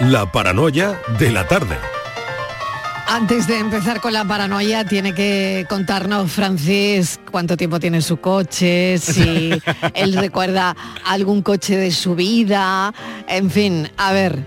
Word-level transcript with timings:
La 0.00 0.30
paranoia 0.30 1.00
de 1.18 1.32
la 1.32 1.48
tarde. 1.48 1.76
Antes 3.08 3.48
de 3.48 3.58
empezar 3.58 4.00
con 4.00 4.12
la 4.12 4.24
paranoia, 4.24 4.84
tiene 4.84 5.12
que 5.12 5.66
contarnos, 5.68 6.30
Francis, 6.30 7.18
cuánto 7.32 7.56
tiempo 7.56 7.80
tiene 7.80 8.00
su 8.00 8.18
coche, 8.18 8.98
si 8.98 9.50
él 9.94 10.14
recuerda 10.14 10.76
algún 11.04 11.42
coche 11.42 11.76
de 11.76 11.90
su 11.90 12.14
vida, 12.14 12.94
en 13.26 13.50
fin, 13.50 13.90
a 13.96 14.12
ver, 14.12 14.38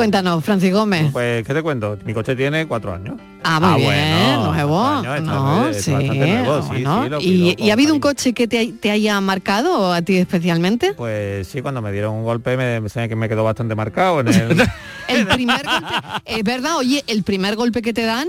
cuéntanos, 0.00 0.42
Francis 0.42 0.72
Gómez. 0.72 1.12
Pues, 1.12 1.46
¿qué 1.46 1.52
te 1.52 1.62
cuento? 1.62 1.98
Mi 2.06 2.14
coche 2.14 2.34
tiene 2.34 2.66
cuatro 2.66 2.94
años. 2.94 3.16
Ah, 3.44 3.60
muy 3.60 3.82
bien, 3.82 4.42
nuevo. 4.42 4.80
Cuatro 4.80 5.12
años, 5.12 5.28
está 5.28 5.34
no, 5.34 5.68
es 5.68 5.84
sí, 5.84 5.92
bastante 5.92 6.26
nuevo, 6.26 6.62
sí, 6.62 6.68
bueno. 6.68 7.02
sí, 7.02 7.08
lo 7.10 7.20
¿Y, 7.20 7.68
ha 7.68 7.72
habido 7.74 7.92
un 7.92 8.00
coche 8.00 8.32
que 8.32 8.48
te, 8.48 8.72
te 8.72 8.90
haya 8.90 9.20
marcado 9.20 9.92
a 9.92 10.00
ti 10.00 10.16
especialmente? 10.16 10.94
Pues 10.94 11.48
sí, 11.48 11.60
cuando 11.60 11.82
me 11.82 11.92
dieron 11.92 12.14
un 12.14 12.24
golpe 12.24 12.56
me, 12.56 12.80
me, 12.80 13.08
que 13.10 13.14
me 13.14 13.28
quedó 13.28 13.44
bastante 13.44 13.74
marcado 13.74 14.20
en 14.20 14.28
el... 14.28 14.62
El 15.08 15.26
primer 15.26 15.66
golpe, 15.66 15.94
es 16.24 16.44
verdad, 16.44 16.76
oye, 16.76 17.02
el 17.08 17.24
primer 17.24 17.56
golpe 17.56 17.82
que 17.82 17.92
te 17.92 18.04
dan, 18.04 18.28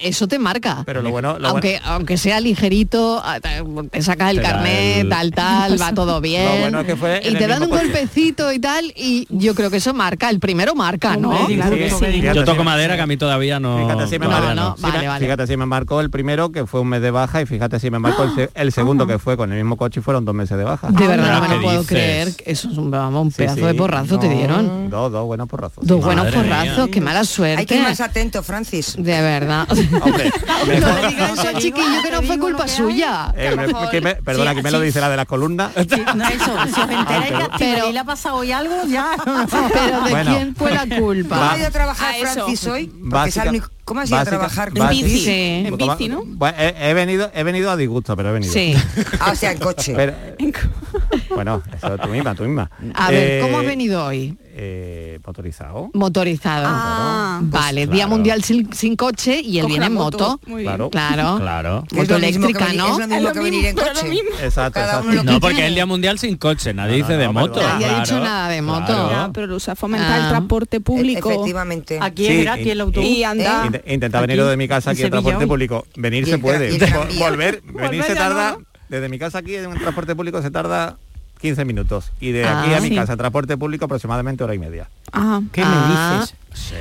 eso 0.00 0.28
te 0.28 0.38
marca. 0.38 0.82
Pero 0.86 1.02
lo 1.02 1.10
bueno... 1.10 1.38
Lo 1.38 1.48
aunque, 1.48 1.80
aunque 1.84 2.16
sea 2.16 2.40
ligerito, 2.40 3.20
ah, 3.24 3.40
te 3.40 4.02
sacas 4.02 4.30
el 4.30 4.36
Te 4.36 4.42
carnet, 4.42 4.98
el- 4.98 5.08
tal, 5.08 5.30
tal, 5.32 5.80
va 5.80 5.92
todo 5.92 6.20
bien. 6.22 6.44
Lo 6.44 6.60
bueno 6.60 6.80
es 6.80 6.86
que 6.86 6.96
fue 6.96 7.20
y 7.24 7.34
te 7.34 7.46
dan 7.46 7.62
un 7.62 7.70
coche. 7.70 7.82
golpecito 7.84 8.52
y 8.52 8.58
tal, 8.60 8.92
y 8.96 9.26
yo 9.30 9.54
creo 9.54 9.70
que 9.70 9.78
eso 9.78 9.92
marca, 9.94 10.30
el 10.30 10.38
primero 10.40 10.74
marca, 10.74 11.16
¿no? 11.16 11.30
Hombre, 11.30 11.56
claro 11.56 11.76
que 11.76 11.90
sí. 11.90 12.20
Yo 12.22 12.44
toco 12.44 12.62
madera 12.64 12.94
que 12.96 13.02
a 13.02 13.06
mí 13.06 13.16
todavía 13.16 13.58
no. 13.58 13.78
Fíjate 13.78 14.06
si 14.08 14.18
me, 14.18 14.28
marcó, 14.28 14.54
no. 14.54 14.76
sí, 14.76 14.86
fíjate 15.18 15.46
si 15.46 15.56
me 15.56 15.66
marcó 15.66 16.00
el 16.00 16.10
primero 16.10 16.52
que 16.52 16.66
fue 16.66 16.80
un 16.80 16.88
mes 16.88 17.02
de 17.02 17.10
baja 17.10 17.42
y 17.42 17.46
fíjate 17.46 17.80
si 17.80 17.90
me 17.90 17.98
marcó 17.98 18.22
el, 18.24 18.34
se- 18.34 18.50
el 18.54 18.72
segundo 18.72 19.06
que 19.06 19.18
fue 19.18 19.36
con 19.36 19.50
el 19.52 19.58
mismo 19.58 19.76
coche 19.76 20.00
y 20.00 20.02
fueron 20.02 20.24
dos 20.24 20.34
meses 20.34 20.56
de 20.58 20.64
baja. 20.64 20.90
De 20.90 21.06
verdad, 21.08 21.34
no 21.34 21.40
me 21.40 21.48
¿Qué 21.48 21.54
lo 21.56 21.62
puedo 21.62 21.80
dices? 21.80 21.88
creer. 21.88 22.28
Eso 22.44 22.70
es 22.70 22.78
un, 22.78 22.90
vamos, 22.90 23.22
un 23.24 23.30
Sí, 23.32 23.38
pedazo 23.38 23.56
sí. 23.60 23.66
de 23.66 23.74
porrazo 23.74 24.18
te 24.18 24.28
dieron. 24.28 24.88
Dos, 24.90 25.10
dos 25.10 25.24
buenos 25.26 25.48
porrazos. 25.48 25.84
Dos 25.84 25.98
sí. 25.98 26.04
buenos 26.04 26.32
porrazos, 26.32 26.88
qué 26.88 27.00
mala 27.00 27.24
suerte. 27.24 27.60
Hay 27.60 27.66
que 27.66 27.76
ir 27.76 27.82
más 27.82 28.00
atento, 28.00 28.42
Francis. 28.42 28.94
De 28.96 29.20
verdad. 29.20 29.55
mejor- 29.74 30.80
no 30.80 31.00
le 31.00 31.08
digas 31.08 31.32
eso 31.38 31.48
al 31.48 31.56
chiquillo 31.58 32.02
que 32.02 32.10
no 32.10 32.22
fue 32.22 32.38
culpa 32.38 32.68
suya. 32.68 33.32
Eh, 33.36 33.54
me- 33.56 33.90
que 33.90 34.00
me- 34.00 34.14
perdona, 34.16 34.50
Sí, 34.50 34.56
que 34.56 34.62
me 34.62 34.70
lo 34.70 34.80
dice 34.80 35.00
la 35.00 35.08
de 35.08 35.16
las 35.16 35.26
columnas. 35.26 35.70
No, 35.76 35.82
eso, 36.28 36.44
si 36.74 36.80
os 36.80 36.90
enteráis 36.90 37.32
que 37.32 37.42
a 37.44 37.50
Pero- 37.58 37.92
le 37.92 37.98
ha 37.98 38.04
pasado 38.04 38.36
hoy 38.36 38.52
algo, 38.52 38.74
ya... 38.88 39.10
Pero 39.24 40.00
¿de 40.02 40.10
Bueno. 40.10 40.34
quién 40.34 40.54
fue 40.56 40.70
la 40.72 40.86
culpa? 40.98 41.36
¿Cómo 41.38 41.50
ha 41.50 41.58
ido 41.58 41.66
a 41.68 41.70
trabajar. 41.70 42.14
Francis 42.20 42.66
hoy? 42.66 42.86
Porque 42.86 43.04
es 43.06 43.10
Básica- 43.10 43.42
el 43.44 43.48
único- 43.50 43.68
¿Cómo 43.86 44.00
has 44.00 44.10
ido 44.10 44.18
a 44.18 44.24
trabajar? 44.24 44.72
básica- 44.72 45.08
Francis? 45.08 45.70
Toma- 45.78 45.96
Bueno, 46.26 46.56
he, 46.58 46.90
he 46.90 46.92
venido, 46.92 47.30
he 47.32 47.42
venido 47.44 47.70
a 47.70 47.76
disgusto, 47.76 48.14
pero 48.16 48.28
he 48.28 48.32
venido. 48.32 48.52
Sí. 48.52 48.74
Ah, 49.20 49.30
o 49.32 49.34
sea, 49.36 49.52
en 49.52 49.58
coche. 49.58 49.94
Pero- 49.96 50.12
bueno, 51.34 51.62
eso 51.74 51.96
tú 51.98 52.08
misma, 52.08 52.34
tú 52.34 52.42
misma. 52.44 52.70
A 52.94 53.10
ver, 53.10 53.40
¿cómo 53.42 53.58
has 53.58 53.64
Eh, 53.64 53.68
venido 53.68 54.04
hoy? 54.04 54.36
eh, 54.58 55.18
motorizado. 55.26 55.90
Motorizado. 55.92 56.64
Ah, 56.66 57.40
vale, 57.42 57.82
pues 57.86 57.94
Día 57.94 58.04
claro. 58.06 58.08
Mundial 58.16 58.42
sin, 58.42 58.72
sin 58.72 58.96
coche 58.96 59.38
y 59.40 59.58
él 59.58 59.64
Coge 59.64 59.72
viene 59.72 59.86
en 59.86 59.92
moto. 59.92 60.18
moto. 60.18 60.40
Muy 60.46 60.62
Claro. 60.62 60.88
Claro. 60.90 61.36
Claro. 61.38 61.84
Moto 61.92 62.16
eléctrica, 62.16 62.72
¿no? 62.72 62.98
Es 62.98 62.98
lo 63.00 63.06
mismo 63.08 63.32
que 63.32 63.40
venir 63.40 63.66
en 63.66 63.74
pero 63.76 63.88
lo 63.88 63.94
coche. 64.00 64.08
mismo. 64.08 64.30
Exacto, 64.42 64.80
No, 65.24 65.40
porque 65.40 65.58
es 65.60 65.66
el 65.68 65.74
día 65.74 65.84
mundial 65.84 66.18
sin 66.18 66.36
coche, 66.38 66.72
nadie 66.72 66.92
No, 66.92 66.96
dice 66.96 67.12
no, 67.12 67.18
de 67.18 67.24
no, 67.26 67.32
moto. 67.34 67.60
Nadie 67.62 67.86
ha 67.86 68.00
dicho 68.00 68.18
nada 68.18 68.48
de 68.48 68.62
moto. 68.62 68.86
claro. 68.86 69.32
Pero 69.34 69.46
lo 69.46 69.56
usa 69.56 69.76
fomentar 69.76 70.10
Ah. 70.20 70.24
el 70.24 70.28
transporte 70.30 70.80
público. 70.80 71.30
Efectivamente. 71.30 71.98
Aquí 72.00 72.26
Sí, 72.26 72.32
es 72.38 72.44
gratis 72.44 72.66
y- 72.66 72.70
el 72.70 72.80
autobús. 72.80 73.08
Y 73.10 73.24
anda. 73.24 73.70
Int- 73.84 73.92
Intenta 73.94 74.20
venir 74.20 74.42
de 74.44 74.56
mi 74.56 74.68
casa 74.68 74.90
aquí 74.90 75.02
en 75.02 75.10
transporte 75.10 75.44
hoy. 75.44 75.46
público. 75.48 75.86
Venir 75.96 76.26
se 76.26 76.38
puede. 76.38 76.78
Volver, 77.18 77.62
venir 77.72 78.02
se 78.04 78.14
tarda. 78.14 78.56
Desde 78.88 79.08
mi 79.08 79.18
casa 79.18 79.38
aquí 79.38 79.56
en 79.56 79.66
un 79.66 79.78
transporte 79.78 80.14
público 80.14 80.40
se 80.42 80.50
tarda 80.50 80.96
15 81.40 81.64
minutos. 81.64 82.12
Y 82.20 82.32
de 82.32 82.44
aquí 82.46 82.70
Ah, 82.72 82.78
a 82.78 82.80
mi 82.80 82.88
sí. 82.90 82.94
casa 82.94 83.12
en 83.12 83.18
transporte 83.18 83.56
público 83.56 83.84
aproximadamente 83.86 84.44
hora 84.44 84.54
y 84.54 84.58
media. 84.58 84.88
Ah, 85.12 85.40
¿Qué 85.52 85.62
Ah. 85.64 86.14
me 86.14 86.20
dices? 86.20 86.34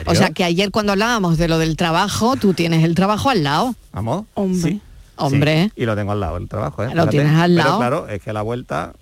O 0.06 0.16
sea 0.16 0.30
que 0.30 0.44
ayer 0.44 0.72
cuando 0.72 0.92
hablábamos 0.94 1.38
de 1.38 1.48
lo 1.48 1.58
del 1.58 1.76
trabajo, 1.78 2.36
tú 2.38 2.54
tienes 2.54 2.84
el 2.84 2.96
trabajo 2.96 3.30
al 3.30 3.44
lado. 3.44 3.76
¿Vamos? 3.92 4.26
Hombre. 4.36 4.72
Sí. 4.72 4.82
Hombre. 5.18 5.72
Sí, 5.76 5.82
y 5.82 5.86
lo 5.86 5.96
tengo 5.96 6.12
al 6.12 6.20
lado, 6.20 6.38
el 6.38 6.48
trabajo, 6.50 6.84
¿eh? 6.84 6.94
Lo 6.94 7.08
tienes 7.08 7.34
al 7.38 7.56
lado. 7.56 7.70
Pero 7.70 7.78
claro, 7.80 8.08
es 8.10 8.22
que 8.22 8.30
a 8.30 8.34
la 8.34 8.42
vuelta 8.42 8.94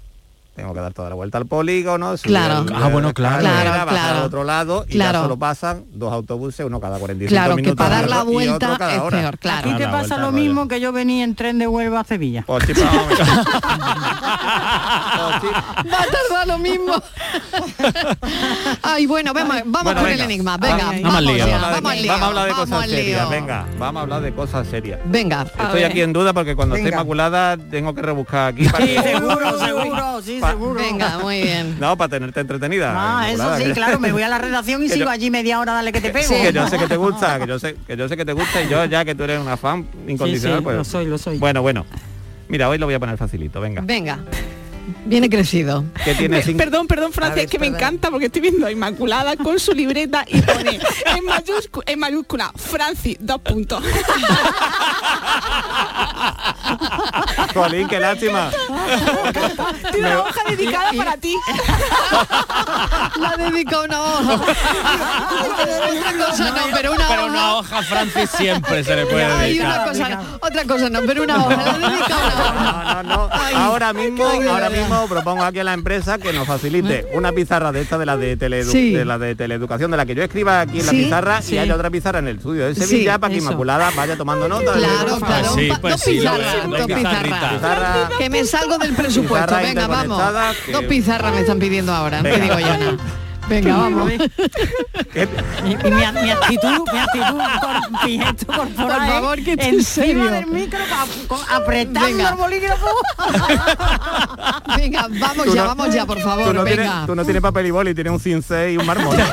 tengo 0.55 0.73
que 0.73 0.79
dar 0.79 0.93
toda 0.93 1.09
la 1.09 1.15
vuelta 1.15 1.37
al 1.39 1.45
polígono, 1.47 2.13
Claro. 2.21 2.63
el- 2.67 2.73
Ah, 2.75 2.87
bueno, 2.89 3.13
claro. 3.13 3.41
la 3.41 3.49
escalera, 3.49 3.71
Claro, 3.73 3.89
claro. 3.89 4.17
al 4.19 4.23
otro 4.25 4.43
lado 4.43 4.85
y 4.87 4.91
Claro. 4.93 5.19
ya 5.19 5.23
solo 5.23 5.37
pasan 5.37 5.85
dos 5.91 6.13
autobuses, 6.13 6.65
uno 6.65 6.79
cada 6.79 6.99
45 6.99 7.29
Claro, 7.41 7.55
minutos 7.55 7.73
que 7.73 7.77
para 7.77 7.95
dar 7.95 8.05
y 8.05 8.09
la 8.09 8.23
vuelta 8.23 8.65
es 8.73 8.99
hora. 8.99 9.19
peor, 9.19 9.37
claro. 9.39 9.69
Aquí 9.69 9.77
te 9.77 9.85
pasa 9.85 9.97
vuelta 9.97 10.17
lo 10.17 10.31
rollo. 10.31 10.37
mismo 10.43 10.67
que 10.67 10.79
yo 10.79 10.91
venía 10.91 11.23
en 11.23 11.35
tren 11.35 11.57
de 11.57 11.67
Huelva 11.67 12.01
a 12.01 12.03
Sevilla. 12.03 12.43
Pues 12.45 12.65
sí, 12.65 12.73
vamos 12.73 13.03
a. 13.03 13.07
Pues. 13.07 13.29
Va 15.91 15.97
a 15.99 16.05
tardar 16.05 16.47
lo 16.47 16.57
mismo. 16.59 16.93
Ay, 18.83 19.05
bueno, 19.05 19.33
vamos, 19.33 19.57
vamos 19.65 19.83
Bueno, 19.83 20.01
con 20.01 20.09
venga. 20.09 20.23
el 20.25 20.31
enigma. 20.31 20.57
Venga, 20.57 20.77
vamos, 20.85 21.01
Vamos 21.01 21.17
al 21.17 21.25
lío. 21.25 21.37
ya, 21.37 21.45
Vamos 21.57 21.63
a 21.63 21.71
vamos 21.71 21.77
hablar 21.77 21.93
al 21.93 21.97
de- 21.97 22.03
lío. 22.03 22.11
vamos 22.11 22.23
a 22.23 22.27
hablar 22.27 22.45
de 22.45 22.51
vamos 22.51 22.69
cosas 22.69 22.89
serias, 22.89 23.29
venga, 23.29 23.65
vamos 23.79 23.99
a 23.99 24.03
hablar 24.03 24.21
de 24.21 24.33
cosas 24.33 24.67
serias. 24.67 24.99
Venga. 25.05 25.45
Estoy 25.59 25.83
aquí 25.83 26.01
en 26.01 26.13
duda 26.13 26.33
porque 26.33 26.55
cuando 26.55 26.75
esté 26.75 26.89
inmaculada 26.89 27.57
tengo 27.57 27.93
que 27.95 28.01
rebuscar 28.01 28.53
aquí 28.53 28.67
para 28.67 28.85
Sí, 28.85 28.95
que- 28.95 29.01
seguro, 29.03 29.59
seguro, 29.59 30.21
sí, 30.21 30.39
seguro. 30.51 30.79
Venga, 30.81 31.19
muy 31.19 31.41
bien. 31.41 31.77
No, 31.79 31.97
para 31.97 32.09
tenerte 32.09 32.39
entretenida. 32.39 32.93
Ah, 32.95 33.29
eso 33.31 33.57
sí, 33.57 33.71
claro, 33.73 33.99
me 33.99 34.11
voy 34.11 34.21
a 34.23 34.27
la 34.29 34.37
redacción 34.37 34.81
y 34.83 34.87
Que 34.87 34.93
sigo 34.93 35.05
yo- 35.05 35.11
allí 35.11 35.29
media 35.31 35.59
hora, 35.59 35.73
dale 35.73 35.91
que 35.91 36.01
te 36.01 36.09
pego. 36.11 36.29
Que 36.29 36.53
yo 36.53 36.67
sé 36.67 36.77
que 36.77 36.87
te 36.87 36.97
gusta, 36.97 37.39
que 37.39 37.47
yo 37.47 37.59
sé 37.59 37.75
que 37.87 37.97
yo 37.97 38.07
sé 38.09 38.17
que 38.17 38.25
te 38.25 38.33
gusta 38.33 38.61
y 38.61 38.69
yo 38.69 38.85
ya 38.85 39.03
que 39.05 39.15
tú 39.15 39.23
eres 39.23 39.39
una 39.39 39.57
fan 39.57 39.87
incondicional, 40.07 40.57
Sí, 40.57 40.61
sí, 40.61 40.63
pues 40.63 40.75
lo 40.77 40.83
soy, 40.83 41.05
lo 41.05 41.17
soy. 41.17 41.37
Bueno, 41.37 41.61
bueno. 41.61 41.85
Mira, 42.49 42.69
hoy 42.69 42.77
lo 42.77 42.85
voy 42.85 42.95
a 42.95 42.99
poner 42.99 43.17
facilito, 43.17 43.59
venga. 43.61 43.81
Venga. 43.83 44.19
Viene 45.05 45.29
crecido. 45.29 45.83
Que 46.03 46.15
tiene 46.15 46.41
cinco 46.41 46.57
Perdón, 46.57 46.87
perdón, 46.87 47.11
Francia, 47.11 47.35
ver, 47.35 47.45
es 47.45 47.51
que 47.51 47.59
me 47.59 47.67
encanta 47.67 48.09
porque 48.09 48.27
estoy 48.27 48.41
viendo 48.41 48.65
a 48.65 48.71
Inmaculada 48.71 49.35
con 49.35 49.59
su 49.59 49.73
libreta 49.73 50.23
y 50.27 50.41
pone 50.41 50.79
en, 51.05 51.25
mayúscula, 51.25 51.83
en 51.87 51.99
mayúscula 51.99 52.51
Francis, 52.55 53.17
dos 53.19 53.39
puntos. 53.41 53.83
Jolín, 57.53 57.87
qué 57.87 57.99
lástima. 57.99 58.49
Tiene 59.91 60.07
una 60.07 60.19
hoja 60.21 60.41
dedicada 60.49 60.91
para 60.95 61.17
ti. 61.17 61.35
La 63.19 63.35
dedica 63.37 63.81
una 63.81 64.01
hoja. 64.01 64.33
otra 64.33 66.13
cosa 66.27 66.51
no, 66.51 66.61
pero 66.73 66.91
una 66.93 67.07
Pero 67.07 67.21
hoja. 67.23 67.31
una 67.31 67.55
hoja 67.55 67.83
Francis 67.83 68.29
siempre 68.31 68.83
se 68.83 68.95
le 68.95 69.05
puede 69.05 69.25
Ay, 69.25 69.59
una 69.59 69.69
dedicar. 69.77 69.87
cosa 69.89 70.09
no, 70.09 70.23
otra 70.41 70.63
cosa 70.65 70.89
no, 70.89 71.01
pero 71.05 71.23
una 71.23 71.45
hoja. 71.45 71.55
La 71.77 71.89
dedica 71.89 72.05
una 72.17 72.27
hoja. 72.27 72.42
Ahora 73.83 73.93
mismo, 73.99 74.23
ahora 74.49 74.69
mismo 74.69 75.07
propongo 75.07 75.43
aquí 75.43 75.59
a 75.59 75.63
la 75.63 75.73
empresa 75.73 76.17
que 76.17 76.31
nos 76.33 76.47
facilite 76.47 77.07
una 77.13 77.31
pizarra 77.31 77.71
de 77.71 77.81
esta 77.81 77.97
de 77.97 78.05
la 78.05 78.15
de, 78.17 78.37
teleedu- 78.37 78.71
Sí. 78.71 78.91
de 78.93 79.03
la 79.05 79.17
de 79.17 79.35
teleeducación 79.35 79.91
de 79.91 79.97
la 79.97 80.05
que 80.05 80.15
yo 80.15 80.23
escriba 80.23 80.61
aquí 80.61 80.79
en 80.79 80.85
la 80.85 80.91
Sí, 80.91 81.03
pizarra 81.03 81.41
sí. 81.41 81.55
y 81.55 81.57
haya 81.57 81.75
otra 81.75 81.89
pizarra 81.89 82.19
en 82.19 82.27
el 82.29 82.37
estudio 82.37 82.65
de 82.67 82.75
Sevilla 82.75 83.13
Sí, 83.15 83.19
para 83.19 83.31
que 83.31 83.37
eso. 83.39 83.47
Inmaculada 83.47 83.91
vaya 83.95 84.15
tomando 84.15 84.47
nota. 84.47 84.73
Claro, 84.73 85.19
claro. 85.19 85.53
sí, 85.55 85.69
pues 85.81 85.93
dos 85.95 86.03
pizarras, 86.03 86.69
dos 86.69 86.85
pizarras. 86.85 88.09
Que 88.17 88.29
me 88.29 88.43
salgo 88.45 88.77
del 88.77 88.93
presupuesto. 88.93 89.47
Pizarra 89.47 89.61
Venga, 89.67 89.87
vamos. 89.87 90.21
Dos 90.71 90.83
pizarras 90.85 91.33
me 91.33 91.41
están 91.41 91.59
pidiendo 91.59 91.91
ahora, 91.93 92.17
no 92.21 92.29
te 92.29 92.39
digo 92.39 92.59
yo 92.59 92.77
nada. 92.77 92.97
Venga, 93.49 93.75
vamos. 93.77 94.11
¿Qué- 95.13 95.27
Y, 95.65 95.71
y 95.71 95.75
mi, 95.75 96.21
mi 96.21 96.31
actitud, 96.31 96.83
mi 96.91 96.99
actitud, 96.99 97.41
cor, 97.61 98.05
mi 98.05 98.19
gesto 98.19 98.45
corporal 98.47 98.75
Por 98.75 99.07
favor, 99.07 99.35
que 99.43 99.51
esté 99.51 99.69
encima 99.69 99.83
serio. 100.05 100.31
del 100.31 100.47
micro, 100.47 100.79
apretando 101.51 101.99
Venga. 102.07 102.29
el 102.29 102.35
bolígrafo. 102.35 102.87
Venga, 104.77 105.07
vamos 105.19 105.45
Tú 105.45 105.55
ya, 105.55 105.61
no- 105.63 105.67
vamos 105.75 105.93
ya, 105.93 106.05
por 106.05 106.17
Tú 106.17 106.23
favor, 106.23 106.53
no, 106.55 106.63
tienes, 106.63 106.87
venga. 106.89 107.05
tú 107.05 107.15
no 107.15 107.23
tienes 107.23 107.41
papel 107.41 107.65
y 107.67 107.71
boli, 107.71 107.93
tienes 107.93 108.13
un 108.13 108.19
cincel 108.19 108.71
y 108.73 108.77
un 108.77 108.85
mármol. 108.85 109.15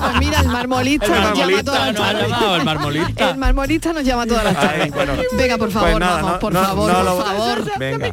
Pues 0.00 0.18
mira, 0.18 0.40
el 0.40 0.48
marmolista 0.48 1.06
El 1.06 1.12
nos 1.22 1.38
llama 1.38 1.62
toda 1.62 1.78
marmolista, 1.78 1.84
la 1.84 1.92
no 1.92 2.04
ha 2.04 2.12
tarde. 2.12 2.22
llamado 2.28 2.56
el 2.56 2.64
marmolista. 2.64 3.30
El 3.30 3.36
marmolista 3.36 3.92
nos 3.92 4.04
llama 4.04 4.26
todas 4.26 4.44
las 4.44 4.54
tardes. 4.60 4.90
bueno. 4.92 5.12
Venga, 5.32 5.58
por 5.58 5.70
favor, 5.70 5.90
Pues 5.90 6.00
nada, 6.00 6.14
vamos, 6.16 6.32
no- 6.32 6.38
por 6.38 6.52
no- 6.52 6.64
favor, 6.64 6.92
no 6.92 7.14
por 7.16 7.24
favor. 7.26 7.78
Venga. 7.78 8.12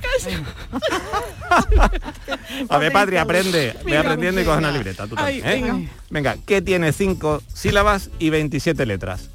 A 2.70 2.78
ver, 2.78 2.92
Patri, 2.92 3.18
aprende. 3.18 3.76
Ve 3.86 3.98
aprendiendo 3.98 4.42
y 4.42 4.44
coge 4.46 4.58
una 4.58 4.72
libreta. 4.72 5.08
Tú 5.08 5.16
Ay, 5.18 5.42
también, 5.42 5.66
¿eh? 5.66 5.72
venga. 5.72 5.92
Venga, 6.10 6.38
¿qué 6.46 6.62
tiene 6.62 6.92
cinco 6.94 7.42
sílabas 7.54 8.10
y 8.20 8.30
27 8.30 8.86
letras? 8.86 9.30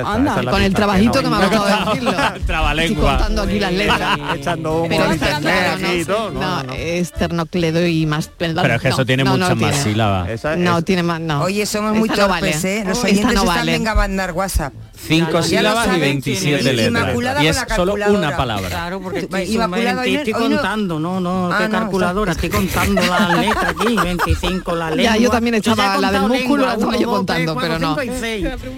Anda, 0.00 0.50
con 0.50 0.62
el 0.62 0.74
trabajito 0.74 1.20
que, 1.20 1.28
no, 1.28 1.30
que 1.30 1.36
me 1.36 1.44
ha 1.44 1.58
costado 1.58 1.90
decirlo. 1.90 2.12
Trabalengua. 2.46 2.82
Estoy 2.84 3.16
contando 3.16 3.42
aquí 3.42 3.60
las 3.60 3.72
letras. 3.72 4.18
Echando 4.34 4.82
un 4.82 4.88
Pero 4.88 5.12
internet 5.12 5.78
y 5.94 6.04
todo. 6.04 6.30
No, 6.30 6.62
no, 6.62 6.72
esternocledo 6.72 7.86
y 7.86 8.06
más... 8.06 8.30
Pero 8.36 8.74
es 8.74 8.82
que 8.82 8.88
eso 8.88 9.04
tiene 9.04 9.24
muchas 9.24 9.56
más 9.56 9.76
sílabas. 9.76 10.28
No, 10.56 10.82
tiene 10.82 11.02
más, 11.02 11.20
no. 11.20 11.42
Oye, 11.42 11.66
somos 11.66 11.96
muy 11.96 12.08
torpes, 12.08 12.64
¿eh? 12.64 12.84
Los 12.86 13.02
oyentes 13.04 13.34
están 13.34 13.66
venga 13.66 13.92
a 13.92 13.94
mandar 13.94 14.32
WhatsApp. 14.32 14.72
Cinco 15.06 15.42
sílabas 15.42 15.96
y 15.96 16.00
27 16.00 16.72
letras. 16.72 17.42
Y 17.42 17.46
es 17.46 17.64
solo 17.74 17.94
una 17.94 18.36
palabra. 18.36 18.68
Claro, 18.68 19.00
porque 19.00 19.20
estoy 19.20 20.32
contando, 20.32 20.98
no, 20.98 21.20
no, 21.20 21.52
ah, 21.52 21.58
qué 21.58 21.70
calculadora, 21.70 22.34
pues- 22.34 22.44
estoy 22.44 22.60
contando 22.60 23.00
las 23.02 23.38
letras 23.46 23.74
aquí, 23.78 23.96
25 23.96 24.74
las 24.76 24.94
letras. 24.94 25.16
Ya, 25.16 25.20
yo 25.20 25.30
también 25.30 25.54
estaba 25.56 25.98
la 25.98 26.12
del 26.12 26.22
músculo, 26.22 26.66
la 26.66 26.74
estaba 26.74 26.96
yo 26.96 27.10
contando, 27.10 27.52
¿eh? 27.52 27.56
pero 27.60 27.78
no. 27.78 27.96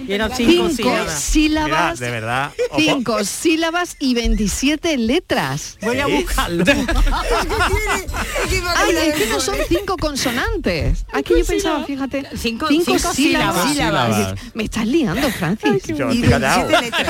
Era 0.07 0.29
5, 0.29 0.69
5 0.75 0.91
sílabas. 1.11 1.99
Mira, 1.99 2.05
de 2.05 2.11
verdad. 2.11 2.51
cinco 2.77 3.23
sílabas 3.23 3.95
y 3.99 4.13
27 4.15 4.97
letras. 4.97 5.77
Voy 5.81 5.99
a 5.99 6.07
buscarlo. 6.07 6.63
Es 6.63 8.49
que 8.49 8.57
es 8.57 8.63
Ay, 8.75 8.95
es 9.09 9.15
que 9.15 9.27
no 9.27 9.39
son 9.39 9.55
cinco 9.67 9.97
consonantes. 9.97 11.05
Aquí 11.13 11.33
yo 11.37 11.45
pensaba, 11.45 11.83
fíjate, 11.85 12.27
Cinco- 12.37 12.67
cinco, 12.67 12.97
cinco 12.97 13.13
sílabas. 13.13 13.69
sílabas. 13.71 14.15
Sílabas. 14.15 14.39
Me 14.53 14.63
estás 14.65 14.85
liando, 14.87 15.29
Francis. 15.31 15.83
Yo 15.87 16.11
y 16.11 16.15
estoy 16.17 16.29
callado. 16.29 16.67
27 16.67 16.81
letras. 16.81 17.07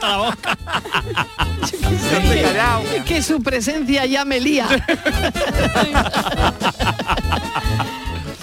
La 0.00 0.16
boca. 0.18 0.58
Callado. 2.42 2.82
que 3.06 3.22
su 3.22 3.42
presencia 3.42 4.06
ya 4.06 4.24
me 4.24 4.40
lía. 4.40 4.68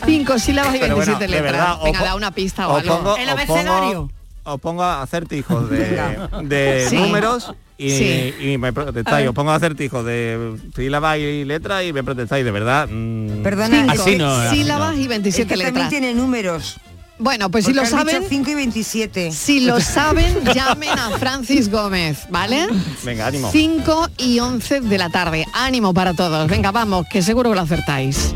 Cinco 0.06 0.40
sílabas 0.40 0.76
y 0.76 0.80
Pero 0.80 0.96
27 0.96 0.96
bueno, 0.96 1.20
de 1.20 1.28
letras. 1.28 1.52
verdad, 1.52 1.78
Venga, 1.84 2.04
da 2.04 2.16
una 2.16 2.32
pista 2.32 2.68
o 2.68 2.74
o 2.74 2.78
algo. 2.78 2.98
pongo, 2.98 3.18
¿El 3.18 3.30
abecedario? 3.30 4.12
Os 4.44 4.60
pongo 4.60 4.84
acertijos 4.84 5.70
de, 5.70 6.18
de 6.44 6.88
Sí. 6.90 6.96
números 6.98 7.54
y, 7.78 7.90
Sí. 7.92 8.34
y 8.40 8.58
me 8.58 8.74
protestáis. 8.74 9.28
Os 9.28 9.34
pongo 9.36 9.52
acertijos 9.52 10.06
de 10.06 10.58
sílabas 10.76 11.18
y 11.20 11.46
letras 11.46 11.84
y 11.84 11.94
me 11.94 12.04
protestáis, 12.04 12.44
de 12.46 12.52
verdad. 12.52 12.88
mm, 12.92 13.44
Perdona, 13.44 13.86
Así 13.92 14.18
no, 14.18 14.32
así 14.34 14.58
sílabas 14.58 14.98
y 14.98 15.04
es 15.04 15.08
27 15.08 15.48
que 15.48 15.54
también 15.56 15.74
letras. 15.74 15.90
tiene 15.90 16.14
números. 16.14 16.78
Bueno, 17.20 17.52
pues 17.52 17.66
si 17.66 17.74
lo 17.74 17.86
saben, 17.86 18.24
5 18.28 18.50
y 18.50 18.56
27. 18.56 19.32
si 19.32 19.60
lo 19.60 19.80
saben, 19.80 20.44
llamen 20.56 20.90
a 20.98 21.12
Francis 21.20 21.70
Gómez, 21.70 22.26
¿vale? 22.32 22.66
Venga, 23.04 23.28
ánimo. 23.28 23.52
5 23.52 24.10
y 24.18 24.40
11 24.40 24.82
de 24.82 24.98
la 24.98 25.10
tarde. 25.10 25.46
Ánimo 25.54 25.94
para 25.94 26.16
todos. 26.16 26.48
Venga, 26.50 26.72
vamos, 26.72 27.06
que 27.12 27.22
seguro 27.22 27.52
que 27.52 27.58
lo 27.58 27.62
acertáis. 27.62 28.34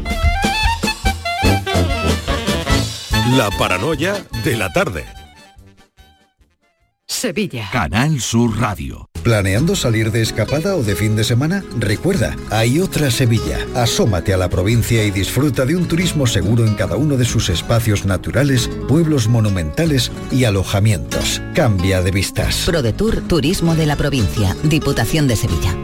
La 3.31 3.50
paranoia 3.58 4.24
de 4.44 4.56
la 4.56 4.72
tarde. 4.72 5.04
Sevilla. 7.25 7.68
Canal 7.72 8.22
Sur 8.22 8.56
Radio. 8.60 9.10
¿Planeando 9.24 9.75
salir 9.75 10.12
de 10.12 10.22
escapada 10.22 10.75
o 10.75 10.83
de 10.83 10.95
fin 10.95 11.16
de 11.16 11.24
semana? 11.24 11.63
Recuerda, 11.80 12.36
hay 12.51 12.80
otra 12.80 13.10
Sevilla. 13.10 13.66
Asómate 13.74 14.31
a 14.31 14.38
la 14.38 14.48
provincia 14.48 15.04
y 15.04 15.10
disfruta 15.10 15.66
de 15.66 15.75
un 15.75 15.88
turismo 15.88 16.27
seguro 16.27 16.68
en 16.68 16.75
cada 16.75 16.98
uno 16.98 17.18
de 17.18 17.25
sus 17.25 17.50
espacios 17.50 18.06
naturales, 18.06 18.69
pueblos 18.88 19.27
monumentales 19.27 20.12
y 20.31 20.44
alojamientos. 20.44 21.42
Cambia 21.56 22.04
de 22.04 22.12
vistas. 22.12 22.62
ProDetour 22.68 23.27
Turismo 23.27 23.74
de 23.74 23.88
la 23.88 23.95
Provincia. 23.95 24.56
Diputación 24.62 25.27
de 25.27 25.36
Sevilla. 25.36 25.75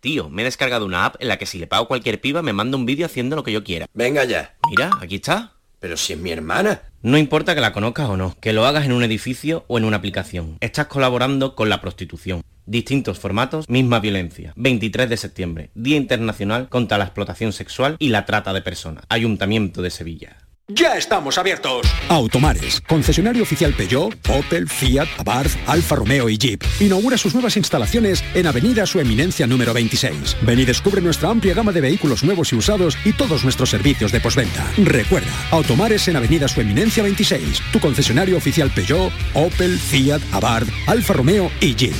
Tío, 0.00 0.28
me 0.30 0.42
he 0.42 0.46
descargado 0.46 0.84
una 0.84 1.04
app 1.04 1.14
en 1.20 1.28
la 1.28 1.36
que 1.36 1.46
si 1.46 1.60
le 1.60 1.68
pago 1.68 1.86
cualquier 1.86 2.20
piba 2.20 2.42
me 2.42 2.52
manda 2.52 2.76
un 2.76 2.86
vídeo 2.86 3.06
haciendo 3.06 3.36
lo 3.36 3.44
que 3.44 3.52
yo 3.52 3.62
quiera. 3.62 3.86
Venga 3.94 4.24
ya. 4.24 4.56
Mira, 4.68 4.90
aquí 5.00 5.14
está. 5.14 5.51
Pero 5.82 5.96
si 5.96 6.12
es 6.12 6.18
mi 6.20 6.30
hermana. 6.30 6.82
No 7.02 7.18
importa 7.18 7.56
que 7.56 7.60
la 7.60 7.72
conozcas 7.72 8.08
o 8.08 8.16
no, 8.16 8.36
que 8.40 8.52
lo 8.52 8.64
hagas 8.64 8.86
en 8.86 8.92
un 8.92 9.02
edificio 9.02 9.64
o 9.66 9.78
en 9.78 9.84
una 9.84 9.96
aplicación. 9.96 10.56
Estás 10.60 10.86
colaborando 10.86 11.56
con 11.56 11.68
la 11.68 11.80
prostitución. 11.80 12.42
Distintos 12.66 13.18
formatos, 13.18 13.68
misma 13.68 13.98
violencia. 13.98 14.52
23 14.54 15.10
de 15.10 15.16
septiembre, 15.16 15.70
Día 15.74 15.96
Internacional 15.96 16.68
contra 16.68 16.98
la 16.98 17.04
Explotación 17.04 17.52
Sexual 17.52 17.96
y 17.98 18.10
la 18.10 18.24
Trata 18.26 18.52
de 18.52 18.62
Personas. 18.62 19.04
Ayuntamiento 19.08 19.82
de 19.82 19.90
Sevilla. 19.90 20.36
Ya 20.74 20.96
estamos 20.96 21.38
abiertos. 21.38 21.86
Automares, 22.08 22.80
concesionario 22.82 23.42
oficial 23.42 23.74
Peugeot, 23.74 24.16
Opel, 24.28 24.68
Fiat, 24.68 25.08
Abarth, 25.18 25.56
Alfa 25.66 25.96
Romeo 25.96 26.28
y 26.28 26.38
Jeep. 26.38 26.62
Inaugura 26.80 27.18
sus 27.18 27.34
nuevas 27.34 27.56
instalaciones 27.56 28.22
en 28.34 28.46
Avenida 28.46 28.86
Su 28.86 29.00
Eminencia 29.00 29.46
número 29.46 29.74
26. 29.74 30.36
Ven 30.42 30.60
y 30.60 30.64
descubre 30.64 31.00
nuestra 31.00 31.30
amplia 31.30 31.54
gama 31.54 31.72
de 31.72 31.80
vehículos 31.80 32.22
nuevos 32.22 32.52
y 32.52 32.56
usados 32.56 32.96
y 33.04 33.12
todos 33.12 33.44
nuestros 33.44 33.70
servicios 33.70 34.12
de 34.12 34.20
postventa. 34.20 34.64
Recuerda, 34.78 35.30
Automares 35.50 36.06
en 36.08 36.16
Avenida 36.16 36.48
Su 36.48 36.60
Eminencia 36.60 37.02
26. 37.02 37.60
Tu 37.72 37.80
concesionario 37.80 38.36
oficial 38.36 38.70
Peugeot, 38.70 39.12
Opel, 39.34 39.78
Fiat, 39.78 40.20
Abarth, 40.32 40.68
Alfa 40.86 41.14
Romeo 41.14 41.50
y 41.60 41.74
Jeep. 41.74 41.94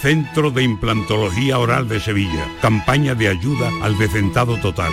Centro 0.00 0.50
de 0.50 0.62
Implantología 0.62 1.58
Oral 1.58 1.88
de 1.88 1.98
Sevilla. 1.98 2.46
Campaña 2.60 3.14
de 3.14 3.28
ayuda 3.28 3.70
al 3.82 3.96
decentado 3.98 4.58
total. 4.58 4.92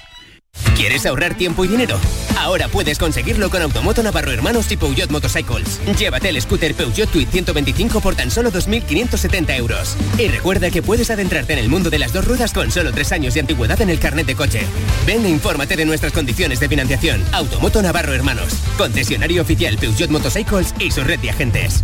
¿Quieres 0.81 1.05
ahorrar 1.05 1.35
tiempo 1.35 1.63
y 1.63 1.67
dinero? 1.67 1.99
Ahora 2.39 2.67
puedes 2.67 2.97
conseguirlo 2.97 3.51
con 3.51 3.61
Automoto 3.61 4.01
Navarro 4.01 4.31
Hermanos 4.31 4.71
y 4.71 4.77
Peugeot 4.77 5.11
Motorcycles. 5.11 5.79
Llévate 5.95 6.29
el 6.29 6.41
scooter 6.41 6.73
Peugeot 6.73 7.07
Tweed 7.07 7.27
125 7.27 8.01
por 8.01 8.15
tan 8.15 8.31
solo 8.31 8.51
2.570 8.51 9.57
euros. 9.57 9.95
Y 10.17 10.27
recuerda 10.27 10.71
que 10.71 10.81
puedes 10.81 11.11
adentrarte 11.11 11.53
en 11.53 11.59
el 11.59 11.69
mundo 11.69 11.91
de 11.91 11.99
las 11.99 12.13
dos 12.13 12.25
ruedas 12.25 12.51
con 12.51 12.71
solo 12.71 12.91
tres 12.91 13.11
años 13.11 13.35
de 13.35 13.41
antigüedad 13.41 13.79
en 13.79 13.91
el 13.91 13.99
carnet 13.99 14.25
de 14.25 14.33
coche. 14.33 14.61
Ven 15.05 15.23
e 15.23 15.29
infórmate 15.29 15.75
de 15.75 15.85
nuestras 15.85 16.13
condiciones 16.13 16.59
de 16.59 16.67
financiación. 16.67 17.23
Automoto 17.31 17.79
Navarro 17.83 18.15
Hermanos, 18.15 18.51
concesionario 18.75 19.43
oficial 19.43 19.77
Peugeot 19.77 20.09
Motorcycles 20.09 20.73
y 20.79 20.89
su 20.89 21.03
red 21.03 21.19
de 21.19 21.29
agentes. 21.29 21.83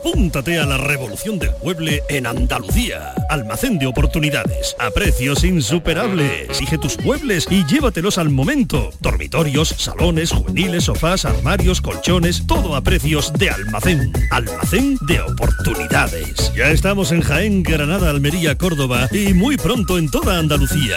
Apúntate 0.00 0.58
a 0.58 0.64
la 0.64 0.78
revolución 0.78 1.38
del 1.38 1.50
mueble 1.62 2.02
en 2.08 2.26
Andalucía. 2.26 3.12
Almacén 3.28 3.78
de 3.78 3.86
oportunidades, 3.86 4.74
a 4.78 4.90
precios 4.90 5.44
insuperables. 5.44 6.58
Elige 6.58 6.78
tus 6.78 6.98
muebles 7.00 7.46
y 7.50 7.66
llévatelos 7.66 8.16
al 8.16 8.30
momento. 8.30 8.90
Dormitorios, 9.00 9.68
salones, 9.68 10.32
juveniles, 10.32 10.84
sofás, 10.84 11.26
armarios, 11.26 11.82
colchones, 11.82 12.46
todo 12.46 12.76
a 12.76 12.80
precios 12.80 13.30
de 13.34 13.50
almacén. 13.50 14.10
Almacén 14.30 14.96
de 15.02 15.20
oportunidades. 15.20 16.50
Ya 16.54 16.70
estamos 16.70 17.12
en 17.12 17.20
Jaén, 17.20 17.62
Granada, 17.62 18.08
Almería, 18.08 18.56
Córdoba 18.56 19.06
y 19.12 19.34
muy 19.34 19.58
pronto 19.58 19.98
en 19.98 20.10
toda 20.10 20.38
Andalucía. 20.38 20.96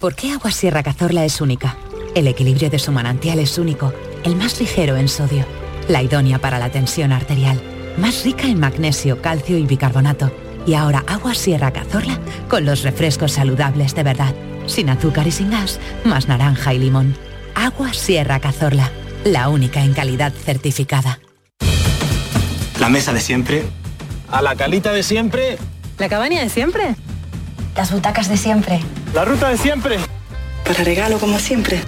¿Por 0.00 0.16
qué 0.16 0.32
Agua 0.32 0.50
Sierra 0.50 0.82
Cazorla 0.82 1.24
es 1.24 1.40
única? 1.40 1.76
El 2.16 2.26
equilibrio 2.26 2.70
de 2.70 2.80
su 2.80 2.90
manantial 2.90 3.38
es 3.38 3.56
único, 3.56 3.94
el 4.24 4.34
más 4.34 4.58
ligero 4.58 4.96
en 4.96 5.08
sodio, 5.08 5.46
la 5.86 6.02
idónea 6.02 6.40
para 6.40 6.58
la 6.58 6.70
tensión 6.70 7.12
arterial, 7.12 7.62
más 7.96 8.24
rica 8.24 8.44
en 8.44 8.60
magnesio, 8.60 9.20
calcio 9.20 9.58
y 9.58 9.64
bicarbonato. 9.64 10.32
Y 10.66 10.74
ahora 10.74 11.04
Agua 11.06 11.34
Sierra 11.34 11.72
Cazorla 11.72 12.18
con 12.48 12.64
los 12.64 12.82
refrescos 12.82 13.32
saludables 13.32 13.94
de 13.94 14.02
verdad, 14.02 14.34
sin 14.66 14.90
azúcar 14.90 15.26
y 15.26 15.32
sin 15.32 15.50
gas, 15.50 15.80
más 16.04 16.28
naranja 16.28 16.72
y 16.74 16.78
limón. 16.78 17.16
Agua 17.54 17.92
Sierra 17.92 18.40
Cazorla, 18.40 18.90
la 19.24 19.48
única 19.48 19.82
en 19.82 19.92
calidad 19.92 20.32
certificada. 20.32 21.20
La 22.78 22.88
mesa 22.88 23.12
de 23.12 23.20
siempre. 23.20 23.64
A 24.30 24.40
la 24.40 24.56
calita 24.56 24.92
de 24.92 25.02
siempre, 25.02 25.58
¿La 25.98 26.08
cabaña 26.08 26.40
de 26.40 26.48
siempre? 26.48 26.96
Las 27.76 27.92
butacas 27.92 28.28
de 28.28 28.36
siempre. 28.36 28.80
La 29.14 29.24
ruta 29.24 29.50
de 29.50 29.56
siempre. 29.56 29.98
Para 30.64 30.82
regalo 30.82 31.18
como 31.18 31.38
siempre. 31.38 31.80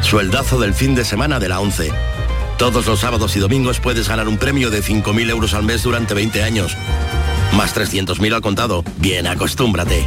Sueldazo 0.00 0.58
del 0.58 0.72
fin 0.72 0.94
de 0.94 1.04
semana 1.04 1.38
de 1.38 1.48
la 1.48 1.60
11. 1.60 1.90
Todos 2.62 2.86
los 2.86 3.00
sábados 3.00 3.34
y 3.34 3.40
domingos 3.40 3.80
puedes 3.80 4.08
ganar 4.08 4.28
un 4.28 4.38
premio 4.38 4.70
de 4.70 4.84
5.000 4.84 5.30
euros 5.30 5.52
al 5.52 5.64
mes 5.64 5.82
durante 5.82 6.14
20 6.14 6.44
años. 6.44 6.76
Más 7.56 7.74
300.000 7.74 8.34
al 8.34 8.40
contado. 8.40 8.84
Bien, 8.98 9.26
acostúmbrate. 9.26 10.06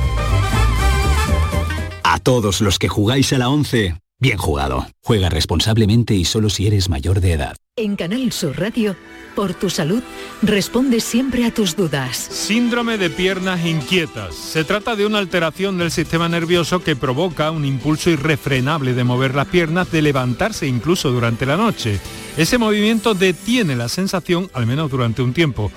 A 2.03 2.17
todos 2.19 2.61
los 2.61 2.79
que 2.79 2.87
jugáis 2.87 3.33
a 3.33 3.39
la 3.39 3.49
11, 3.49 3.97
bien 4.21 4.37
jugado. 4.37 4.87
Juega 5.03 5.27
responsablemente 5.27 6.13
y 6.13 6.23
solo 6.23 6.49
si 6.49 6.65
eres 6.65 6.87
mayor 6.87 7.19
de 7.19 7.33
edad. 7.33 7.57
En 7.75 7.97
Canal 7.97 8.31
Sur 8.31 8.57
Radio, 8.57 8.95
por 9.35 9.53
tu 9.53 9.69
salud, 9.69 10.01
responde 10.41 11.01
siempre 11.01 11.45
a 11.45 11.53
tus 11.53 11.75
dudas. 11.75 12.15
Síndrome 12.15 12.97
de 12.97 13.09
piernas 13.09 13.65
inquietas. 13.65 14.33
Se 14.33 14.63
trata 14.63 14.95
de 14.95 15.05
una 15.05 15.17
alteración 15.17 15.77
del 15.77 15.91
sistema 15.91 16.29
nervioso 16.29 16.81
que 16.81 16.95
provoca 16.95 17.51
un 17.51 17.65
impulso 17.65 18.11
irrefrenable 18.11 18.93
de 18.93 19.03
mover 19.03 19.35
las 19.35 19.47
piernas, 19.47 19.91
de 19.91 20.01
levantarse 20.01 20.67
incluso 20.67 21.11
durante 21.11 21.45
la 21.45 21.57
noche. 21.57 21.99
Ese 22.37 22.57
movimiento 22.57 23.13
detiene 23.13 23.75
la 23.75 23.87
sensación, 23.87 24.49
al 24.53 24.65
menos 24.65 24.91
durante 24.91 25.21
un 25.21 25.33
tiempo. 25.33 25.71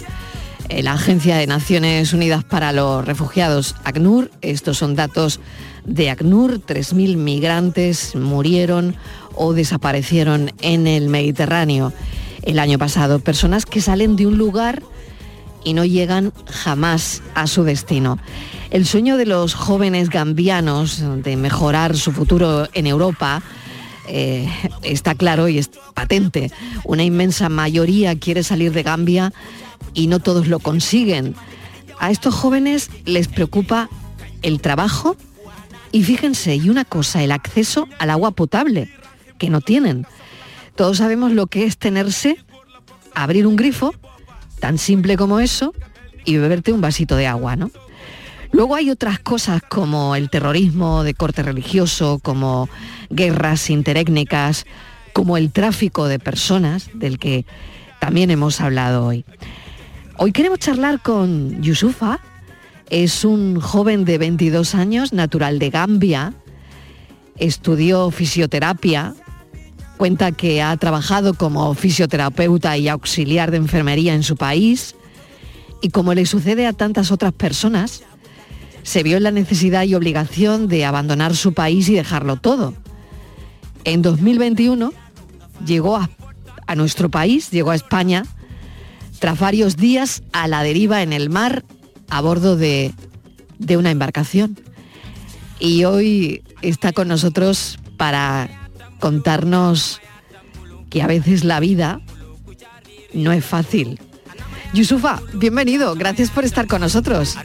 la 0.70 0.94
Agencia 0.94 1.38
de 1.38 1.48
Naciones 1.48 2.14
Unidas 2.14 2.44
para 2.44 2.72
los 2.72 3.06
Refugiados, 3.06 3.76
ACNUR. 3.84 4.32
Estos 4.42 4.78
son 4.78 4.96
datos 4.96 5.40
de 5.86 6.10
ACNUR. 6.10 6.60
3.000 6.60 7.18
migrantes 7.18 8.16
murieron 8.16 8.96
o 9.34 9.54
desaparecieron 9.54 10.52
en 10.62 10.88
el 10.88 11.10
Mediterráneo 11.10 11.94
el 12.44 12.60
año 12.60 12.78
pasado. 12.78 13.20
Personas 13.20 13.66
que 13.66 13.82
salen 13.82 14.16
de 14.16 14.28
un 14.28 14.38
lugar 14.38 14.84
y 15.64 15.74
no 15.74 15.86
llegan 15.86 16.34
jamás 16.50 17.22
a 17.34 17.48
su 17.48 17.64
destino. 17.64 18.20
El 18.70 18.86
sueño 18.86 19.18
de 19.18 19.26
los 19.26 19.54
jóvenes 19.54 20.10
gambianos 20.10 21.02
de 21.24 21.36
mejorar 21.38 21.96
su 21.98 22.12
futuro 22.12 22.68
en 22.74 22.88
Europa 22.88 23.42
eh, 24.08 24.50
está 24.84 25.16
claro 25.16 25.48
y 25.48 25.58
es 25.58 25.70
patente. 25.94 26.52
Una 26.84 27.04
inmensa 27.04 27.50
mayoría 27.50 28.18
quiere 28.18 28.44
salir 28.44 28.72
de 28.72 28.84
Gambia 28.84 29.34
y 29.94 30.08
no 30.08 30.20
todos 30.20 30.48
lo 30.48 30.60
consiguen. 30.60 31.36
A 32.00 32.12
estos 32.12 32.36
jóvenes 32.36 32.90
les 33.06 33.28
preocupa 33.28 33.90
el 34.42 34.62
trabajo 34.62 35.18
y 35.92 36.04
fíjense, 36.04 36.56
y 36.56 36.70
una 36.70 36.86
cosa, 36.86 37.24
el 37.24 37.32
acceso 37.32 37.88
al 38.00 38.10
agua 38.10 38.32
potable, 38.32 38.90
que 39.38 39.50
no 39.50 39.62
tienen. 39.62 40.06
Todos 40.76 40.98
sabemos 40.98 41.32
lo 41.32 41.48
que 41.48 41.66
es 41.66 41.78
tenerse, 41.78 42.38
abrir 43.16 43.48
un 43.48 43.56
grifo, 43.56 43.96
tan 44.60 44.78
simple 44.78 45.18
como 45.18 45.40
eso, 45.40 45.74
y 46.26 46.38
beberte 46.38 46.74
un 46.74 46.82
vasito 46.82 47.16
de 47.16 47.28
agua, 47.28 47.56
¿no? 47.56 47.72
Luego 48.52 48.76
hay 48.76 48.90
otras 48.90 49.20
cosas 49.20 49.62
como 49.68 50.16
el 50.16 50.30
terrorismo 50.30 51.04
de 51.04 51.14
corte 51.14 51.44
religioso, 51.44 52.20
como 52.22 52.70
guerras 53.10 53.70
interétnicas, 53.70 54.66
como 55.14 55.38
el 55.38 55.52
tráfico 55.52 56.08
de 56.08 56.20
personas, 56.20 56.90
del 56.94 57.18
que 57.18 57.46
también 58.00 58.30
hemos 58.30 58.62
hablado 58.62 59.06
hoy. 59.06 59.26
Hoy 60.20 60.32
queremos 60.32 60.58
charlar 60.58 61.00
con 61.00 61.62
Yusufa, 61.62 62.20
es 62.90 63.24
un 63.24 63.60
joven 63.62 64.04
de 64.04 64.18
22 64.18 64.74
años, 64.74 65.14
natural 65.14 65.60
de 65.60 65.70
Gambia, 65.70 66.34
estudió 67.36 68.10
fisioterapia, 68.10 69.14
cuenta 69.96 70.32
que 70.32 70.64
ha 70.64 70.76
trabajado 70.78 71.36
como 71.36 71.72
fisioterapeuta 71.76 72.76
y 72.78 72.88
auxiliar 72.88 73.52
de 73.52 73.58
enfermería 73.58 74.16
en 74.16 74.24
su 74.24 74.36
país. 74.38 74.96
Y 75.84 75.90
como 75.90 76.16
le 76.16 76.26
sucede 76.26 76.66
a 76.66 76.74
tantas 76.74 77.12
otras 77.12 77.34
personas, 77.34 78.02
se 78.82 79.04
vio 79.04 79.18
en 79.18 79.24
la 79.24 79.32
necesidad 79.32 79.84
y 79.84 79.94
obligación 79.94 80.68
de 80.68 80.84
abandonar 80.84 81.36
su 81.36 81.54
país 81.54 81.90
y 81.90 81.94
dejarlo 81.94 82.38
todo. 82.38 82.74
En 83.84 84.02
2021 84.02 84.94
llegó 85.64 85.96
a, 85.96 86.10
a 86.66 86.74
nuestro 86.74 87.10
país, 87.10 87.52
llegó 87.52 87.70
a 87.70 87.76
España, 87.76 88.24
tras 89.20 89.40
varios 89.40 89.78
días 89.78 90.24
a 90.32 90.48
la 90.48 90.64
deriva 90.64 91.02
en 91.02 91.14
el 91.14 91.30
mar 91.30 91.64
a 92.10 92.22
bordo 92.22 92.56
de, 92.56 92.94
de 93.60 93.78
una 93.78 93.92
embarcación. 93.92 94.60
Y 95.60 95.84
hoy 95.86 96.44
está 96.62 96.94
con 96.94 97.08
nosotros 97.08 97.80
para 97.98 98.50
contarnos 99.00 100.00
que 100.90 101.02
a 101.02 101.08
veces 101.08 101.44
la 101.44 101.60
vida 101.60 102.02
no 103.14 103.32
es 103.32 103.44
fácil. 103.44 104.00
Yusufa, 104.74 105.22
bienvenido, 105.34 105.96
gracias 105.96 106.30
por 106.30 106.46
estar 106.46 106.68
con 106.68 106.82
nosotros. 106.82 107.38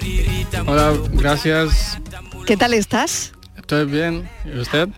Hola, 0.66 0.92
gracias. 1.12 1.98
¿Qué 2.46 2.56
tal 2.56 2.74
estás? 2.74 3.32
Estoy 3.56 3.86
bien. 3.86 4.28
¿Y 4.44 4.58
usted? 4.58 4.88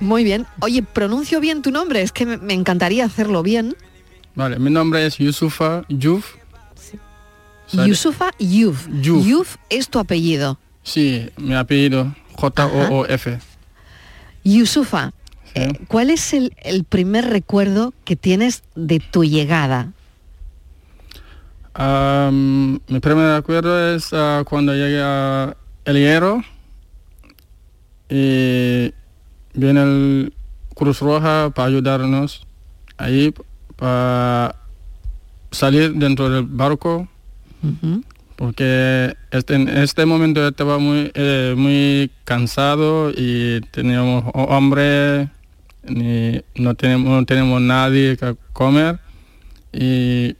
Muy 0.00 0.24
bien. 0.24 0.46
Oye, 0.60 0.82
pronuncio 0.82 1.40
bien 1.40 1.62
tu 1.62 1.70
nombre, 1.70 2.02
es 2.02 2.12
que 2.12 2.24
me, 2.24 2.38
me 2.38 2.54
encantaría 2.54 3.04
hacerlo 3.04 3.42
bien. 3.42 3.76
Vale, 4.34 4.58
mi 4.58 4.70
nombre 4.70 5.04
es 5.04 5.18
Yusufa 5.18 5.84
Yuf. 5.88 6.34
Sorry. 7.66 7.88
Yusufa 7.88 8.30
Yuf. 8.38 8.88
Yuf. 9.00 9.26
Yuf 9.26 9.56
es 9.68 9.88
tu 9.88 9.98
apellido. 9.98 10.58
Sí, 10.82 11.30
mi 11.36 11.54
apellido, 11.54 12.14
J-O-O-F. 12.34 13.38
Yusufa, 14.44 15.12
eh, 15.54 15.72
¿cuál 15.86 16.10
es 16.10 16.32
el, 16.32 16.54
el 16.62 16.84
primer 16.84 17.26
recuerdo 17.26 17.94
que 18.04 18.16
tienes 18.16 18.62
de 18.74 18.98
tu 18.98 19.24
llegada? 19.24 19.92
Um, 21.78 22.80
mi 22.88 23.00
primer 23.00 23.36
recuerdo 23.36 23.94
es 23.94 24.12
uh, 24.12 24.44
cuando 24.44 24.74
llegué 24.74 25.00
a 25.00 25.56
El 25.86 25.96
Hierro 25.96 26.42
y 28.10 28.92
viene 29.54 29.82
el 29.82 30.34
Cruz 30.74 31.00
Roja 31.00 31.50
para 31.54 31.68
ayudarnos 31.68 32.46
ahí 32.98 33.32
para 33.82 34.54
salir 35.50 35.92
dentro 35.94 36.30
del 36.30 36.44
barco 36.44 37.08
porque 38.36 39.16
este, 39.30 39.54
en 39.54 39.68
este 39.68 40.06
momento 40.06 40.46
estaba 40.46 40.78
muy, 40.78 41.10
eh, 41.14 41.54
muy 41.56 42.10
cansado 42.24 43.10
y 43.10 43.60
teníamos 43.70 44.24
hambre, 44.48 45.28
ni, 45.84 46.40
no, 46.54 46.74
tenemos, 46.74 47.08
no 47.08 47.24
tenemos 47.24 47.60
nadie 47.60 48.16
que 48.16 48.36
comer. 48.52 48.98
Y 49.72 50.36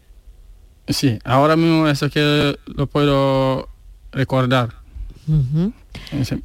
sí, 0.88 1.18
ahora 1.24 1.56
mismo 1.56 1.88
eso 1.88 2.10
que 2.10 2.56
lo 2.66 2.86
puedo 2.86 3.68
recordar. 4.12 4.70
Sí. 6.24 6.42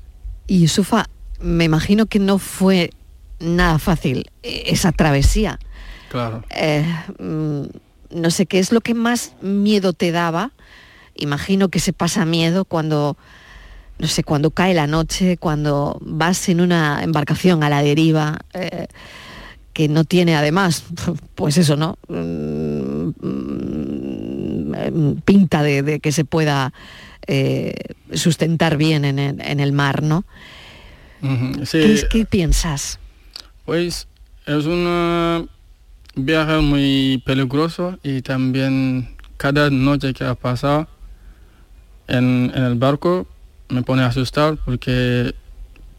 Y 0.47 0.61
Yusufa, 0.61 1.09
me 1.41 1.63
imagino 1.63 2.05
que 2.05 2.19
no 2.19 2.37
fue 2.37 2.91
nada 3.39 3.79
fácil 3.79 4.29
eh, 4.43 4.63
esa 4.67 4.91
travesía. 4.91 5.59
Claro. 6.09 6.43
Eh, 6.49 6.85
mm, 7.19 7.63
no 8.11 8.31
sé 8.31 8.45
qué 8.45 8.59
es 8.59 8.71
lo 8.71 8.81
que 8.81 8.93
más 8.93 9.33
miedo 9.41 9.93
te 9.93 10.11
daba 10.11 10.51
imagino 11.17 11.69
que 11.69 11.79
se 11.79 11.93
pasa 11.93 12.25
miedo 12.25 12.65
cuando, 12.65 13.17
no 13.99 14.07
sé, 14.07 14.23
cuando 14.23 14.51
cae 14.51 14.73
la 14.73 14.87
noche, 14.87 15.37
cuando 15.37 15.97
vas 16.01 16.47
en 16.49 16.61
una 16.61 17.03
embarcación 17.03 17.63
a 17.63 17.69
la 17.69 17.81
deriva, 17.81 18.39
eh, 18.53 18.87
que 19.73 19.87
no 19.87 20.05
tiene 20.05 20.35
además, 20.35 20.85
pues 21.35 21.57
eso, 21.57 21.75
¿no? 21.75 21.97
Mm, 22.07 23.09
mm, 23.19 25.21
pinta 25.25 25.63
de, 25.63 25.99
que 25.99 26.11
se 26.11 26.25
pueda 26.25 26.73
eh, 27.25 27.73
sustentar 28.13 28.77
bien 28.77 29.05
en 29.05 29.59
el, 29.59 29.71
mar, 29.73 30.03
¿no? 30.03 30.23
¿Qué, 31.71 32.27
piensas? 32.29 32.99
Pues 33.65 34.07
es 34.45 34.65
un 34.65 35.49
viaje 36.17 36.59
muy 36.59 37.21
peligroso 37.25 37.97
y 38.03 38.21
también 38.21 39.09
cada 39.37 39.69
noche 39.69 40.13
que 40.13 40.23
ha 40.23 40.35
pasado 40.35 40.87
en, 42.07 42.51
el 42.53 42.75
barco 42.75 43.27
me 43.69 43.83
pone 43.83 44.01
a 44.01 44.07
asustar 44.07 44.57
porque 44.65 45.35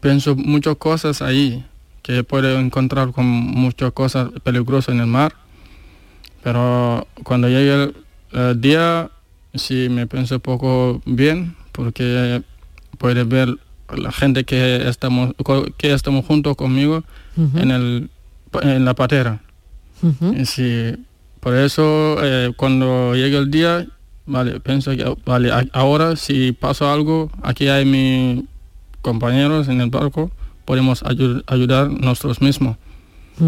pienso 0.01 0.35
muchas 0.35 0.75
cosas 0.75 1.21
ahí 1.21 1.65
que 2.03 2.23
puedo 2.23 2.59
encontrar 2.59 3.11
con 3.11 3.25
muchas 3.25 3.91
cosas 3.93 4.29
peligrosas 4.43 4.95
en 4.95 5.01
el 5.01 5.07
mar. 5.07 5.33
Pero 6.43 7.07
cuando 7.23 7.47
llegue 7.47 7.93
el, 8.31 8.61
día, 8.61 9.11
sí 9.53 9.87
me 9.89 10.07
pienso 10.07 10.39
poco 10.39 11.01
bien 11.05 11.55
porque 11.71 12.41
puede 12.97 13.23
ver 13.23 13.55
la 13.95 14.11
gente 14.11 14.43
que 14.43 14.87
estamos 14.87 15.33
que 15.77 15.93
estamos 15.93 16.25
juntos 16.25 16.55
conmigo 16.55 17.03
en 17.55 17.71
el 17.71 18.09
en 18.61 18.85
la 18.85 18.93
patera. 18.93 19.41
Sí, 20.45 20.95
por 21.39 21.55
eso 21.55 22.17
eh, 22.21 22.53
cuando 22.55 23.15
llegue 23.15 23.37
el 23.37 23.51
día 23.51 23.87
Vale, 24.29 24.59
pienso 24.59 24.91
que 24.91 25.15
vale, 25.25 25.49
ahora 25.73 26.15
si 26.15 26.51
pasa 26.51 26.93
algo, 26.93 27.31
aquí 27.41 27.67
hay 27.67 27.83
mis 27.83 28.43
compañeros 29.01 29.67
en 29.69 29.81
el 29.81 29.89
barco, 29.89 30.29
podemos 30.65 31.03
ayudar 31.47 31.89
nosotros 31.89 32.39
mismos. 32.39 32.77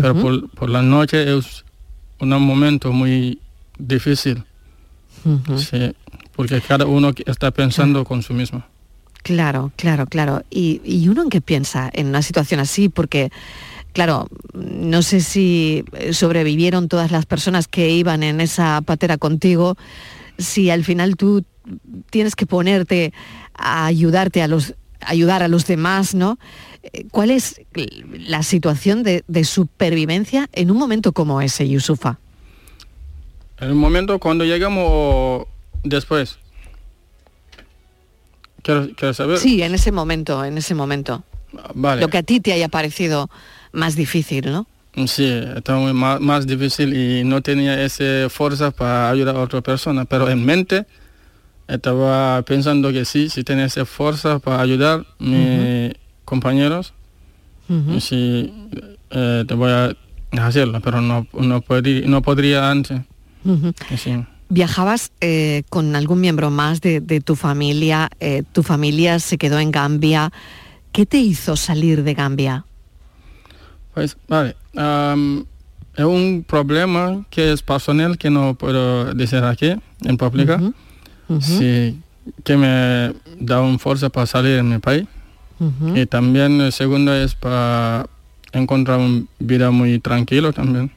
Pero 0.02 0.16
por, 0.16 0.70
la 0.72 0.82
noche 0.82 1.38
es 1.38 1.64
un 2.20 2.30
momento 2.30 2.92
muy 2.92 3.40
difícil. 3.78 4.44
porque 6.36 6.60
cada 6.62 6.88
uno 6.88 7.12
está 7.28 7.52
pensando 7.52 8.04
con 8.04 8.24
su 8.24 8.34
mismo. 8.34 8.64
Claro, 9.22 9.72
claro, 9.76 10.08
claro. 10.08 10.42
¿Y, 10.50 10.82
¿Y 10.84 11.10
uno 11.10 11.22
en 11.22 11.30
qué 11.30 11.42
piensa 11.42 11.92
en 11.94 12.08
una 12.08 12.24
situación 12.24 12.60
así? 12.60 12.90
Porque 12.90 13.32
claro, 13.94 14.28
no 14.54 15.02
sé 15.02 15.22
si 15.22 15.84
sobrevivieron 16.12 16.88
todas 16.88 17.12
las 17.12 17.26
personas 17.26 17.68
que 17.68 17.90
iban 17.90 18.24
en 18.24 18.42
esa 18.42 18.82
patera 18.82 19.18
contigo, 19.18 19.78
si 20.38 20.70
al 20.70 20.84
final 20.84 21.16
tú 21.16 21.44
tienes 22.10 22.36
que 22.36 22.46
ponerte 22.46 23.14
a 23.54 23.86
ayudarte 23.86 24.42
a 24.42 24.48
los 24.48 24.76
ayudar 25.04 25.44
a 25.44 25.48
los 25.48 25.66
demás, 25.66 26.14
¿no? 26.14 26.38
Eh, 26.84 27.06
¿Cuál 27.12 27.32
es 27.32 27.62
la 27.74 28.44
situación 28.44 29.04
de, 29.04 29.44
supervivencia 29.44 30.50
en 30.54 30.72
un 30.72 30.78
momento 30.78 31.12
como 31.12 31.42
ese, 31.42 31.68
Yusufa? 31.68 32.20
En 33.60 33.70
el 33.70 33.76
momento 33.76 34.20
cuando 34.20 34.46
llegamos 34.46 35.46
después. 35.84 36.38
¿Quieres, 38.64 39.18
saber? 39.18 39.40
Sí, 39.40 39.62
en 39.64 39.74
ese 39.74 39.92
momento, 39.92 40.46
en 40.46 40.58
ese 40.58 40.76
momento. 40.76 41.24
Vale. 41.74 42.02
Lo 42.02 42.10
que 42.10 42.20
a 42.20 42.24
ti 42.24 42.40
te 42.40 42.54
haya 42.54 42.70
parecido 42.70 43.30
más 43.72 43.96
difícil, 43.96 44.52
¿no? 44.52 44.68
Sí, 45.08 45.26
estaba 45.56 45.94
más, 45.94 46.20
más, 46.20 46.46
difícil 46.46 46.94
y 46.94 47.24
no 47.24 47.42
tenía 47.42 47.82
esa 47.82 48.30
fuerza 48.30 48.72
para 48.72 49.10
ayudar 49.10 49.38
a 49.38 49.40
otra 49.40 49.62
persona, 49.62 50.04
pero 50.06 50.30
en 50.30 50.44
mente 50.44 50.86
estaba 51.68 52.42
pensando 52.42 52.92
que 52.92 53.06
sí, 53.06 53.30
si 53.30 53.44
tenía 53.44 53.66
esa 53.66 53.86
fuerza 53.86 54.40
para 54.40 54.62
ayudar 54.62 55.06
a 55.20 55.24
mis 55.24 55.94
compañeros, 56.26 56.94
sí, 58.00 58.54
eh, 59.10 59.46
te 59.48 59.54
voy 59.54 59.72
a 59.72 59.96
hacerlo, 60.46 60.82
pero 60.82 61.00
no, 61.00 61.26
no, 61.34 61.62
podría, 61.62 62.06
no 62.08 62.22
podría 62.22 62.70
antes. 62.70 63.02
¿Viajabas 64.50 65.12
eh, 65.22 65.64
con 65.70 65.96
algún 65.96 66.20
miembro 66.20 66.52
más 66.52 66.82
de, 66.82 67.22
tu 67.24 67.38
familia? 67.38 68.10
Eh, 68.20 68.44
¿Tu 68.52 68.64
familia 68.64 69.20
se 69.20 69.38
quedó 69.38 69.60
en 69.60 69.72
Gambia? 69.72 70.32
¿Qué 70.92 71.06
te 71.06 71.18
hizo 71.20 71.56
salir 71.56 72.04
de 72.04 72.14
Gambia? 72.14 72.66
Pues, 73.94 74.18
vale. 74.28 74.56
es 74.74 76.06
un 76.06 76.46
problema 76.48 77.26
que 77.30 77.52
es 77.52 77.62
personal 77.62 78.18
que 78.18 78.30
no 78.30 78.56
puedo 78.56 79.14
decir 79.14 79.44
aquí 79.44 79.76
en 80.02 80.18
pública. 80.18 80.62
Sí, 81.40 82.00
que 82.44 82.58
me 82.58 83.14
da 83.40 83.62
un 83.62 83.80
fuerza 83.80 84.10
para 84.10 84.26
salir 84.26 84.58
en 84.60 84.70
mi 84.70 84.80
país. 84.80 85.08
Y 85.96 86.06
también 86.08 86.60
el 86.60 86.72
segundo 86.72 87.14
es 87.14 87.36
para 87.36 88.08
encontrar 88.52 89.00
una 89.00 89.24
vida 89.40 89.72
muy 89.72 90.00
tranquilo 90.00 90.54
también. 90.54 90.92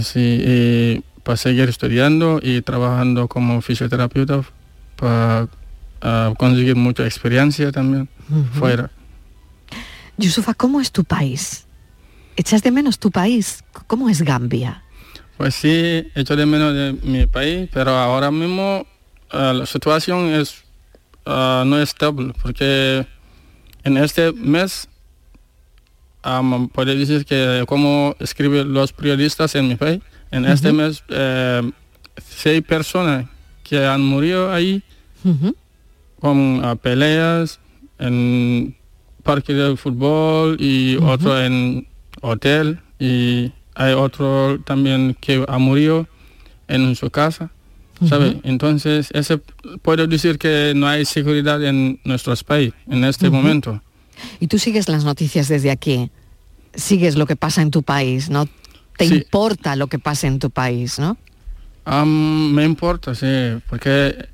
Sí, 0.00 0.42
y 0.44 1.02
para 1.22 1.36
seguir 1.36 1.68
estudiando 1.68 2.40
y 2.42 2.62
trabajando 2.62 3.28
como 3.28 3.60
fisioterapeuta 3.62 4.42
para 4.96 5.48
conseguir 6.36 6.76
mucha 6.76 7.04
experiencia 7.04 7.72
también 7.72 8.08
fuera. 8.52 8.90
Yusufa, 10.16 10.54
¿cómo 10.54 10.80
es 10.80 10.92
tu 10.92 11.04
país? 11.04 11.63
¿Echas 12.36 12.62
de 12.62 12.70
menos 12.70 12.98
tu 12.98 13.10
país? 13.10 13.64
¿Cómo 13.86 14.08
es 14.08 14.22
Gambia? 14.22 14.82
Pues 15.36 15.54
sí, 15.54 16.10
echo 16.14 16.36
de 16.36 16.46
menos 16.46 16.74
de 16.74 16.92
mi 17.02 17.26
país, 17.26 17.68
pero 17.72 17.90
ahora 17.92 18.30
mismo 18.30 18.86
eh, 19.32 19.52
la 19.54 19.66
situación 19.66 20.26
es 20.32 20.64
uh, 21.26 21.64
no 21.64 21.80
estable, 21.80 22.32
porque 22.40 23.06
en 23.82 23.96
este 23.96 24.32
mes 24.32 24.88
um, 26.24 26.68
puede 26.68 26.96
decir 26.96 27.24
que 27.24 27.64
como 27.66 28.14
escriben 28.20 28.72
los 28.72 28.92
periodistas 28.92 29.54
en 29.54 29.68
mi 29.68 29.76
país, 29.76 30.00
en 30.30 30.44
este 30.44 30.72
mes 30.72 31.02
eh, 31.08 31.70
seis 32.16 32.62
personas 32.62 33.26
que 33.62 33.84
han 33.84 34.02
muerto 34.02 34.52
ahí 34.52 34.82
con 36.20 36.78
peleas 36.82 37.60
en 37.98 38.76
parque 39.22 39.52
de 39.52 39.76
fútbol 39.76 40.56
y 40.60 40.96
otro 40.96 41.40
en 41.40 41.86
hotel 42.24 42.80
y 42.98 43.52
hay 43.74 43.92
otro 43.92 44.58
también 44.64 45.16
que 45.20 45.44
ha 45.46 45.58
murido 45.58 46.06
en 46.68 46.94
su 46.96 47.10
casa. 47.10 47.50
¿sabe? 48.08 48.40
Entonces, 48.42 49.08
ese 49.12 49.40
puedo 49.82 50.06
decir 50.06 50.38
que 50.38 50.72
no 50.74 50.86
hay 50.86 51.04
seguridad 51.04 51.62
en 51.62 52.00
nuestro 52.04 52.34
país 52.36 52.72
en 52.88 53.04
este 53.04 53.30
momento. 53.30 53.80
Y 54.40 54.46
tú 54.46 54.58
sigues 54.58 54.88
las 54.88 55.04
noticias 55.04 55.48
desde 55.48 55.70
aquí, 55.70 56.10
sigues 56.74 57.16
lo 57.16 57.26
que 57.26 57.36
pasa 57.36 57.62
en 57.62 57.70
tu 57.70 57.82
país, 57.82 58.30
¿no? 58.30 58.46
Te 58.96 59.06
importa 59.06 59.76
lo 59.76 59.86
que 59.86 59.98
pasa 59.98 60.26
en 60.26 60.38
tu 60.38 60.50
país, 60.50 60.98
¿no? 60.98 61.16
me 61.86 62.64
importa, 62.64 63.14
sí, 63.14 63.26
porque 63.68 64.26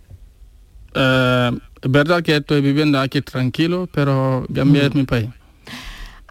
eh, 0.94 1.50
es 1.82 1.90
verdad 1.90 2.22
que 2.22 2.36
estoy 2.36 2.60
viviendo 2.60 3.00
aquí 3.00 3.22
tranquilo, 3.22 3.88
pero 3.92 4.46
Gambia 4.48 4.86
es 4.86 4.94
mi 4.94 5.02
país. 5.04 5.28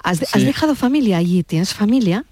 ¿Has, 0.04 0.20
dejado 0.34 0.76
familia 0.76 1.18
allí? 1.18 1.44
¿Tienes 1.44 1.74
familia? 1.74 2.26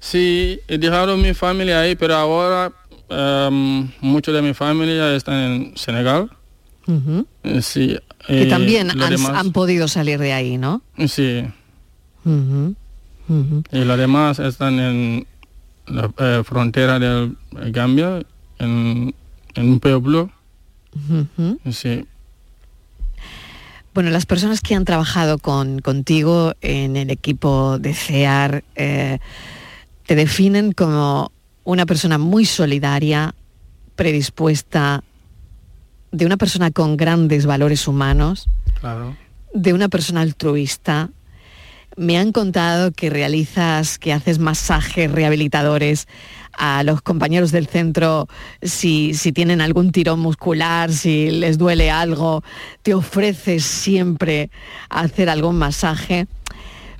Sí, 0.00 0.60
he 0.68 0.78
dejado 0.78 1.16
mi 1.16 1.34
familia 1.34 1.80
ahí, 1.80 1.96
pero 1.96 2.14
ahora 2.14 2.72
um, 3.08 3.88
muchos 4.00 4.34
de 4.34 4.42
mi 4.42 4.54
familia 4.54 5.14
están 5.14 5.34
en 5.34 5.76
Senegal. 5.76 6.30
Eh, 7.42 7.62
sí, 7.62 7.98
que 8.26 8.46
también 8.46 8.90
han, 8.90 9.52
podido 9.52 9.88
salir 9.88 10.20
de 10.20 10.32
ahí, 10.32 10.56
¿no? 10.56 10.82
Sí. 11.08 11.44
Y 13.72 13.84
los 13.84 13.98
demás 13.98 14.38
están 14.38 14.78
en 14.78 15.26
la 15.86 16.10
eh, 16.18 16.42
frontera 16.44 16.98
de 16.98 17.30
Gambia, 17.70 18.24
en, 18.58 19.14
en 19.54 19.68
un 19.68 19.80
pueblo. 19.80 20.30
Sí. 21.70 22.04
Bueno, 23.96 24.10
las 24.10 24.26
personas 24.26 24.60
que 24.60 24.74
han 24.74 24.84
trabajado 24.84 25.38
con, 25.38 25.78
contigo 25.78 26.52
en 26.60 26.98
el 26.98 27.08
equipo 27.08 27.78
de 27.78 27.94
CEAR 27.94 28.62
eh, 28.74 29.20
te 30.04 30.14
definen 30.14 30.72
como 30.72 31.32
una 31.64 31.86
persona 31.86 32.18
muy 32.18 32.44
solidaria, 32.44 33.34
predispuesta, 33.94 35.02
de 36.12 36.26
una 36.26 36.36
persona 36.36 36.70
con 36.70 36.98
grandes 36.98 37.46
valores 37.46 37.88
humanos, 37.88 38.50
de 39.54 39.72
una 39.72 39.88
persona 39.88 40.20
altruista. 40.20 41.08
Me 41.96 42.18
han 42.18 42.32
contado 42.32 42.92
que 42.92 43.08
realizas, 43.08 43.98
que 43.98 44.12
haces 44.12 44.38
masajes 44.38 45.10
rehabilitadores 45.10 46.06
a 46.52 46.82
los 46.82 47.02
compañeros 47.02 47.52
del 47.52 47.66
centro 47.66 48.28
si, 48.62 49.12
tienen 49.34 49.60
algún 49.60 49.92
tirón 49.92 50.20
muscular, 50.20 50.92
si 50.92 51.30
les 51.30 51.58
duele 51.58 51.90
algo, 51.90 52.42
te 52.82 52.94
ofreces 52.94 53.64
siempre 53.64 54.50
hacer 54.88 55.28
algún 55.28 55.56
masaje. 55.56 56.26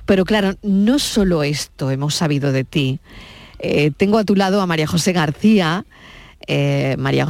Pero 0.05 0.25
claro, 0.25 0.55
no 0.61 0.99
solo 0.99 1.43
esto 1.43 1.91
hemos 1.91 2.15
sabido 2.15 2.51
de 2.51 2.63
ti. 2.63 2.99
Eh, 3.59 3.91
tengo 3.97 4.17
a 4.17 4.23
tu 4.23 4.35
lado 4.35 4.61
a 4.61 4.65
María 4.65 4.87
José 4.87 5.11
García. 5.11 5.85
Eh, 6.47 6.95
María 6.97 7.27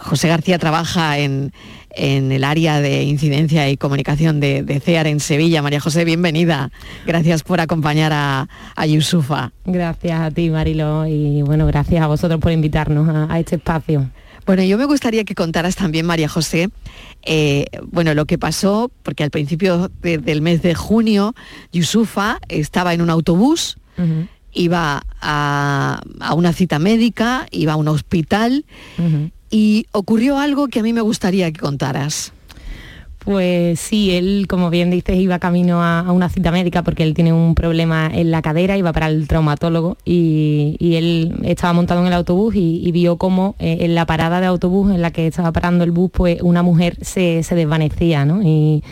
José 0.00 0.28
García 0.28 0.58
trabaja 0.58 1.18
en, 1.18 1.52
en 1.94 2.32
el 2.32 2.44
área 2.44 2.80
de 2.80 3.02
incidencia 3.04 3.68
y 3.70 3.76
comunicación 3.76 4.40
de, 4.40 4.62
de 4.62 4.80
CEAR 4.80 5.06
en 5.06 5.20
Sevilla. 5.20 5.62
María 5.62 5.80
José, 5.80 6.04
bienvenida. 6.04 6.70
Gracias 7.06 7.42
por 7.42 7.60
acompañar 7.60 8.12
a, 8.12 8.48
a 8.76 8.86
Yusufa. 8.86 9.52
Gracias 9.64 10.20
a 10.20 10.30
ti, 10.30 10.50
Marilo, 10.50 11.06
y 11.06 11.42
bueno, 11.42 11.66
gracias 11.66 12.02
a 12.02 12.06
vosotros 12.06 12.40
por 12.40 12.52
invitarnos 12.52 13.08
a, 13.08 13.32
a 13.32 13.38
este 13.38 13.56
espacio. 13.56 14.10
Bueno, 14.44 14.64
yo 14.64 14.76
me 14.76 14.86
gustaría 14.86 15.22
que 15.24 15.36
contaras 15.36 15.76
también, 15.76 16.04
María 16.04 16.28
José, 16.28 16.68
eh, 17.24 17.66
bueno, 17.92 18.12
lo 18.14 18.24
que 18.26 18.38
pasó, 18.38 18.90
porque 19.04 19.22
al 19.22 19.30
principio 19.30 19.88
de- 20.02 20.18
del 20.18 20.40
mes 20.42 20.62
de 20.62 20.74
junio, 20.74 21.34
Yusufa 21.72 22.40
estaba 22.48 22.92
en 22.92 23.02
un 23.02 23.10
autobús, 23.10 23.76
iba 24.52 25.02
a, 25.20 26.00
a 26.20 26.34
una 26.34 26.52
cita 26.52 26.80
médica, 26.80 27.46
iba 27.52 27.74
a 27.74 27.76
un 27.76 27.86
hospital, 27.86 28.64
y 29.52 29.86
ocurrió 29.92 30.38
algo 30.38 30.66
que 30.66 30.80
a 30.80 30.82
mí 30.82 30.92
me 30.92 31.02
gustaría 31.02 31.52
que 31.52 31.60
contaras. 31.60 32.32
Pues 33.18 33.78
sí, 33.78 34.10
él, 34.10 34.46
como 34.48 34.68
bien 34.68 34.90
dices, 34.90 35.16
iba 35.16 35.38
camino 35.38 35.80
a, 35.84 36.10
una 36.10 36.28
cita 36.28 36.50
médica 36.50 36.82
porque 36.82 37.04
él 37.04 37.14
tiene 37.14 37.32
un 37.32 37.54
problema 37.54 38.10
en 38.12 38.32
la 38.32 38.42
cadera, 38.42 38.76
iba 38.76 38.92
para 38.92 39.06
el 39.06 39.28
traumatólogo 39.28 39.96
y, 40.04 40.76
él 40.80 41.36
estaba 41.44 41.72
montado 41.72 42.00
en 42.00 42.08
el 42.08 42.14
autobús 42.14 42.56
y, 42.56 42.90
vio 42.90 43.18
como 43.18 43.54
eh, 43.60 43.78
en 43.80 43.94
la 43.94 44.06
parada 44.06 44.40
de 44.40 44.46
autobús 44.46 44.90
en 44.90 45.02
la 45.02 45.12
que 45.12 45.28
estaba 45.28 45.52
parando 45.52 45.84
el 45.84 45.92
bus, 45.92 46.10
pues 46.10 46.42
una 46.42 46.64
mujer 46.64 46.96
se, 47.00 47.44
se 47.44 47.54
desvanecía, 47.54 48.24
¿no? 48.24 48.42
Y, 48.42 48.82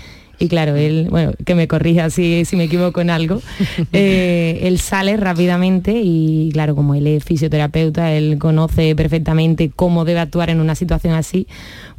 y 0.41 0.49
claro, 0.49 0.75
él, 0.75 1.09
bueno, 1.11 1.33
que 1.45 1.55
me 1.55 1.69
corrija 1.69 2.09
si, 2.09 2.47
si 2.47 2.57
me 2.57 2.65
equivoco 2.65 3.03
en 3.03 3.11
algo, 3.11 3.43
eh, 3.93 4.61
él 4.63 4.79
sale 4.79 5.19
rápidamente 5.19 6.01
y 6.03 6.49
claro, 6.53 6.75
como 6.75 6.95
él 6.95 7.07
es 7.07 7.23
fisioterapeuta, 7.25 8.13
él 8.15 8.39
conoce 8.39 8.97
perfectamente 8.97 9.71
cómo 9.75 10.07
debe 10.07 10.21
actuar 10.21 10.49
en 10.49 10.61
una 10.61 10.75
situación 10.75 11.13
así, 11.13 11.47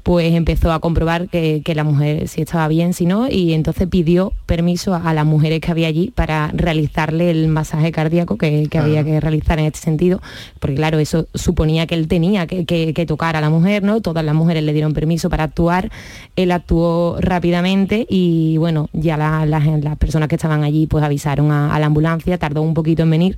pues 0.04 0.34
empezó 0.34 0.72
a 0.72 0.80
comprobar 0.80 1.28
que, 1.30 1.62
que 1.64 1.76
la 1.76 1.84
mujer 1.84 2.28
si 2.28 2.42
estaba 2.42 2.68
bien, 2.68 2.94
si 2.94 3.06
no, 3.06 3.30
y 3.30 3.54
entonces 3.54 3.88
pidió 3.88 4.34
permiso 4.46 4.94
a, 4.96 5.10
a 5.10 5.14
las 5.14 5.26
mujeres 5.26 5.60
que 5.62 5.70
había 5.72 5.88
allí 5.88 6.12
para 6.14 6.50
realizarle 6.54 7.30
el 7.32 7.48
masaje 7.48 7.92
cardíaco 7.92 8.38
que, 8.38 8.68
que 8.70 8.78
había 8.78 9.04
que 9.04 9.20
realizar 9.20 9.60
en 9.60 9.66
este 9.66 9.80
sentido, 9.80 10.22
porque 10.60 10.76
claro, 10.76 11.00
eso 11.00 11.28
suponía 11.34 11.86
que 11.88 11.96
él 11.96 12.08
tenía 12.08 12.48
que, 12.48 12.66
que- 12.66 12.94
que 12.94 13.06
tocar 13.06 13.36
a 13.36 13.42
la 13.42 13.50
mujer, 13.50 13.84
¿no? 13.84 14.02
Todas 14.02 14.26
las 14.26 14.34
mujeres 14.36 14.64
le 14.64 14.74
dieron 14.74 14.94
permiso 14.94 15.30
para 15.30 15.44
actuar, 15.44 15.92
él 16.36 16.52
actuó 16.52 17.18
rápidamente 17.20 18.06
y 18.10 18.58
bueno, 18.58 18.90
ya 18.94 19.18
la- 19.18 19.46
la- 19.46 19.60
las 19.60 19.98
personas 19.98 20.28
que 20.30 20.36
estaban 20.36 20.64
allí 20.64 20.88
pues 20.88 21.04
avisaron 21.04 21.52
a, 21.52 21.74
a 21.74 21.80
la 21.80 21.86
ambulancia, 21.86 22.38
tardó 22.38 22.62
un 22.62 22.74
poquito 22.74 23.04
en 23.04 23.10
venir 23.12 23.38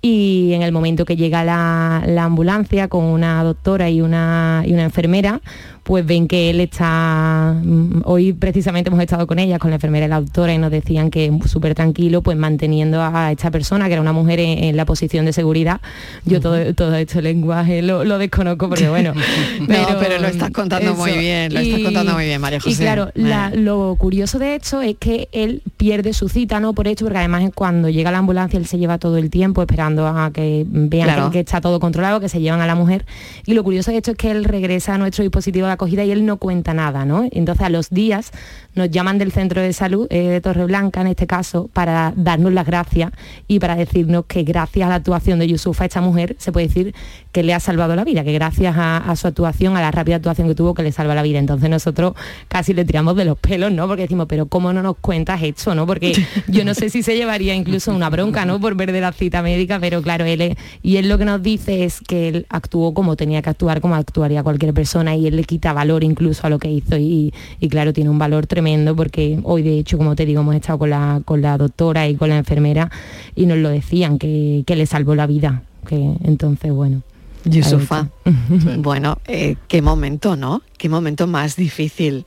y 0.00 0.52
en 0.52 0.62
el 0.62 0.70
momento 0.70 1.04
que 1.04 1.16
llega 1.16 1.42
la, 1.44 2.04
la 2.06 2.22
ambulancia 2.24 2.86
con 2.86 3.04
una 3.04 3.42
doctora 3.42 3.90
y 3.90 4.00
una, 4.00 4.62
y 4.64 4.72
una 4.72 4.84
enfermera, 4.84 5.40
pues 5.88 6.04
ven 6.04 6.28
que 6.28 6.50
él 6.50 6.60
está, 6.60 7.54
mm, 7.64 8.02
hoy 8.04 8.34
precisamente 8.34 8.90
hemos 8.90 9.00
estado 9.00 9.26
con 9.26 9.38
ellas, 9.38 9.58
con 9.58 9.70
la 9.70 9.76
enfermera 9.76 10.04
y 10.04 10.08
la 10.10 10.20
doctora, 10.20 10.52
y 10.52 10.58
nos 10.58 10.70
decían 10.70 11.10
que 11.10 11.32
súper 11.46 11.74
tranquilo, 11.74 12.20
pues 12.22 12.36
manteniendo 12.36 13.00
a 13.02 13.32
esta 13.32 13.50
persona, 13.50 13.86
que 13.86 13.94
era 13.94 14.02
una 14.02 14.12
mujer 14.12 14.38
en, 14.38 14.64
en 14.64 14.76
la 14.76 14.84
posición 14.84 15.24
de 15.24 15.32
seguridad. 15.32 15.80
Yo 16.26 16.42
todo, 16.42 16.74
todo 16.74 16.94
este 16.96 17.22
lenguaje 17.22 17.80
lo, 17.80 18.04
lo 18.04 18.18
desconozco 18.18 18.68
porque 18.68 18.90
bueno. 18.90 19.14
No, 19.60 19.66
pero 19.98 20.18
lo 20.20 20.28
estás 20.28 20.50
contando 20.50 20.94
muy 20.94 21.12
bien, 21.12 21.54
lo 21.54 21.60
estás 21.60 21.80
contando 21.80 22.12
muy 22.12 22.26
bien, 22.26 22.38
María 22.38 22.58
Y 22.58 22.60
José. 22.60 22.82
claro, 22.82 23.10
la- 23.14 23.48
Eh. 23.50 23.56
lo 23.56 23.96
curioso 23.98 24.38
de 24.38 24.56
esto 24.56 24.82
es 24.82 24.96
que 24.98 25.30
él 25.32 25.62
pierde 25.78 26.12
su 26.12 26.28
cita, 26.28 26.60
¿no? 26.60 26.74
Por 26.74 26.86
hecho, 26.86 27.06
porque 27.06 27.16
además 27.18 27.44
cuando 27.54 27.88
llega 27.88 28.10
la 28.10 28.18
ambulancia 28.18 28.58
él 28.58 28.66
se 28.66 28.76
lleva 28.76 28.98
todo 28.98 29.16
el 29.16 29.30
tiempo 29.30 29.62
esperando 29.62 30.06
a 30.06 30.30
que 30.34 30.66
vean 30.68 31.06
Claro. 31.08 31.30
que, 31.30 31.38
que 31.38 31.40
está 31.40 31.62
todo 31.62 31.80
controlado, 31.80 32.20
que 32.20 32.28
se 32.28 32.40
llevan 32.42 32.60
a 32.60 32.66
la 32.66 32.74
mujer. 32.74 33.06
Y 33.46 33.54
lo 33.54 33.64
curioso 33.64 33.90
de 33.90 33.96
esto 33.96 34.10
es 34.10 34.18
que 34.18 34.30
él 34.30 34.44
regresa 34.44 34.94
a 34.94 34.98
nuestro 34.98 35.22
dispositivo 35.24 35.66
de 35.66 35.77
acogida 35.78 36.04
y 36.04 36.10
él 36.10 36.26
no 36.26 36.36
cuenta 36.36 36.74
nada, 36.74 37.04
¿no? 37.04 37.26
Entonces 37.30 37.64
a 37.64 37.70
los 37.70 37.90
días 37.90 38.30
nos 38.74 38.90
llaman 38.90 39.18
del 39.18 39.32
centro 39.32 39.60
de 39.62 39.72
salud 39.72 40.06
eh, 40.10 40.28
de 40.28 40.40
Torreblanca, 40.40 41.00
en 41.00 41.08
este 41.08 41.26
caso, 41.26 41.68
para 41.72 42.12
darnos 42.16 42.52
las 42.52 42.66
gracias 42.66 43.10
y 43.48 43.58
para 43.58 43.74
decirnos 43.74 44.26
que 44.26 44.42
gracias 44.44 44.86
a 44.86 44.88
la 44.90 44.94
actuación 44.96 45.38
de 45.38 45.48
Yusufa, 45.48 45.84
esta 45.84 46.00
mujer, 46.00 46.36
se 46.38 46.52
puede 46.52 46.68
decir 46.68 46.94
que 47.32 47.42
le 47.42 47.54
ha 47.54 47.60
salvado 47.60 47.96
la 47.96 48.04
vida, 48.04 48.22
que 48.24 48.32
gracias 48.32 48.76
a, 48.76 48.98
a 48.98 49.16
su 49.16 49.26
actuación, 49.26 49.76
a 49.76 49.80
la 49.80 49.90
rápida 49.90 50.16
actuación 50.16 50.46
que 50.48 50.54
tuvo, 50.54 50.74
que 50.74 50.82
le 50.82 50.92
salva 50.92 51.14
la 51.14 51.22
vida. 51.22 51.38
Entonces 51.38 51.68
nosotros 51.70 52.14
casi 52.48 52.72
le 52.74 52.84
tiramos 52.84 53.16
de 53.16 53.24
los 53.24 53.38
pelos, 53.38 53.72
¿no? 53.72 53.86
Porque 53.88 54.02
decimos, 54.02 54.26
pero 54.28 54.46
¿cómo 54.46 54.72
no 54.72 54.82
nos 54.82 54.96
cuentas 54.98 55.42
esto, 55.42 55.74
no? 55.74 55.86
Porque 55.86 56.12
yo 56.48 56.64
no 56.64 56.74
sé 56.74 56.90
si 56.90 57.02
se 57.02 57.16
llevaría 57.16 57.54
incluso 57.54 57.92
una 57.94 58.10
bronca, 58.10 58.44
¿no? 58.44 58.60
Por 58.60 58.74
ver 58.76 58.92
de 58.92 59.00
la 59.00 59.12
cita 59.12 59.42
médica, 59.42 59.78
pero 59.80 60.02
claro, 60.02 60.24
él 60.24 60.40
es- 60.40 60.56
y 60.82 60.96
él 60.96 61.08
lo 61.08 61.18
que 61.18 61.24
nos 61.24 61.42
dice 61.42 61.84
es 61.84 62.00
que 62.06 62.28
él 62.28 62.46
actuó 62.48 62.94
como 62.94 63.16
tenía 63.16 63.42
que 63.42 63.50
actuar, 63.50 63.80
como 63.80 63.94
actuaría 63.96 64.42
cualquier 64.42 64.72
persona 64.72 65.14
y 65.16 65.26
él 65.26 65.36
le 65.36 65.44
quita 65.44 65.67
valor 65.72 66.04
incluso 66.04 66.46
a 66.46 66.50
lo 66.50 66.58
que 66.58 66.70
hizo 66.70 66.96
y, 66.96 67.32
y 67.60 67.68
claro, 67.68 67.92
tiene 67.92 68.10
un 68.10 68.18
valor 68.18 68.46
tremendo 68.46 68.94
porque 68.94 69.38
hoy 69.42 69.62
de 69.62 69.78
hecho, 69.78 69.98
como 69.98 70.16
te 70.16 70.26
digo, 70.26 70.40
hemos 70.40 70.54
estado 70.54 70.78
con 70.78 70.90
la, 70.90 71.22
con 71.24 71.42
la 71.42 71.56
doctora 71.58 72.08
y 72.08 72.16
con 72.16 72.28
la 72.28 72.38
enfermera 72.38 72.90
y 73.34 73.46
nos 73.46 73.58
lo 73.58 73.68
decían, 73.68 74.18
que, 74.18 74.64
que 74.66 74.76
le 74.76 74.86
salvó 74.86 75.14
la 75.14 75.26
vida. 75.26 75.62
Que 75.86 76.16
entonces, 76.24 76.72
bueno. 76.72 77.02
Yusufa. 77.44 78.08
Bueno, 78.78 79.18
eh, 79.26 79.56
qué 79.68 79.82
momento, 79.82 80.36
¿no? 80.36 80.62
Qué 80.76 80.88
momento 80.88 81.26
más 81.26 81.56
difícil. 81.56 82.26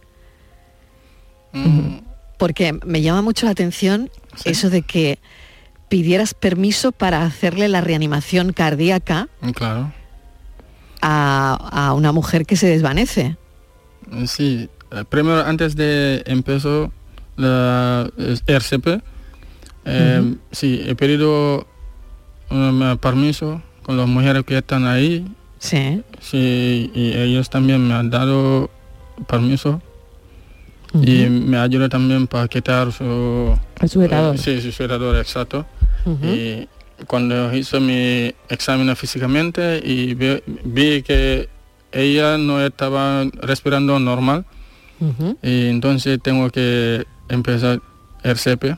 Porque 2.37 2.73
me 2.85 3.01
llama 3.01 3.21
mucho 3.21 3.45
la 3.45 3.51
atención 3.51 4.09
eso 4.45 4.69
de 4.69 4.81
que 4.81 5.19
pidieras 5.89 6.33
permiso 6.33 6.91
para 6.93 7.23
hacerle 7.23 7.67
la 7.67 7.81
reanimación 7.81 8.53
cardíaca 8.53 9.27
Claro. 9.53 9.91
A, 11.01 11.87
a 11.87 11.93
una 11.93 12.11
mujer 12.11 12.45
que 12.45 12.55
se 12.55 12.67
desvanece. 12.67 13.37
Sí, 14.25 14.69
eh, 14.91 15.03
primero 15.07 15.43
antes 15.45 15.75
de 15.75 16.23
empezar 16.25 16.89
la 17.37 18.09
eh, 18.17 18.37
RCP, 18.47 19.01
eh, 19.85 20.35
sí, 20.51 20.81
he 20.85 20.95
pedido 20.95 21.65
um, 22.49 22.97
permiso 22.97 23.61
con 23.83 23.97
las 23.97 24.07
mujeres 24.07 24.43
que 24.43 24.57
están 24.57 24.85
ahí. 24.85 25.25
Sí. 25.59 26.03
Sí, 26.19 26.91
y 26.93 27.13
ellos 27.13 27.49
también 27.49 27.87
me 27.87 27.93
han 27.93 28.09
dado 28.09 28.69
permiso 29.27 29.81
y 30.93 31.27
me 31.29 31.57
ayuda 31.57 31.87
también 31.87 32.27
para 32.27 32.47
quitar 32.47 32.91
su... 32.91 33.57
El 33.79 33.89
sujetador. 33.89 34.35
eh, 34.35 34.37
sí, 34.37 34.61
su 34.61 34.71
sujetador, 34.71 35.15
exacto. 35.15 35.65
Cuando 37.07 37.53
hice 37.55 37.79
mi 37.79 38.33
examen 38.49 38.95
físicamente 38.95 39.81
y 39.83 40.13
vi, 40.13 40.41
vi 40.63 41.01
que 41.01 41.49
ella 41.91 42.37
no 42.37 42.63
estaba 42.63 43.25
respirando 43.41 43.99
normal, 43.99 44.45
y 45.41 45.67
entonces 45.67 46.19
tengo 46.21 46.49
que 46.49 47.05
empezar 47.27 47.79
RCP. 48.23 48.77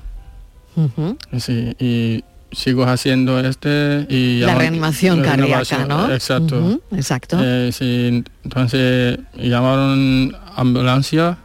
Ujú. 0.76 1.18
Sí, 1.38 1.76
y 1.80 2.24
sigo 2.54 2.84
haciendo 2.84 3.40
este 3.40 4.06
y 4.10 4.40
La 4.40 4.56
reanimación 4.56 5.22
cardíaca, 5.22 5.86
¿no? 5.86 6.12
Exacto. 6.12 6.80
Exacto. 6.92 7.38
Eh, 7.42 7.72
sí, 7.74 8.24
entonces 8.44 9.20
llamaron 9.36 10.36
ambulancia 10.56 11.38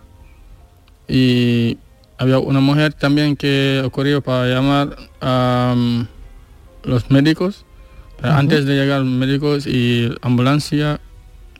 y 1.08 1.78
había 2.18 2.38
una 2.38 2.60
mujer 2.60 2.92
también 2.92 3.36
que 3.36 3.82
ocurrió 3.84 4.22
para 4.22 4.46
llamar 4.46 4.96
a 5.20 5.74
um, 5.76 6.06
los 6.84 7.10
médicos. 7.10 7.64
Antes 8.22 8.66
de 8.66 8.74
llegar 8.74 9.00
los 9.00 9.08
médicos 9.08 9.66
y 9.66 10.10
ambulancia, 10.22 11.00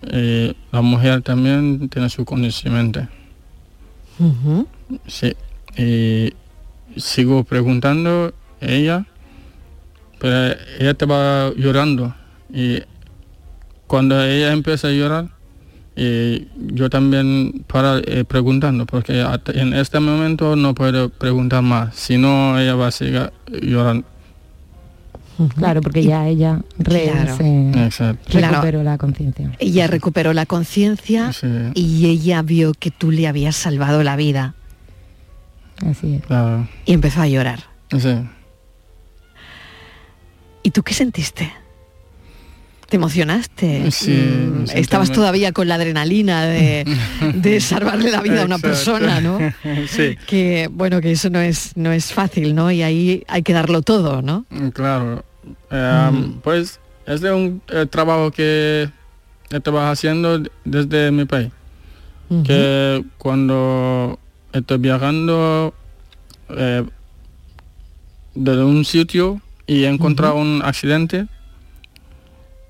eh, 0.03 0.55
la 0.73 0.83
mujer 0.83 1.23
también 1.23 1.89
tiene 1.89 2.09
su 2.09 2.25
conocimiento. 2.25 3.07
Sí, 5.07 5.37
y 5.77 6.33
sigo 6.97 7.45
preguntando 7.45 8.33
a 8.61 8.67
ella, 8.67 9.07
pero 10.19 10.57
ella 10.81 10.91
estaba 10.91 11.53
llorando 11.55 12.15
y 12.53 12.83
cuando 13.87 14.23
ella 14.23 14.53
empieza 14.53 14.89
a 14.89 14.91
llorar, 14.91 15.29
y 15.97 16.47
yo 16.57 16.89
también 16.91 17.65
para 17.67 17.99
eh, 17.99 18.25
preguntando, 18.25 18.87
porque 18.87 19.25
en 19.55 19.73
este 19.73 19.99
momento 19.99 20.55
no 20.55 20.75
puedo 20.75 21.09
preguntar 21.09 21.63
más, 21.63 21.97
si 21.97 22.19
no 22.19 22.59
ella 22.59 22.77
va 22.77 22.89
a 22.89 22.91
seguir 22.91 23.33
llorando. 23.63 24.07
Claro, 25.57 25.81
porque 25.83 26.03
ya 26.03 26.27
ella 26.27 26.61
re- 26.79 27.11
Claro. 27.13 27.37
se 27.37 27.71
Exacto. 27.85 28.39
recuperó 28.41 28.83
la 28.83 28.99
conciencia. 28.99 29.53
Ella 29.59 29.87
recuperó 29.87 30.33
la 30.33 30.47
conciencia 30.47 31.33
Sí. 31.33 31.47
y 31.75 32.07
ella 32.07 32.43
vio 32.43 32.73
que 32.75 32.91
tú 32.91 33.11
le 33.13 33.29
habías 33.29 33.55
salvado 33.55 34.03
la 34.03 34.17
vida 34.17 34.55
Así 35.89 36.17
es. 36.17 36.23
Claro. 36.27 36.69
y 36.85 36.93
empezó 36.93 37.23
a 37.23 37.29
llorar. 37.29 37.61
Sí. 37.97 38.17
¿Y 40.63 40.71
tú 40.71 40.83
qué 40.83 40.93
sentiste? 40.95 41.53
¿Te 42.89 42.97
emocionaste? 42.97 43.91
Sí, 43.91 44.13
Mm, 44.13 44.65
Estabas 44.75 45.09
muy- 45.11 45.15
todavía 45.17 45.53
con 45.53 45.69
la 45.69 45.75
adrenalina 45.75 46.47
de, 46.47 46.85
de 47.35 47.61
salvarle 47.61 48.11
la 48.11 48.23
vida 48.23 48.43
a 48.43 48.45
una 48.47 48.57
Exacto. 48.57 48.69
persona, 48.69 49.21
¿no? 49.21 49.39
sí. 49.89 50.17
Que 50.27 50.69
bueno, 50.73 51.01
que 51.03 51.13
eso 51.13 51.29
no 51.31 51.39
es, 51.39 51.73
no 51.77 51.93
es 51.93 52.13
fácil, 52.13 52.55
¿no? 52.55 52.71
Y 52.71 52.83
ahí 52.83 53.25
hay 53.29 53.43
que 53.43 53.53
darlo 53.53 53.83
todo, 53.83 54.23
¿no? 54.23 54.47
Claro. 54.73 55.23
Eh, 55.71 56.33
Pues 56.43 56.81
es 57.07 57.21
de 57.21 57.33
un 57.33 57.63
eh, 57.69 57.87
trabajo 57.87 58.31
que 58.31 58.91
estaba 59.51 59.91
haciendo 59.91 60.43
desde 60.65 61.11
mi 61.11 61.25
país. 61.25 61.51
Que 62.45 63.03
cuando 63.17 64.19
estoy 64.53 64.77
viajando 64.79 65.73
eh, 66.51 66.85
de 68.35 68.63
un 68.65 68.85
sitio 68.85 69.41
y 69.67 69.85
he 69.85 69.89
encontrado 69.89 70.35
un 70.37 70.61
accidente, 70.63 71.27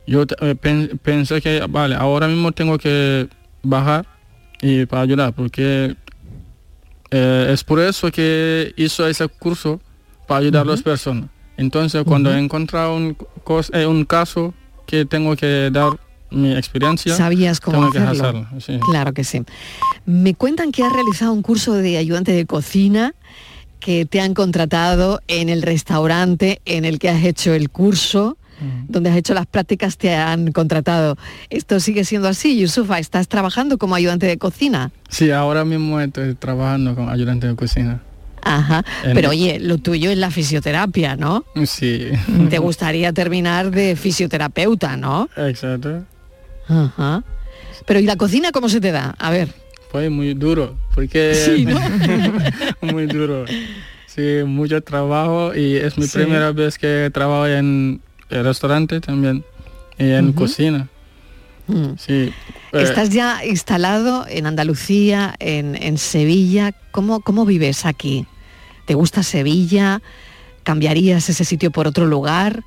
yo 0.07 0.25
eh, 0.41 0.55
pensé 1.03 1.41
que, 1.43 1.61
vale, 1.69 1.97
ahora 1.97 2.29
mismo 2.29 2.53
tengo 2.53 2.79
que 2.79 3.29
bajar 3.63 4.07
y 4.63 4.87
para 4.87 5.03
ayudar, 5.03 5.33
porque 5.33 5.97
eh, 7.11 7.51
es 7.53 7.65
por 7.65 7.81
eso 7.81 8.11
que 8.11 8.73
hizo 8.77 9.07
ese 9.09 9.29
curso 9.29 9.81
para 10.27 10.41
ayudar 10.41 10.63
a 10.63 10.71
las 10.71 10.83
personas. 10.83 11.31
Entonces, 11.59 12.05
cuando 12.05 12.33
he 12.33 12.39
encontrado 12.39 12.97
un, 12.97 13.17
eh, 13.73 13.85
un 13.85 14.05
caso 14.05 14.55
que 14.87 15.05
tengo 15.05 15.37
que 15.37 15.71
dar 15.71 15.91
mi 16.31 16.57
experiencia, 16.57 17.15
sabías 17.15 17.61
cómo 17.61 17.85
hacerlo. 17.85 18.47
Que 18.51 18.57
hacerlo 18.57 18.87
Claro 18.87 19.13
que 19.13 19.25
sí. 19.25 19.43
Me 20.07 20.35
cuentan 20.35 20.73
que 20.73 20.85
has 20.85 20.93
realizado 20.93 21.33
un 21.33 21.43
curso 21.43 21.75
de 21.75 21.99
ayudante 21.99 22.33
de 22.33 22.47
cocina 22.47 23.15
que 23.81 24.07
te 24.07 24.21
han 24.21 24.35
contratado 24.35 25.21
en 25.29 25.49
el 25.49 25.63
restaurante 25.63 26.61
en 26.65 26.85
el 26.85 26.99
que 26.99 27.11
has 27.11 27.25
hecho 27.25 27.53
el 27.53 27.71
curso 27.71 28.39
donde 28.89 29.11
has 29.11 29.17
hecho 29.17 29.35
las 29.35 29.47
prácticas 29.47 29.97
te 29.97 30.15
han 30.15 30.53
contratado. 30.53 31.17
¿Esto 31.51 31.81
sigue 31.81 32.05
siendo 32.05 32.29
así, 32.29 32.59
Yusufa? 32.59 32.99
¿Estás 32.99 33.29
trabajando 33.29 33.79
como 33.79 33.95
ayudante 33.95 34.27
de 34.27 34.39
cocina? 34.39 34.91
Sí, 35.09 35.31
ahora 35.31 35.65
mismo 35.65 36.01
estoy 36.01 36.35
trabajando 36.35 36.95
como 36.95 37.11
ayudante 37.11 37.47
de 37.47 37.55
cocina. 37.55 38.03
Ajá. 38.43 38.85
Pero 39.15 39.31
oye, 39.31 39.59
lo 39.61 39.79
tuyo 39.79 40.11
es 40.11 40.19
la 40.19 40.31
fisioterapia, 40.31 41.17
¿no? 41.17 41.45
Sí. 41.67 42.09
Te 42.51 42.59
gustaría 42.59 43.13
terminar 43.13 43.71
de 43.71 43.97
fisioterapeuta, 43.97 44.97
¿no? 44.97 45.29
Exacto. 45.37 46.05
Ajá. 46.69 47.23
Pero 47.87 48.01
¿y 48.01 48.05
la 48.05 48.17
cocina 48.17 48.53
cómo 48.53 48.69
se 48.69 48.81
te 48.81 48.93
da? 48.93 49.15
A 49.19 49.31
ver. 49.31 49.49
Pues 49.91 50.11
muy 50.11 50.35
duro, 50.35 50.77
porque... 50.95 51.35
Sí, 51.35 51.65
¿no? 51.65 51.81
muy 52.93 53.07
duro. 53.07 53.45
Sí, 54.07 54.43
mucho 54.45 54.83
trabajo 54.83 55.55
y 55.55 55.77
es 55.77 55.97
mi 55.97 56.07
Sí. 56.07 56.19
primera 56.19 56.53
vez 56.53 56.77
que 56.79 57.11
trabajo 57.13 57.47
en 57.47 58.01
el 58.31 58.45
restaurante 58.45 59.01
también 59.01 59.45
y 59.99 60.11
en 60.11 60.33
cocina. 60.33 60.89
Mm. 61.69 61.93
Sí. 61.99 62.33
Eh, 62.73 62.83
Estás 62.83 63.11
ya 63.11 63.45
instalado 63.45 64.27
en 64.29 64.47
Andalucía, 64.47 65.35
en, 65.39 65.75
en 65.81 65.99
Sevilla. 65.99 66.73
¿Cómo, 66.91 67.21
¿Cómo 67.21 67.45
vives 67.47 67.85
aquí? 67.87 68.27
¿Te 68.87 68.95
gusta 68.95 69.23
Sevilla? 69.23 70.01
¿Cambiarías 70.63 71.29
ese 71.29 71.45
sitio 71.45 71.71
por 71.71 71.87
otro 71.87 72.07
lugar? 72.07 72.63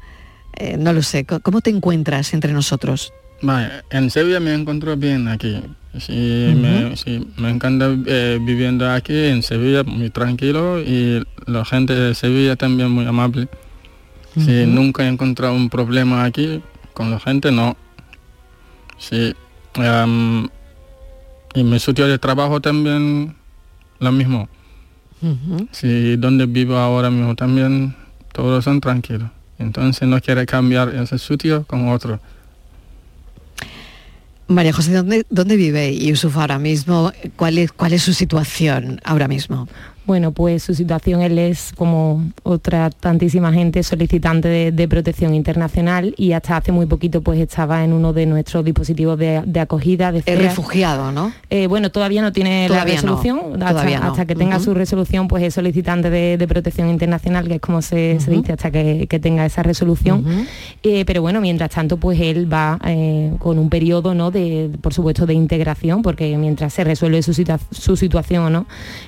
Eh, 0.57 0.77
no 0.77 0.93
lo 0.93 1.01
sé. 1.01 1.25
¿Cómo- 1.25 1.39
¿Cómo 1.41 1.61
te 1.61 1.69
encuentras 1.69 2.33
entre 2.33 2.53
nosotros? 2.53 3.13
en 3.89 4.11
Sevilla 4.11 4.39
me 4.39 4.53
encuentro 4.53 4.95
bien 4.95 5.27
aquí. 5.27 5.61
Sí, 5.99 6.53
me, 6.55 6.95
sí, 6.95 7.27
me 7.37 7.49
encanta 7.49 7.89
eh, 8.05 8.37
viviendo 8.39 8.89
aquí 8.89 9.13
en 9.25 9.41
Sevilla, 9.43 9.83
muy 9.83 10.09
tranquilo 10.11 10.79
y 10.79 11.23
la 11.47 11.65
gente 11.65 11.93
de 11.93 12.13
Sevilla 12.15 12.55
también 12.55 12.91
muy 12.91 13.05
amable. 13.05 13.47
Sí, 14.35 14.61
Ujú. 14.63 14.71
nunca 14.71 15.03
he 15.03 15.07
encontrado 15.07 15.53
un 15.55 15.69
problema 15.69 16.23
aquí 16.23 16.61
con 16.93 17.09
la 17.11 17.19
gente, 17.19 17.51
no. 17.51 17.75
Sí. 18.97 19.33
Em, 19.75 20.47
y 21.53 21.63
mi 21.63 21.79
sitio 21.79 22.07
de 22.07 22.17
trabajo 22.17 22.61
también 22.61 23.35
lo 23.99 24.11
mismo. 24.11 24.49
Sí, 25.71 26.15
donde 26.15 26.47
vivo 26.47 26.77
ahora 26.77 27.11
mismo 27.11 27.35
también 27.35 27.95
todos 28.33 28.63
son 28.63 28.81
tranquilos. 28.81 29.29
Entonces 29.59 30.07
no 30.07 30.19
quiere 30.19 30.45
cambiar 30.47 30.89
ese 30.95 31.19
sitio 31.19 31.63
con 31.67 31.89
otro. 31.89 32.19
María 34.47 34.73
José, 34.73 34.93
¿dónde, 34.93 35.25
dónde 35.29 35.55
vive 35.55 35.95
Yusuf 35.95 36.35
ahora 36.37 36.59
mismo? 36.59 37.11
¿Cuál 37.35 37.57
es, 37.57 37.71
¿Cuál 37.71 37.93
es 37.93 38.01
su 38.01 38.13
situación 38.13 38.99
ahora 39.03 39.27
mismo? 39.27 39.67
Bueno, 40.05 40.31
pues 40.31 40.63
su 40.63 40.73
situación, 40.73 41.21
él 41.21 41.37
es 41.37 41.73
como 41.77 42.23
otra 42.43 42.89
tantísima 42.89 43.53
gente 43.53 43.83
solicitante 43.83 44.47
de, 44.47 44.71
de 44.71 44.87
protección 44.87 45.35
internacional 45.35 46.15
y 46.17 46.31
hasta 46.31 46.57
hace 46.57 46.71
muy 46.71 46.87
poquito 46.87 47.21
pues 47.21 47.39
estaba 47.39 47.83
en 47.83 47.93
uno 47.93 48.11
de 48.11 48.25
nuestros 48.25 48.65
dispositivos 48.65 49.17
de, 49.19 49.43
de 49.45 49.59
acogida. 49.59 50.11
De 50.11 50.23
Es 50.25 50.39
refugiado, 50.39 51.11
¿no? 51.11 51.31
Eh, 51.51 51.67
bueno, 51.67 51.91
todavía 51.91 52.21
no 52.23 52.31
tiene 52.31 52.65
Todavía 52.67 52.95
la 52.95 53.01
no, 53.03 53.07
resolución, 53.17 53.53
hasta, 53.53 53.69
todavía 53.69 53.99
no. 53.99 54.07
hasta 54.07 54.25
que 54.25 54.35
tenga 54.35 54.59
su 54.59 54.73
resolución, 54.73 55.27
pues 55.27 55.43
es 55.43 55.53
solicitante 55.53 56.09
de, 56.09 56.37
de 56.37 56.47
protección 56.47 56.89
internacional, 56.89 57.47
que 57.47 57.55
es 57.55 57.61
como 57.61 57.81
se, 57.83 58.17
dice, 58.27 58.53
hasta 58.53 58.71
que, 58.71 59.05
que 59.07 59.19
tenga 59.19 59.45
esa 59.45 59.61
resolución. 59.61 60.25
Eh, 60.83 61.05
pero 61.05 61.21
bueno, 61.21 61.41
mientras 61.41 61.69
tanto, 61.69 61.97
pues 61.97 62.19
él 62.19 62.51
va 62.51 62.79
eh, 62.85 63.33
con 63.37 63.59
un 63.59 63.69
periodo, 63.69 64.15
¿no? 64.15 64.31
De, 64.31 64.71
por 64.81 64.93
supuesto, 64.95 65.27
de 65.27 65.35
integración, 65.35 66.01
porque 66.01 66.35
mientras 66.37 66.73
se 66.73 66.83
resuelve 66.83 67.21
su, 67.21 67.33
situa- 67.33 67.59
su 67.69 67.95
situación, 67.95 68.51
¿no? 68.51 68.65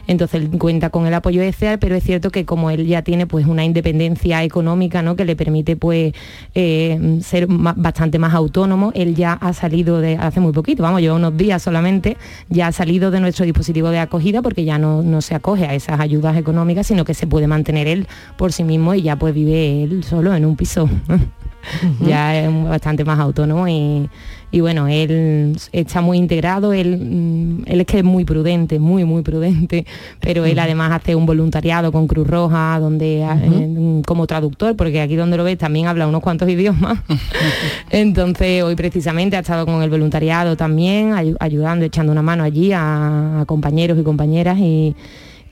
Entonces 0.08 0.41
él 0.43 0.49
cuenta 0.60 0.83
con 0.89 1.06
el 1.06 1.13
apoyo 1.13 1.41
de 1.41 1.52
CEA, 1.52 1.78
pero 1.78 1.96
es 1.96 2.04
cierto 2.04 2.30
que 2.30 2.46
como 2.46 2.69
él 2.69 2.86
ya 2.86 3.02
tiene 3.02 3.28
pues 3.28 3.46
una 3.46 3.63
independencia 3.63 4.43
económica, 4.43 5.02
¿no? 5.02 5.15
Que 5.15 5.26
le 5.26 5.36
permite 5.36 5.76
pues 5.76 6.13
eh, 6.56 7.19
ser 7.22 7.48
bastante 7.48 8.19
más 8.19 8.34
autónomo, 8.34 8.91
él 8.96 9.15
ya 9.15 9.34
ha 9.34 9.54
salido 9.54 10.00
de 10.00 10.17
hace 10.17 10.39
muy 10.39 10.54
poquito, 10.54 10.84
vamos, 10.84 11.02
lleva 11.02 11.15
unos 11.15 11.36
días 11.38 11.62
solamente, 11.62 12.17
ya 12.50 12.67
ha 12.67 12.72
salido 12.72 13.12
de 13.12 13.19
nuestro 13.19 13.46
dispositivo 13.46 13.89
de 13.89 14.00
acogida 14.00 14.41
porque 14.41 14.63
ya 14.63 14.78
no, 14.78 15.02
no 15.02 15.22
se 15.22 15.36
acoge 15.36 15.65
a 15.65 15.74
esas 15.74 16.00
ayudas 16.00 16.38
económicas, 16.38 16.88
sino 16.88 17.06
que 17.06 17.13
se 17.13 17.28
puede 17.28 17.48
mantener 17.48 17.88
él 17.88 18.08
por 18.38 18.54
sí 18.54 18.63
mismo 18.63 18.93
y 18.93 19.02
ya 19.02 19.15
pues 19.15 19.34
vive 19.34 19.84
él 19.84 20.04
solo 20.04 20.34
en 20.36 20.46
un 20.46 20.56
piso. 20.56 20.89
ya 22.02 22.38
es 22.38 22.63
bastante 22.63 23.06
más 23.06 23.19
autónomo 23.19 23.67
y, 23.67 24.10
y 24.54 24.62
bueno, 24.62 24.88
él 24.88 25.58
está 25.72 26.00
muy 26.02 26.18
integrado, 26.20 26.72
él, 26.74 26.98
mm, 26.98 27.63
él 27.66 27.82
es 27.82 27.88
que 27.88 27.98
es 27.98 28.04
muy 28.04 28.24
prudente, 28.24 28.78
muy, 28.80 29.04
muy 29.04 29.24
prudente, 29.24 29.86
pero 30.20 30.46
él 30.46 30.60
además 30.60 30.92
hace 30.92 31.16
un 31.16 31.26
voluntariado 31.26 31.92
con 31.92 32.08
Cruz 32.08 32.28
Roja, 32.28 32.78
donde 32.80 33.22
eh, 33.24 34.02
como 34.06 34.28
traductor, 34.28 34.76
porque 34.76 35.02
aquí 35.02 35.16
donde 35.16 35.38
lo 35.38 35.44
ves 35.44 35.58
también 35.58 35.88
habla 35.88 36.08
unos 36.08 36.22
cuantos 36.22 36.48
idiomas. 36.48 37.00
Entonces 37.89 38.63
hoy 38.63 38.76
precisamente 38.76 39.36
ha 39.36 39.39
estado 39.39 39.66
con 39.66 39.82
el 39.82 39.89
voluntariado 39.89 40.56
también, 40.56 41.12
ayu- 41.13 41.38
ayudando, 41.39 41.84
echando 41.86 42.12
una 42.12 42.22
mano 42.22 42.44
allí 42.44 42.72
a, 42.74 43.42
a 43.42 43.46
compañeros 43.46 43.98
y 44.00 44.04
compañeras 44.04 44.58
y, 44.60 44.96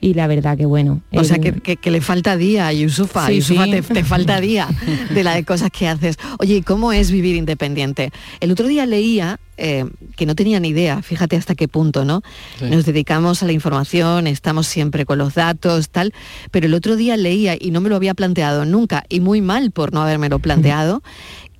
y 0.02 0.12
la 0.14 0.26
verdad 0.26 0.58
que 0.58 0.66
bueno. 0.66 1.00
O 1.14 1.22
sea, 1.24 1.38
que, 1.38 1.52
que- 1.54 1.76
que 1.78 1.90
le 1.90 2.00
falta 2.02 2.36
día 2.36 2.66
a 2.66 2.72
Yusufa. 2.72 3.26
Sí, 3.28 3.36
Yusufa, 3.36 3.64
sí. 3.64 3.70
Te, 3.70 3.82
te 3.82 4.04
falta 4.14 4.40
día 4.40 4.68
de 5.14 5.22
la 5.24 5.34
de 5.34 5.44
cosas 5.44 5.70
que 5.70 5.86
haces. 5.88 6.16
Oye, 6.40 6.56
¿y 6.56 6.62
cómo 6.62 6.92
es 6.92 7.10
vivir 7.12 7.36
independiente? 7.36 8.10
El 8.40 8.50
otro 8.50 8.66
día 8.66 8.84
leía, 8.84 9.38
eh, 9.56 9.84
que 10.16 10.26
no 10.26 10.34
tenía 10.34 10.58
ni 10.58 10.68
idea, 10.70 11.02
fíjate 11.02 11.36
hasta 11.36 11.54
qué 11.54 11.68
punto, 11.68 12.04
¿no? 12.04 12.20
Sí. 12.58 12.64
Nos 12.68 12.84
dedicamos 12.84 13.42
a 13.42 13.46
la 13.46 13.52
información, 13.52 14.26
estamos 14.26 14.66
siempre 14.66 15.06
con 15.06 15.18
los 15.18 15.34
datos, 15.34 15.88
tal, 15.88 16.12
pero 16.50 16.66
el 16.66 16.74
otro 16.74 16.96
día 16.96 17.16
leía, 17.16 17.56
y 17.58 17.70
no 17.70 17.80
me 17.80 17.88
lo 17.88 17.94
había 17.96 18.14
planteado 18.14 18.64
nunca, 18.64 19.04
y 19.08 19.20
muy 19.20 19.40
mal 19.40 19.70
por 19.70 19.92
no 19.94 20.02
habérmelo 20.02 20.38
planteado, 20.40 21.00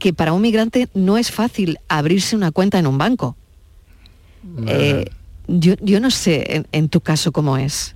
que 0.00 0.12
para 0.12 0.32
un 0.32 0.42
migrante 0.42 0.88
no 0.94 1.16
es 1.16 1.30
fácil 1.30 1.78
abrirse 1.88 2.34
una 2.34 2.50
cuenta 2.50 2.80
en 2.80 2.88
un 2.88 2.98
banco. 2.98 3.36
Eh, 4.66 5.04
yo, 5.46 5.74
yo 5.80 6.00
no 6.00 6.10
sé 6.10 6.56
en, 6.56 6.66
en 6.72 6.88
tu 6.88 7.00
caso 7.00 7.30
cómo 7.30 7.56
es. 7.56 7.94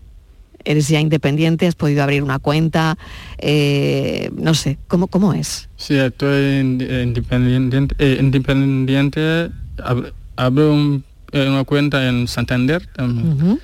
Eres 0.66 0.88
ya 0.88 0.98
independiente, 1.00 1.68
has 1.68 1.76
podido 1.76 2.02
abrir 2.02 2.24
una 2.24 2.40
cuenta, 2.40 2.98
eh, 3.38 4.30
no 4.36 4.52
sé, 4.54 4.78
¿cómo, 4.88 5.06
cómo 5.06 5.32
es? 5.32 5.68
Sí, 5.76 5.94
estoy 5.96 6.58
in- 6.58 6.80
independiente, 6.80 7.94
eh, 8.00 8.18
independiente 8.20 9.50
ab- 9.78 10.12
abro 10.34 10.72
un- 10.74 11.04
eh, 11.30 11.48
una 11.48 11.62
cuenta 11.62 12.08
en 12.08 12.26
Santander 12.26 12.84
también. 12.88 13.60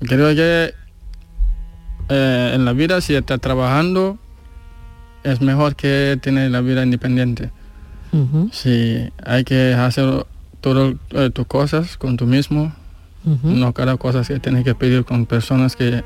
Creo 0.00 0.34
que 0.36 0.74
en 2.10 2.64
la 2.64 2.72
vida 2.74 3.00
si 3.00 3.14
estás 3.14 3.40
trabajando 3.40 4.18
es 5.24 5.40
mejor 5.40 5.74
que 5.74 6.18
tener 6.22 6.50
la 6.50 6.60
vida 6.60 6.82
independiente. 6.82 7.50
Sí, 8.52 9.08
hay 9.24 9.44
que 9.44 9.72
hacer 9.74 10.26
todas 10.60 10.94
tus 11.32 11.46
cosas 11.46 11.96
con 11.96 12.16
tú 12.16 12.26
mismo, 12.26 12.74
no 13.42 13.72
cada 13.74 13.96
cosa 13.96 14.22
que 14.22 14.38
tienes 14.40 14.64
que 14.64 14.74
pedir 14.74 15.04
con 15.04 15.26
personas 15.26 15.76
que 15.76 16.02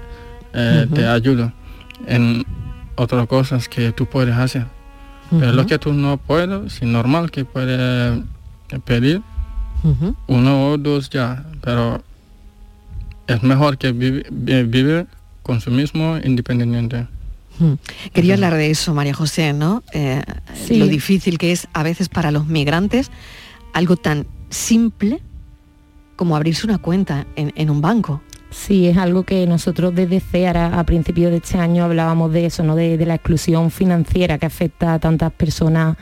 eh, 0.55 0.87
te 0.95 1.07
ayudan 1.07 1.55
en 2.07 2.45
otras 2.97 3.27
cosas 3.29 3.69
que 3.69 3.93
tú 3.93 4.07
puedes 4.07 4.35
hacer. 4.37 4.67
Pero 5.31 5.53
lo 5.53 5.67
que 5.67 5.79
tú 5.79 5.93
no 5.95 6.19
puedes, 6.19 6.77
es 6.77 6.83
normal 6.83 7.31
que 7.31 7.45
puedes 7.45 8.21
pedir 8.85 9.23
uno 10.27 10.69
o 10.71 10.79
dos 10.79 11.09
ya, 11.11 11.45
pero 11.63 12.03
es 13.27 13.43
mejor 13.43 13.79
que 13.79 13.93
vive, 13.93 14.27
vi- 14.31 14.63
vive 14.65 15.07
con 15.43 15.61
su 15.61 15.71
mismo 15.71 16.19
independiente. 16.23 17.07
Quería 18.13 18.35
hablar 18.35 18.55
de 18.55 18.71
eso, 18.71 18.93
María 18.95 19.15
José, 19.15 19.53
¿no? 19.53 19.83
Eh, 19.93 20.23
Sí. 20.67 20.79
Lo 20.79 20.87
difícil 20.87 21.39
que 21.39 21.53
es 21.53 21.69
a 21.73 21.83
veces 21.83 22.09
para 22.09 22.31
los 22.31 22.47
migrantes 22.47 23.11
algo 23.73 23.97
tan 23.97 24.27
simple 24.51 25.21
como 26.23 26.37
abrirse 26.37 26.65
una 26.69 26.79
cuenta 26.79 27.27
en, 27.35 27.69
un 27.69 27.81
banco. 27.81 28.23
Sí, 28.53 28.87
es 28.87 28.99
algo 28.99 29.23
que 29.23 29.47
nosotros 29.47 29.95
desde 29.95 30.21
CEAR 30.21 30.57
a, 30.59 30.85
principios 30.85 31.31
de 31.31 31.39
este 31.39 31.57
año 31.59 31.85
hablábamos 31.85 32.33
de 32.33 32.45
eso, 32.45 32.63
¿no? 32.63 32.77
De, 32.77 32.99
de 32.99 33.07
la 33.07 33.15
exclusión 33.15 33.71
financiera 33.71 34.37
que 34.37 34.45
afecta 34.45 34.93
a 34.95 34.99
tantas 34.99 35.33
personas 35.33 35.97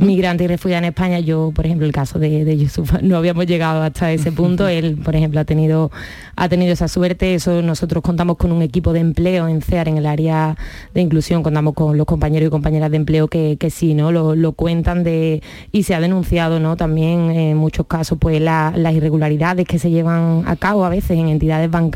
migrantes 0.00 0.44
y 0.44 0.48
refugiadas 0.48 0.82
en 0.82 0.88
España. 0.88 1.20
Yo, 1.20 1.52
por 1.54 1.64
ejemplo, 1.64 1.86
el 1.86 1.92
caso 1.92 2.18
de, 2.18 2.44
de 2.44 2.58
Yusuf, 2.58 2.92
no 3.02 3.16
habíamos 3.16 3.46
llegado 3.46 3.82
hasta 3.82 4.10
ese 4.10 4.32
punto. 4.32 4.66
Él, 4.66 4.98
por 5.02 5.14
ejemplo, 5.14 5.38
ha 5.38 5.44
tenido, 5.44 5.92
ha 6.34 6.48
tenido 6.48 6.72
esa 6.72 6.88
suerte. 6.88 7.34
Eso 7.34 7.62
nosotros 7.62 8.02
contamos 8.02 8.36
con 8.36 8.50
un 8.50 8.62
equipo 8.62 8.92
de 8.92 8.98
empleo 9.00 9.46
en 9.46 9.62
CEAR, 9.62 9.86
en 9.88 9.96
el 9.98 10.06
área 10.06 10.56
de 10.94 11.00
inclusión, 11.02 11.44
contamos 11.44 11.74
con 11.74 11.96
los 11.96 12.06
compañeros 12.06 12.48
y 12.48 12.50
compañeras 12.50 12.90
de 12.90 12.96
empleo 12.96 13.28
que, 13.28 13.56
que 13.60 13.70
sí, 13.70 13.94
¿no? 13.94 14.10
Lo, 14.10 14.34
lo 14.34 14.52
cuentan 14.52 15.04
de. 15.04 15.40
y 15.70 15.84
se 15.84 15.94
ha 15.94 16.00
denunciado, 16.00 16.58
¿no? 16.58 16.76
También 16.76 17.30
en 17.30 17.56
muchos 17.56 17.86
casos, 17.86 18.18
pues 18.20 18.40
la- 18.40 18.72
las 18.76 18.92
irregularidades 18.92 19.66
que 19.68 19.78
se 19.78 19.90
llevan 19.90 20.42
a 20.46 20.56
cabo 20.56 20.84
a 20.84 20.88
veces 20.88 21.12
en 21.16 21.28
entidades 21.28 21.70
bancarias 21.70 21.91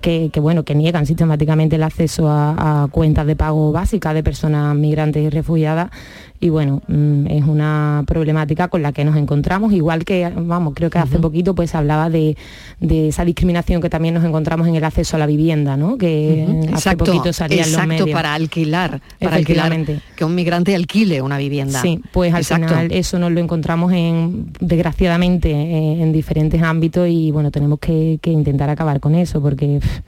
que, 0.00 0.30
bueno, 0.40 0.64
que 0.64 0.76
niegan 0.76 1.04
sistemáticamente 1.04 1.76
el 1.76 1.82
acceso 1.82 2.28
a, 2.28 2.84
a 2.84 2.88
cuentas 2.88 3.26
de 3.26 3.34
pago 3.34 3.72
básicas 3.72 4.14
de 4.14 4.22
personas 4.22 4.76
migrantes 4.76 5.22
y 5.22 5.30
refugiadas. 5.30 5.90
Y 6.40 6.50
bueno, 6.50 6.82
mm, 6.86 7.26
es 7.28 7.44
una 7.44 8.04
problemática 8.06 8.68
con 8.68 8.82
la 8.82 8.92
que 8.92 9.04
nos 9.04 9.16
encontramos, 9.16 9.72
igual 9.72 10.04
que, 10.04 10.30
vamos, 10.36 10.74
creo 10.74 10.90
que 10.90 10.98
hace 10.98 11.18
poquito 11.18 11.54
pues 11.54 11.74
hablaba 11.74 12.10
de, 12.10 12.36
de 12.80 13.08
esa 13.08 13.24
discriminación 13.24 13.80
que 13.80 13.88
también 13.88 14.14
nos 14.14 14.24
encontramos 14.24 14.68
en 14.68 14.76
el 14.76 14.84
acceso 14.84 15.16
a 15.16 15.18
la 15.18 15.26
vivienda, 15.26 15.76
¿no? 15.76 15.96
Que 15.96 16.46
hace 16.64 16.70
Exacto, 16.70 17.04
poquito 17.04 17.32
salía 17.32 17.58
en 17.58 17.72
los 17.72 17.80
exacto, 17.80 17.88
medios. 17.88 18.10
para 18.10 18.34
alquilar, 18.34 19.00
para 19.18 19.36
alquilar, 19.36 19.76
que 20.14 20.24
un 20.24 20.34
migrante 20.34 20.74
alquile 20.74 21.22
una 21.22 21.38
vivienda. 21.38 21.80
Sí, 21.80 22.00
pues 22.12 22.34
al 22.34 22.42
Exacto. 22.42 22.68
final 22.68 22.92
eso 22.92 23.18
nos 23.18 23.32
lo 23.32 23.40
encontramos 23.40 23.92
en, 23.92 24.52
desgraciadamente 24.60 25.50
eh, 25.50 26.02
en 26.02 26.12
diferentes 26.12 26.62
ámbitos 26.62 27.08
y 27.08 27.30
bueno, 27.30 27.50
tenemos 27.50 27.78
que, 27.78 28.18
que 28.20 28.30
intentar 28.30 28.68
acabar 28.70 29.00
con 29.00 29.14
eso 29.14 29.40
porque 29.40 29.80
pff, 29.80 30.00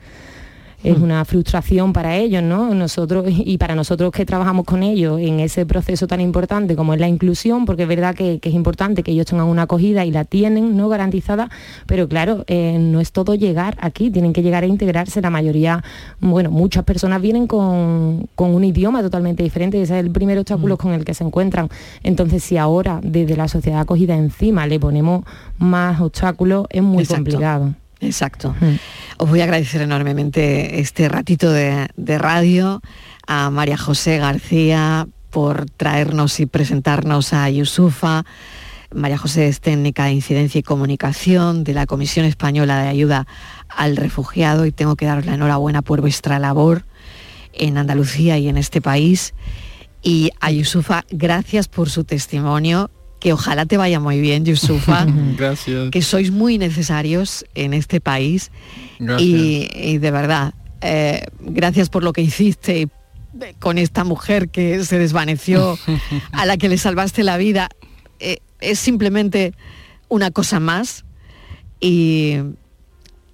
es 0.83 0.97
Mm. 0.97 1.03
una 1.03 1.25
frustración 1.25 1.91
para 1.93 2.15
ellos, 2.15 2.41
¿no? 2.41 2.73
Nosotros 2.73 3.25
y 3.27 3.57
para 3.57 3.75
nosotros 3.75 4.11
que 4.11 4.25
trabajamos 4.25 4.65
con 4.65 4.81
ellos 4.83 5.19
en 5.19 5.39
ese 5.39 5.65
proceso 5.65 6.07
tan 6.07 6.21
importante 6.21 6.75
como 6.75 6.93
es 6.93 6.99
la 6.99 7.07
inclusión, 7.07 7.65
porque 7.65 7.83
es 7.83 7.89
verdad 7.89 8.15
que, 8.15 8.39
que 8.39 8.49
es 8.49 8.55
importante 8.55 9.03
que 9.03 9.11
ellos 9.11 9.25
tengan 9.25 9.47
una 9.47 9.63
acogida 9.63 10.05
y 10.05 10.11
la 10.11 10.23
tienen, 10.25 10.77
¿no? 10.77 10.87
Garantizada, 10.87 11.49
pero 11.85 12.07
claro, 12.07 12.45
eh, 12.47 12.77
no 12.79 13.01
es 13.01 13.11
todo 13.11 13.35
llegar 13.35 13.77
aquí, 13.81 14.09
tienen 14.09 14.31
que 14.33 14.41
llegar 14.41 14.63
a 14.63 14.67
integrarse. 14.67 15.21
La 15.21 15.29
mayoría, 15.29 15.83
bueno, 16.21 16.49
muchas 16.49 16.83
personas 16.85 17.21
vienen 17.21 17.45
con, 17.47 18.27
con 18.35 18.55
un 18.55 18.63
idioma 18.63 19.01
totalmente 19.01 19.43
diferente 19.43 19.77
y 19.77 19.81
ese 19.81 19.99
es 19.99 20.05
el 20.05 20.11
primer 20.11 20.37
obstáculo 20.39 20.77
con 20.77 20.93
el 20.93 21.03
que 21.03 21.13
se 21.13 21.23
encuentran. 21.23 21.69
Entonces, 22.03 22.43
si 22.43 22.57
ahora 22.57 22.99
desde 23.03 23.35
la 23.35 23.47
sociedad 23.47 23.81
acogida 23.81 24.15
encima 24.15 24.65
le 24.65 24.79
ponemos 24.79 25.25
más 25.57 25.99
obstáculos, 25.99 26.67
es 26.69 26.81
muy 26.83 27.03
Exacto. 27.03 27.15
complicado. 27.23 27.73
Exacto. 28.01 28.55
Os 29.21 29.27
voy 29.27 29.41
a 29.41 29.43
agradecer 29.43 29.81
enormemente 29.81 30.79
este 30.79 31.09
ratito 31.09 31.51
de, 31.51 31.89
radio 31.97 32.81
a 33.27 33.49
María 33.49 33.77
José 33.77 34.17
García 34.17 35.09
por 35.29 35.69
traernos 35.69 36.39
y 36.39 36.45
presentarnos 36.45 37.33
a 37.33 37.49
Yusufa. 37.49 38.23
María 38.95 39.17
José 39.17 39.49
es 39.49 39.59
técnica 39.59 40.05
de 40.05 40.13
incidencia 40.13 40.59
y 40.59 40.63
comunicación 40.63 41.65
de 41.65 41.73
la 41.73 41.85
Comisión 41.85 42.25
Española 42.25 42.81
de 42.81 42.87
Ayuda 42.87 43.27
al 43.67 43.97
Refugiado 43.97 44.65
y 44.65 44.71
tengo 44.71 44.95
que 44.95 45.05
daros 45.05 45.25
la 45.25 45.33
enhorabuena 45.33 45.81
por 45.81 45.99
vuestra 45.99 46.39
labor 46.39 46.85
en 47.51 47.77
Andalucía 47.77 48.37
y 48.37 48.47
en 48.47 48.55
este 48.55 48.79
país. 48.79 49.33
Y 50.01 50.29
a 50.39 50.49
Yusufa, 50.49 51.03
gracias 51.11 51.67
por 51.67 51.89
su 51.89 52.05
testimonio, 52.05 52.89
que 53.19 53.33
ojalá 53.33 53.65
te 53.65 53.77
vaya 53.77 53.99
muy 53.99 54.19
bien, 54.21 54.45
Yusufa 54.45 55.05
Gracias. 55.37 55.91
que 55.91 56.01
sois 56.01 56.31
muy 56.31 56.57
necesarios 56.57 57.45
en 57.55 57.73
este 57.73 57.99
país 57.99 58.51
Gracias. 58.99 59.21
y, 59.29 59.67
y 59.73 59.97
de 59.97 60.11
verdad, 60.11 60.53
eh, 60.81 61.23
gracias 61.41 61.89
por 61.89 62.03
lo 62.03 62.13
que 62.13 62.21
hiciste 62.21 62.87
con 63.59 63.77
esta 63.77 64.03
mujer 64.03 64.49
que 64.49 64.83
se 64.83 64.97
desvaneció, 64.97 65.77
a 66.31 66.45
la 66.45 66.57
que 66.57 66.67
le 66.69 66.77
salvaste 66.77 67.23
la 67.23 67.37
vida. 67.37 67.69
Eh, 68.19 68.37
es 68.59 68.79
simplemente 68.79 69.53
una 70.09 70.31
cosa 70.31 70.59
más 70.59 71.05
y, 71.79 72.37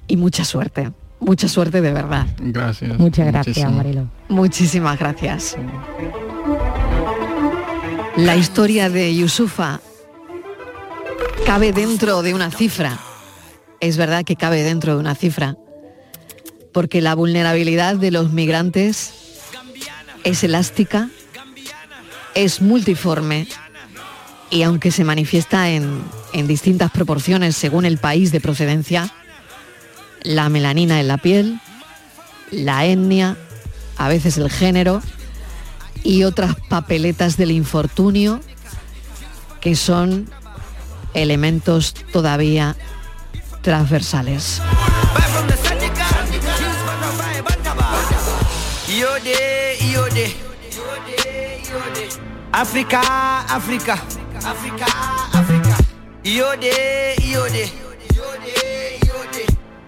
y 0.07 0.17
mucha 0.17 0.43
suerte, 0.45 0.91
mucha 1.19 1.47
suerte 1.47 1.81
de 1.81 1.93
verdad. 1.93 2.27
Gracias. 2.39 2.99
Muchas 2.99 3.25
gracias, 3.27 3.57
Muchísimo. 3.57 3.77
Marilo. 3.77 4.09
Muchísimas 4.29 4.99
gracias. 4.99 5.55
La 8.17 8.37
historia 8.37 8.89
de 8.89 9.13
Yusufa 9.13 9.81
cabe 11.45 11.73
dentro 11.73 12.21
de 12.21 12.33
una 12.33 12.49
cifra. 12.49 12.97
Es 13.81 13.97
verdad 13.97 14.23
que 14.23 14.37
cabe 14.37 14.63
dentro 14.63 14.93
de 14.93 15.01
una 15.01 15.15
cifra. 15.15 15.57
Porque 16.71 17.01
la 17.01 17.13
vulnerabilidad 17.13 17.97
de 17.97 18.11
los 18.11 18.31
migrantes 18.31 19.11
es 20.23 20.45
elástica, 20.45 21.09
es 22.35 22.61
multiforme 22.61 23.47
y 24.49 24.63
aunque 24.63 24.91
se 24.91 25.03
manifiesta 25.03 25.69
en, 25.71 26.01
en 26.31 26.47
distintas 26.47 26.91
proporciones 26.91 27.57
según 27.57 27.83
el 27.83 27.97
país 27.97 28.31
de 28.31 28.39
procedencia, 28.39 29.11
la 30.23 30.47
melanina 30.47 31.01
en 31.01 31.09
la 31.09 31.17
piel, 31.17 31.59
la 32.49 32.85
etnia, 32.85 33.35
a 33.97 34.07
veces 34.07 34.37
el 34.37 34.49
género 34.49 35.01
y 36.05 36.23
otras 36.23 36.55
papeletas 36.69 37.35
del 37.35 37.51
infortunio 37.51 38.39
que 39.59 39.75
son 39.75 40.29
elementos 41.15 41.95
todavía 42.13 42.75
transversales. 43.61 44.61
Africa, 52.51 53.41
Africa. 53.49 53.93
Africa, 54.45 54.85
Africa. 55.33 55.77
Iode, 56.23 57.15
iode. 57.23 57.71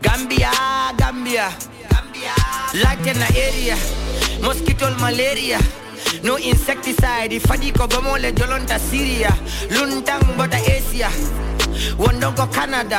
Gambia, 0.02 0.52
Gambia. 0.98 1.50
Gambia. 1.90 2.34
The 2.74 3.26
area. 3.50 3.78
Mosquito 4.42 4.90
malaria. 5.00 5.60
No 6.24 6.38
insecticide. 6.38 7.40
Fadi 7.42 7.72
ko 7.74 7.88
gomole 7.88 8.32
jolonta 8.34 8.80
Syria. 8.80 9.30
Luntang 9.70 10.36
bota 10.38 10.58
Asia. 10.58 11.10
Wondongo 11.98 12.48
Canada. 12.54 12.98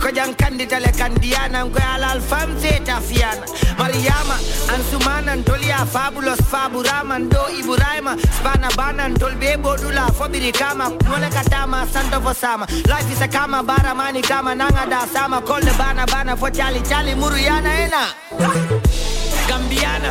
ko 0.00 0.08
jankandi 0.08 0.64
tale 0.66 0.88
kandiana 0.96 1.60
ko 1.68 1.76
alal 1.78 2.20
fam 2.24 2.56
feta 2.56 2.96
fiana 3.04 3.44
mariama 3.76 4.36
ansumana 4.72 5.36
tolia 5.44 5.84
fabulous 5.86 6.40
faburama 6.52 7.18
do 7.28 7.42
iburama 7.60 8.16
spana 8.36 8.70
bana 8.78 9.12
tol 9.18 9.34
be 9.36 9.52
bodula 9.60 10.08
fobiri 10.18 10.52
kama 10.56 10.88
nole 11.04 11.28
katama 11.36 11.84
santo 11.92 12.18
fosama 12.24 12.64
life 12.88 13.12
is 13.12 13.20
a 13.20 13.28
kama 13.28 13.62
bara 13.62 13.94
mani 13.94 14.22
kama 14.22 14.54
nanga 14.54 14.88
da 14.88 15.04
sama 15.04 15.42
kol 15.42 15.60
de 15.60 15.72
bana 15.76 16.06
bana 16.06 16.34
fo 16.34 16.48
chali 16.48 16.80
chali 16.80 17.12
muruyana 17.20 17.72
ena 17.84 18.02
gambiana 19.48 20.10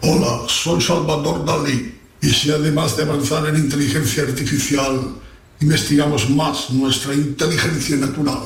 Hola, 0.00 0.42
soy 0.46 0.80
Salvador 0.80 1.44
Dalí. 1.44 1.98
Y 2.22 2.28
si 2.28 2.52
además 2.52 2.96
de 2.96 3.02
avanzar 3.02 3.48
en 3.48 3.56
inteligencia 3.56 4.22
artificial, 4.22 5.16
investigamos 5.60 6.30
más 6.30 6.70
nuestra 6.70 7.14
inteligencia 7.14 7.96
natural, 7.96 8.38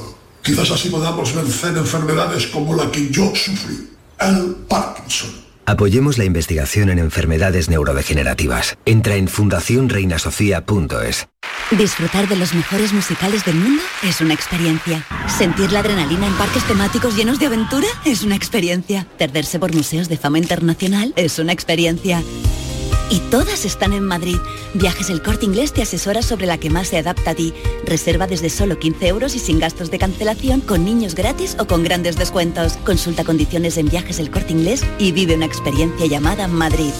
quizás 0.42 0.70
así 0.70 0.88
podamos 0.88 1.34
vencer 1.34 1.76
enfermedades 1.76 2.46
como 2.46 2.74
la 2.74 2.90
que 2.90 3.10
yo 3.10 3.32
sufrí, 3.34 3.90
el 4.18 4.56
Parkinson. 4.68 5.41
Apoyemos 5.64 6.18
la 6.18 6.24
investigación 6.24 6.90
en 6.90 6.98
enfermedades 6.98 7.68
neurodegenerativas. 7.68 8.76
Entra 8.84 9.16
en 9.16 9.28
fundacionreinasofía.es. 9.28 11.28
Disfrutar 11.70 12.28
de 12.28 12.36
los 12.36 12.52
mejores 12.52 12.92
musicales 12.92 13.44
del 13.44 13.54
mundo 13.54 13.82
es 14.02 14.20
una 14.20 14.34
experiencia. 14.34 15.06
Sentir 15.26 15.72
la 15.72 15.80
adrenalina 15.80 16.26
en 16.26 16.34
parques 16.34 16.64
temáticos 16.64 17.16
llenos 17.16 17.38
de 17.38 17.46
aventura 17.46 17.86
es 18.04 18.24
una 18.24 18.36
experiencia. 18.36 19.06
Perderse 19.16 19.58
por 19.58 19.74
museos 19.74 20.08
de 20.08 20.18
fama 20.18 20.38
internacional 20.38 21.14
es 21.16 21.38
una 21.38 21.52
experiencia. 21.52 22.22
Y 23.12 23.20
todas 23.30 23.66
están 23.66 23.92
en 23.92 24.04
Madrid. 24.04 24.38
Viajes 24.72 25.10
El 25.10 25.20
Corte 25.20 25.44
Inglés 25.44 25.74
te 25.74 25.82
asesora 25.82 26.22
sobre 26.22 26.46
la 26.46 26.56
que 26.56 26.70
más 26.70 26.88
se 26.88 26.96
adapta 26.96 27.32
a 27.32 27.34
ti. 27.34 27.52
Reserva 27.84 28.26
desde 28.26 28.48
solo 28.48 28.78
15 28.78 29.06
euros 29.06 29.36
y 29.36 29.38
sin 29.38 29.58
gastos 29.58 29.90
de 29.90 29.98
cancelación, 29.98 30.62
con 30.62 30.82
niños 30.82 31.14
gratis 31.14 31.54
o 31.58 31.66
con 31.66 31.84
grandes 31.84 32.16
descuentos. 32.16 32.78
Consulta 32.86 33.22
condiciones 33.22 33.76
en 33.76 33.90
Viajes 33.90 34.18
El 34.18 34.30
Corte 34.30 34.54
Inglés 34.54 34.82
y 34.98 35.12
vive 35.12 35.34
una 35.34 35.44
experiencia 35.44 36.06
llamada 36.06 36.48
Madrid. 36.48 36.92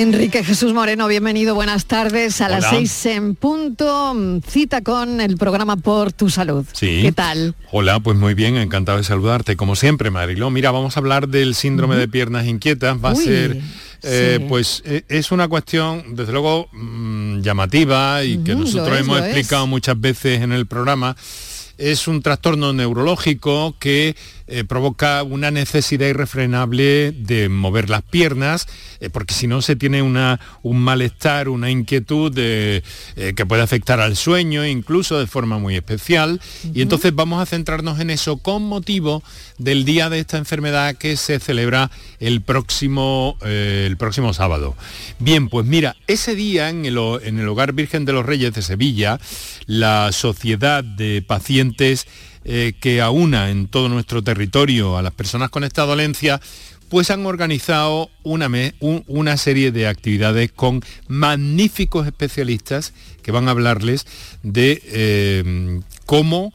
Enrique 0.00 0.42
Jesús 0.42 0.72
Moreno, 0.72 1.06
bienvenido, 1.06 1.54
buenas 1.54 1.84
tardes. 1.84 2.40
A 2.40 2.48
las 2.48 2.70
seis 2.70 3.04
en 3.04 3.34
punto, 3.34 4.16
cita 4.48 4.80
con 4.80 5.20
el 5.20 5.36
programa 5.36 5.76
Por 5.76 6.14
tu 6.14 6.30
Salud. 6.30 6.64
Sí. 6.72 7.00
¿Qué 7.02 7.12
tal? 7.12 7.54
Hola, 7.70 8.00
pues 8.00 8.16
muy 8.16 8.32
bien, 8.32 8.56
encantado 8.56 8.96
de 8.96 9.04
saludarte. 9.04 9.54
Como 9.54 9.76
siempre, 9.76 10.10
Mariló, 10.10 10.48
mira, 10.48 10.70
vamos 10.70 10.96
a 10.96 11.00
hablar 11.00 11.28
del 11.28 11.54
síndrome 11.54 11.96
de 11.96 12.08
piernas 12.08 12.46
inquietas. 12.46 13.04
Va 13.04 13.10
a 13.10 13.14
ser, 13.14 13.60
eh, 14.02 14.38
sí. 14.38 14.46
pues, 14.48 14.82
eh, 14.86 15.04
es 15.08 15.30
una 15.30 15.46
cuestión, 15.46 16.16
desde 16.16 16.32
luego, 16.32 16.70
mm, 16.72 17.42
llamativa 17.42 18.24
y 18.24 18.38
que 18.38 18.54
nosotros 18.54 18.96
es, 18.96 19.04
hemos 19.04 19.18
es. 19.18 19.24
explicado 19.26 19.66
muchas 19.66 20.00
veces 20.00 20.40
en 20.40 20.52
el 20.52 20.66
programa. 20.66 21.16
Es 21.76 22.08
un 22.08 22.22
trastorno 22.22 22.72
neurológico 22.72 23.74
que 23.78 24.16
eh, 24.46 24.64
provoca 24.64 25.22
una 25.22 25.50
necesidad 25.50 26.08
irrefrenable 26.08 27.12
de 27.12 27.48
mover 27.48 27.88
las 27.90 28.02
piernas, 28.02 28.66
eh, 29.00 29.10
porque 29.10 29.34
si 29.34 29.46
no 29.46 29.62
se 29.62 29.76
tiene 29.76 30.02
una, 30.02 30.40
un 30.62 30.78
malestar, 30.80 31.48
una 31.48 31.70
inquietud 31.70 32.32
de, 32.32 32.82
eh, 33.16 33.34
que 33.36 33.46
puede 33.46 33.62
afectar 33.62 34.00
al 34.00 34.16
sueño, 34.16 34.66
incluso 34.66 35.18
de 35.18 35.26
forma 35.26 35.58
muy 35.58 35.76
especial. 35.76 36.40
Y 36.74 36.82
entonces 36.82 37.14
vamos 37.14 37.40
a 37.40 37.46
centrarnos 37.46 38.00
en 38.00 38.10
eso 38.10 38.38
con 38.38 38.64
motivo 38.64 39.22
del 39.58 39.84
día 39.84 40.10
de 40.10 40.18
esta 40.18 40.38
enfermedad 40.38 40.96
que 40.96 41.16
se 41.16 41.38
celebra 41.38 41.90
el 42.18 42.40
próximo, 42.40 43.36
el 43.42 43.96
próximo 43.96 44.34
sábado. 44.34 44.76
Bien, 45.18 45.48
pues 45.48 45.66
mira, 45.66 45.96
ese 46.06 46.34
día 46.34 46.68
en 46.68 46.84
el, 46.84 46.98
en 47.22 47.38
el 47.38 47.48
Hogar 47.48 47.72
Virgen 47.72 48.04
de 48.04 48.12
los 48.12 48.26
Reyes 48.26 48.54
de 48.54 48.62
Sevilla, 48.62 49.20
la 49.66 50.10
Sociedad 50.12 50.82
de 50.82 51.22
Pacientes 51.22 52.06
eh, 52.44 52.74
que 52.80 53.00
aúna 53.00 53.50
en 53.50 53.68
todo 53.68 53.88
nuestro 53.88 54.22
territorio 54.22 54.96
a 54.96 55.02
las 55.02 55.12
personas 55.12 55.50
con 55.50 55.64
esta 55.64 55.82
dolencia, 55.82 56.40
pues 56.88 57.10
han 57.10 57.24
organizado 57.24 58.10
una, 58.22 58.50
una 58.80 59.36
serie 59.36 59.72
de 59.72 59.86
actividades 59.86 60.52
con 60.52 60.82
magníficos 61.08 62.06
especialistas 62.06 62.92
que 63.22 63.32
van 63.32 63.48
a 63.48 63.52
hablarles 63.52 64.06
de 64.42 64.82
eh, 64.86 65.80
cómo 66.04 66.52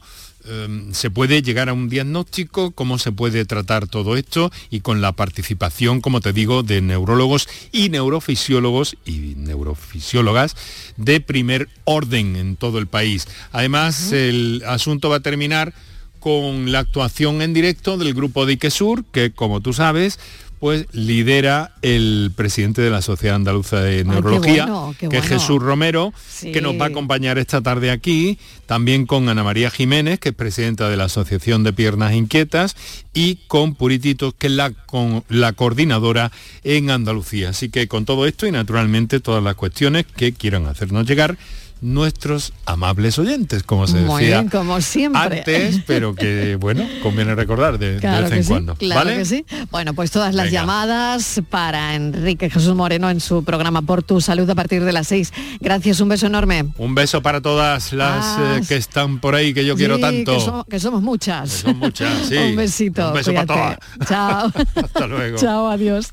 se 0.92 1.10
puede 1.10 1.42
llegar 1.42 1.68
a 1.68 1.72
un 1.72 1.88
diagnóstico, 1.88 2.70
cómo 2.70 2.98
se 2.98 3.12
puede 3.12 3.44
tratar 3.44 3.86
todo 3.86 4.16
esto 4.16 4.50
y 4.70 4.80
con 4.80 5.00
la 5.00 5.12
participación, 5.12 6.00
como 6.00 6.20
te 6.20 6.32
digo, 6.32 6.62
de 6.62 6.80
neurólogos 6.80 7.48
y 7.72 7.88
neurofisiólogos 7.90 8.96
y 9.04 9.34
neurofisiólogas 9.36 10.56
de 10.96 11.20
primer 11.20 11.68
orden 11.84 12.36
en 12.36 12.56
todo 12.56 12.78
el 12.78 12.86
país. 12.86 13.26
Además, 13.52 14.12
el 14.12 14.62
asunto 14.66 15.10
va 15.10 15.16
a 15.16 15.20
terminar 15.20 15.74
con 16.20 16.72
la 16.72 16.80
actuación 16.80 17.42
en 17.42 17.54
directo 17.54 17.96
del 17.96 18.14
grupo 18.14 18.44
de 18.44 18.54
Iquesur, 18.54 19.04
que 19.12 19.30
como 19.30 19.60
tú 19.60 19.72
sabes, 19.72 20.18
pues 20.58 20.86
lidera 20.92 21.72
el 21.82 22.32
presidente 22.34 22.82
de 22.82 22.90
la 22.90 23.02
Sociedad 23.02 23.36
Andaluza 23.36 23.80
de 23.80 24.04
Neurología, 24.04 24.66
bueno, 24.66 24.94
que 24.98 25.16
es. 25.18 25.24
Jesús 25.26 25.62
Romero, 25.62 26.12
Sí. 26.28 26.52
que 26.52 26.60
nos 26.60 26.80
va 26.80 26.86
a 26.86 26.88
acompañar 26.88 27.38
esta 27.38 27.60
tarde 27.60 27.90
aquí, 27.90 28.38
también 28.66 29.06
con 29.06 29.28
Ana 29.28 29.44
María 29.44 29.70
Jiménez, 29.70 30.18
que 30.18 30.30
es 30.30 30.34
presidenta 30.34 30.88
de 30.88 30.96
la 30.96 31.04
Asociación 31.04 31.62
de 31.62 31.72
Piernas 31.72 32.12
Inquietas, 32.14 32.76
y 33.14 33.36
con 33.46 33.74
Puritito, 33.74 34.32
que 34.32 34.48
es 34.48 34.52
la, 34.52 34.70
con, 34.72 35.24
la 35.28 35.52
coordinadora 35.52 36.32
en 36.64 36.90
Andalucía. 36.90 37.50
Así 37.50 37.68
que 37.68 37.88
con 37.88 38.04
todo 38.04 38.26
esto 38.26 38.46
y 38.46 38.52
naturalmente 38.52 39.20
todas 39.20 39.42
las 39.42 39.54
cuestiones 39.54 40.06
que 40.16 40.32
quieran 40.32 40.66
hacernos 40.66 41.06
llegar 41.06 41.36
nuestros 41.80 42.52
amables 42.66 43.18
oyentes, 43.18 43.62
como 43.62 43.86
se 43.86 43.98
Muy 44.00 44.22
decía 44.24 44.40
bien, 44.40 44.50
como 44.50 44.80
siempre. 44.80 45.38
antes, 45.38 45.80
pero 45.86 46.14
que 46.14 46.56
bueno, 46.60 46.84
conviene 47.02 47.34
recordar 47.34 47.78
de, 47.78 47.94
de 47.94 48.00
Claro 48.00 48.22
vez 48.22 48.30
que 48.30 48.36
en 48.38 48.44
sí, 48.44 48.48
cuando. 48.50 48.74
claro 48.76 49.00
¿Vale? 49.04 49.16
que 49.18 49.24
sí. 49.24 49.44
Bueno, 49.70 49.94
pues 49.94 50.10
todas 50.10 50.34
las 50.34 50.46
Venga. 50.46 50.60
llamadas 50.60 51.40
para 51.50 51.94
Enrique 51.94 52.50
Jesús 52.50 52.74
Moreno 52.74 53.10
en 53.10 53.20
su 53.20 53.44
programa 53.44 53.82
Por 53.82 54.02
tu 54.02 54.20
Salud 54.20 54.48
a 54.50 54.54
partir 54.54 54.84
de 54.84 54.92
las 54.92 55.08
seis. 55.08 55.32
Gracias, 55.60 56.00
un 56.00 56.08
beso 56.08 56.26
enorme. 56.26 56.66
Un 56.78 56.94
beso 56.94 57.22
para 57.22 57.40
todas 57.40 57.92
las 57.92 58.08
Ah, 58.38 58.56
eh, 58.58 58.62
que 58.66 58.76
están 58.76 59.18
por 59.20 59.34
ahí 59.34 59.52
que 59.54 59.64
yo 59.64 59.76
quiero 59.76 59.98
tanto. 59.98 60.34
Que, 60.34 60.40
somos, 60.40 60.66
que 60.66 60.80
somos 60.80 61.02
muchas. 61.02 61.50
son 61.50 61.78
muchas, 61.78 62.12
sí. 62.28 62.36
un 62.36 62.56
besito. 62.56 63.08
Un 63.08 63.14
beso 63.14 63.32
para 63.34 63.46
cuídate. 63.46 63.78
Chao. 64.08 64.52
Hasta 64.74 65.06
luego. 65.06 65.38
Chao, 65.38 65.68
adiós. 65.68 66.10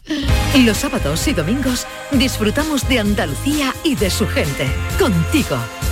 Los 0.59 0.77
sábados 0.77 1.27
y 1.27 1.33
domingos 1.33 1.85
disfrutamos 2.11 2.87
de 2.87 2.99
Andalucía 2.99 3.73
y 3.83 3.95
de 3.95 4.09
su 4.09 4.27
gente. 4.27 4.67
Contigo, 4.99 5.54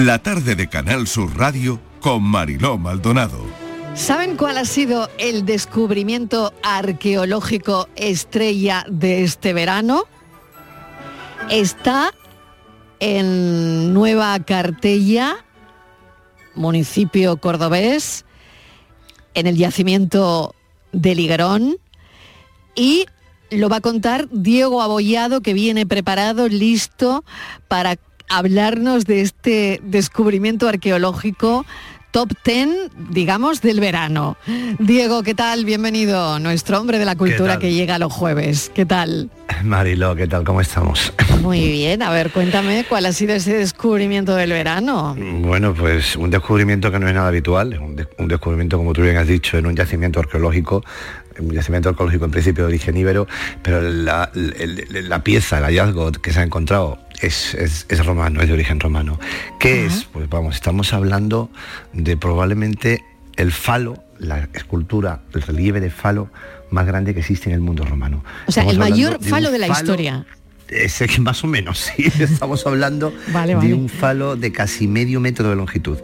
La 0.00 0.18
tarde 0.18 0.54
de 0.54 0.66
Canal 0.66 1.06
Sur 1.06 1.36
Radio 1.36 1.78
con 2.00 2.22
Mariló 2.22 2.78
Maldonado. 2.78 3.44
¿Saben 3.94 4.38
cuál 4.38 4.56
ha 4.56 4.64
sido 4.64 5.10
el 5.18 5.44
descubrimiento 5.44 6.54
arqueológico 6.62 7.86
estrella 7.96 8.86
de 8.88 9.24
este 9.24 9.52
verano? 9.52 10.04
Está 11.50 12.14
en 12.98 13.92
Nueva 13.92 14.42
Cartella, 14.42 15.44
municipio 16.54 17.36
cordobés, 17.36 18.24
en 19.34 19.46
el 19.46 19.58
yacimiento 19.58 20.54
de 20.92 21.14
Liguerón 21.14 21.76
y 22.74 23.04
lo 23.50 23.68
va 23.68 23.76
a 23.76 23.80
contar 23.82 24.30
Diego 24.30 24.80
Abollado 24.80 25.42
que 25.42 25.52
viene 25.52 25.84
preparado, 25.84 26.48
listo 26.48 27.22
para 27.68 27.96
hablarnos 28.30 29.04
de 29.04 29.20
este 29.22 29.80
descubrimiento 29.82 30.68
arqueológico 30.68 31.66
top 32.12 32.32
10, 32.44 32.68
digamos, 33.10 33.60
del 33.60 33.78
verano. 33.78 34.36
Diego, 34.80 35.22
¿qué 35.22 35.32
tal? 35.34 35.64
Bienvenido, 35.64 36.40
nuestro 36.40 36.80
hombre 36.80 36.98
de 36.98 37.04
la 37.04 37.14
cultura 37.14 37.60
que 37.60 37.72
llega 37.72 38.00
los 38.00 38.12
jueves. 38.12 38.68
¿Qué 38.74 38.84
tal? 38.84 39.30
Marilo, 39.62 40.16
¿qué 40.16 40.26
tal? 40.26 40.42
¿Cómo 40.42 40.60
estamos? 40.60 41.12
Muy 41.40 41.60
bien, 41.70 42.02
a 42.02 42.10
ver, 42.10 42.32
cuéntame 42.32 42.84
cuál 42.88 43.06
ha 43.06 43.12
sido 43.12 43.34
ese 43.34 43.54
descubrimiento 43.54 44.34
del 44.34 44.50
verano. 44.50 45.14
Bueno, 45.16 45.72
pues 45.72 46.16
un 46.16 46.30
descubrimiento 46.30 46.90
que 46.90 46.98
no 46.98 47.06
es 47.06 47.14
nada 47.14 47.28
habitual, 47.28 47.78
un, 47.80 47.94
de- 47.94 48.08
un 48.18 48.26
descubrimiento, 48.26 48.76
como 48.76 48.92
tú 48.92 49.02
bien 49.02 49.16
has 49.16 49.28
dicho, 49.28 49.56
en 49.58 49.66
un 49.66 49.76
yacimiento 49.76 50.18
arqueológico, 50.18 50.82
un 51.38 51.52
yacimiento 51.52 51.90
arqueológico 51.90 52.24
en 52.24 52.30
principio 52.32 52.64
de 52.64 52.70
origen 52.70 52.96
íbero, 52.96 53.28
pero 53.62 53.80
la, 53.82 54.30
la 54.34 55.22
pieza, 55.22 55.58
el 55.58 55.64
hallazgo 55.64 56.10
que 56.10 56.32
se 56.32 56.40
ha 56.40 56.42
encontrado 56.42 56.98
es, 57.22 57.54
es- 57.54 57.86
es 57.88 58.04
romano, 58.06 58.40
es 58.40 58.48
de 58.48 58.54
origen 58.54 58.80
romano. 58.80 59.18
¿Qué 59.58 59.86
es? 59.86 60.04
Pues 60.12 60.28
vamos, 60.28 60.54
estamos 60.54 60.92
hablando 60.92 61.50
de 61.92 62.16
probablemente 62.16 63.02
el 63.36 63.52
falo, 63.52 64.02
la 64.18 64.48
escultura, 64.54 65.22
el 65.34 65.42
relieve 65.42 65.80
de 65.80 65.90
falo 65.90 66.30
más 66.70 66.86
grande 66.86 67.14
que 67.14 67.20
existe 67.20 67.48
en 67.48 67.54
el 67.54 67.60
mundo 67.60 67.84
romano. 67.84 68.22
O 68.46 68.52
sea, 68.52 68.62
Estamos 68.62 68.72
el 68.74 68.78
mayor 68.92 69.24
falo 69.24 69.50
de 69.50 69.58
la 69.58 69.66
falo- 69.68 69.78
historia. 69.80 70.26
ese 70.68 71.08
que 71.08 71.20
más 71.20 71.42
o 71.42 71.46
menos, 71.46 71.78
sí. 71.96 72.04
Estamos 72.20 72.66
hablando 72.66 73.12
Vale, 73.32 73.56
de 73.56 73.74
un 73.74 73.88
falo 73.88 74.36
de 74.36 74.52
casi 74.52 74.86
medio 74.86 75.18
metro 75.20 75.48
de 75.48 75.56
longitud. 75.56 75.98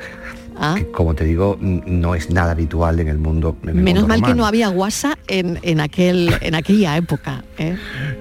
Ah. 0.59 0.75
Que, 0.77 0.91
como 0.91 1.15
te 1.15 1.25
digo, 1.25 1.57
no 1.61 2.15
es 2.15 2.31
nada 2.31 2.53
habitual 2.53 2.99
en 3.01 3.09
el 3.09 3.19
mundo. 3.19 3.57
en 3.63 3.69
el 3.71 3.75
Menos 3.75 4.03
mundo 4.05 4.09
mal 4.19 4.23
que 4.29 4.35
no 4.35 4.47
había 4.47 4.71
WhatsApp 4.71 5.19
en, 5.29 5.59
en, 5.63 5.81
aquel, 5.81 6.35
en 6.41 6.55
aquella 6.55 6.97
época. 6.97 7.45
¿eh? 7.59 7.77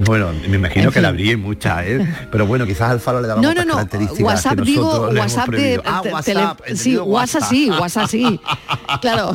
Bueno, 0.06 0.32
me 0.50 0.56
imagino 0.58 0.86
En 0.88 0.92
que 0.92 1.02
la 1.02 1.10
fin. 1.10 1.16
habría 1.20 1.38
mucha, 1.38 1.86
¿eh? 1.86 2.06
Pero 2.32 2.46
bueno, 2.46 2.66
quizás 2.66 2.92
al 2.92 3.00
falo 3.00 3.22
le 3.22 3.28
daban 3.28 3.42
No, 3.44 3.54
no, 3.54 3.64
no. 3.66 3.74
características 3.74 4.22
WhatsApp 4.24 4.56
que 4.58 4.62
digo, 4.64 5.08
WhatsApp 5.10 5.50
de. 5.50 5.82
Ah, 5.86 6.02
te- 6.04 6.12
WhatsApp, 6.12 6.60
sí, 6.76 6.98
WhatsApp 6.98 7.44
sí, 7.50 7.70
WhatsApp 7.70 8.08
sí. 8.10 8.40
Claro, 9.02 9.32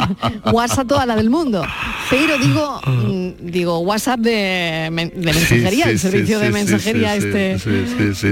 WhatsApp 0.52 0.86
toda 0.86 1.06
la 1.06 1.16
del 1.16 1.30
mundo. 1.30 1.62
Pero 2.10 2.38
digo, 2.38 2.80
mm, 2.86 3.28
digo 3.50 3.78
WhatsApp 3.80 4.20
de, 4.20 4.30
de 5.14 5.32
mensajería, 5.32 5.84
Sí, 5.86 5.90
el 5.90 5.98
sí, 5.98 6.08
servicio 6.10 6.38
sí, 6.38 6.44
de 6.44 6.50
mensajería 6.52 7.16
este. 7.16 7.58
sí, 7.58 7.86
sí, 8.14 8.14
sí, 8.14 8.26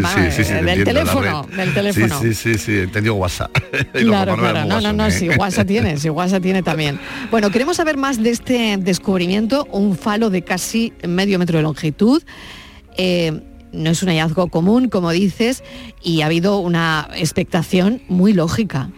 del 0.52 0.66
la 0.78 0.84
teléfono, 0.84 1.46
del 1.56 1.74
teléfono. 1.74 2.20
Sí, 2.20 2.34
sí, 2.34 2.58
sí, 2.58 2.78
entendido 2.78 3.14
WhatsApp. 3.14 3.50
Y 3.94 4.04
Claro, 4.04 4.36
claro, 4.36 4.57
no, 4.64 4.80
no, 4.80 4.92
no, 4.92 5.04
WhatsApp, 5.04 5.66
sí, 5.66 5.74
¿eh? 5.74 5.80
Tiene, 5.80 5.96
sí, 5.98 6.10
WhatsApp 6.10 6.42
tiene 6.42 6.62
también. 6.62 6.98
Bueno, 7.30 7.50
queremos 7.50 7.76
saber 7.76 7.96
más 7.96 8.22
de 8.22 8.30
este 8.30 8.76
descubrimiento, 8.78 9.66
un 9.70 9.96
falo 9.96 10.30
de 10.30 10.42
casi 10.42 10.92
medio 11.06 11.38
metro 11.38 11.58
de 11.58 11.62
longitud. 11.62 12.22
Eh, 12.96 13.40
no 13.72 13.90
es 13.90 14.02
un 14.02 14.08
hallazgo 14.08 14.48
común, 14.48 14.88
como 14.88 15.10
dices, 15.10 15.62
y 16.02 16.22
ha 16.22 16.26
habido 16.26 16.58
una 16.58 17.08
expectación 17.14 18.02
muy 18.08 18.32
lógica. 18.32 18.90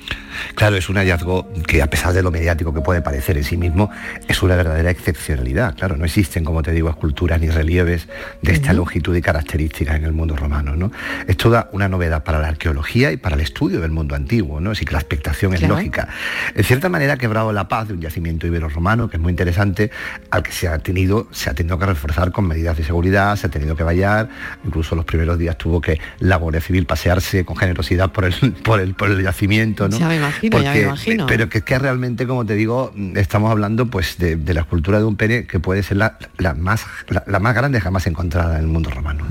Claro, 0.55 0.77
es 0.77 0.89
un 0.89 0.97
hallazgo 0.97 1.49
que 1.67 1.83
a 1.83 1.89
pesar 1.89 2.13
de 2.13 2.23
lo 2.23 2.31
mediático 2.31 2.73
que 2.73 2.81
puede 2.81 3.03
parecer 3.03 3.37
en 3.37 3.45
sí 3.45 3.57
mismo, 3.57 3.91
es 4.29 4.43
una 4.43 4.57
verdadera 4.57 4.91
excepcionalidad. 4.91 5.75
Claro, 5.75 5.97
no 5.97 6.05
existen, 6.05 6.45
como 6.45 6.63
te 6.63 6.73
digo, 6.73 6.89
esculturas 6.89 7.41
ni 7.41 7.49
relieves 7.51 8.09
de 8.43 8.53
esta 8.53 8.73
longitud 8.73 9.15
y 9.17 9.23
características 9.23 9.97
en 9.97 10.05
el 10.05 10.13
mundo 10.13 10.37
romano. 10.37 10.77
¿no? 10.77 10.93
Es 11.27 11.37
toda 11.37 11.69
una 11.73 11.89
novedad 11.89 12.25
para 12.25 12.39
la 12.39 12.49
arqueología 12.49 13.13
y 13.13 13.17
para 13.17 13.35
el 13.35 13.43
estudio 13.43 13.81
del 13.81 13.91
mundo 13.91 14.15
antiguo, 14.15 14.61
¿no? 14.61 14.71
así 14.71 14.85
que 14.85 14.93
la 14.93 15.01
expectación 15.01 15.55
es 15.55 15.63
lógica. 15.63 16.09
En 16.55 16.65
cierta 16.65 16.89
manera 16.89 17.15
ha 17.15 17.19
quebrado 17.19 17.53
la 17.53 17.69
paz 17.69 17.89
de 17.89 17.95
un 17.95 18.01
yacimiento 18.01 18.47
ibero-romano, 18.47 19.09
que 19.09 19.17
es 19.17 19.23
muy 19.23 19.31
interesante, 19.31 19.91
al 20.31 20.43
que 20.43 20.53
se 20.53 20.69
ha 20.69 20.79
tenido, 20.79 21.29
se 21.31 21.51
ha 21.51 21.55
tenido 21.55 21.79
que 21.79 21.87
reforzar 21.87 22.33
con 22.33 22.47
medidas 22.47 22.77
de 22.77 22.85
seguridad, 22.85 23.37
se 23.37 23.47
ha 23.47 23.51
tenido 23.51 23.77
que 23.77 23.83
vallar, 23.83 24.29
incluso 24.65 24.95
los 24.95 25.05
primeros 25.05 25.39
días 25.39 25.57
tuvo 25.57 25.81
que 25.81 26.01
la 26.19 26.37
Guardia 26.37 26.61
Civil 26.61 26.87
pasearse 26.87 27.45
con 27.45 27.57
generosidad 27.57 28.11
por 28.13 28.25
el, 28.25 28.35
por 28.65 28.81
el, 28.81 28.95
por 28.95 29.11
el 29.11 29.23
yacimiento. 29.23 29.89
¿no? 29.89 29.99
Ya 29.99 30.09
me 30.09 30.17
imagino, 30.17 30.63
ya 30.63 30.73
me 30.73 30.81
imagino. 30.83 31.27
Pero 31.27 31.49
que 31.49 31.59
es 31.59 31.65
que 31.65 31.79
realmente, 31.79 32.27
como 32.27 32.45
te 32.45 32.55
digo, 32.55 32.93
estamos 33.15 33.51
hablando 33.51 33.87
pues 33.87 34.19
de, 34.19 34.37
de 34.37 34.55
la 34.55 34.61
escultura 34.61 34.99
de 34.99 35.05
un 35.05 35.17
pene 35.17 35.47
que 35.47 35.61
puede 35.61 35.83
ser 35.83 35.99
la, 35.99 36.19
la 36.39 36.55
más, 36.55 36.85
la, 37.09 37.25
la 37.27 37.39
más 37.39 37.55
grande 37.55 37.81
jamás 37.81 38.07
encontrada 38.07 38.57
en 38.57 38.63
el 38.63 38.67
mundo 38.67 38.91
romano. 38.91 39.25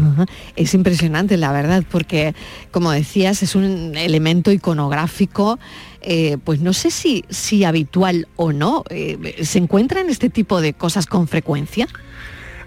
Es 0.55 0.73
impresionante, 0.73 1.37
la 1.37 1.51
verdad, 1.51 1.83
porque, 1.89 2.33
como 2.71 2.91
decías, 2.91 3.43
es 3.43 3.55
un 3.55 3.95
elemento 3.95 4.51
iconográfico, 4.51 5.59
eh, 6.01 6.37
pues 6.43 6.61
no 6.61 6.73
sé 6.73 6.91
si, 6.91 7.25
si 7.29 7.63
habitual 7.63 8.27
o 8.35 8.53
no. 8.53 8.83
Eh, 8.89 9.37
¿Se 9.43 9.59
encuentran 9.59 10.09
este 10.09 10.29
tipo 10.29 10.61
de 10.61 10.73
cosas 10.73 11.05
con 11.05 11.27
frecuencia? 11.27 11.87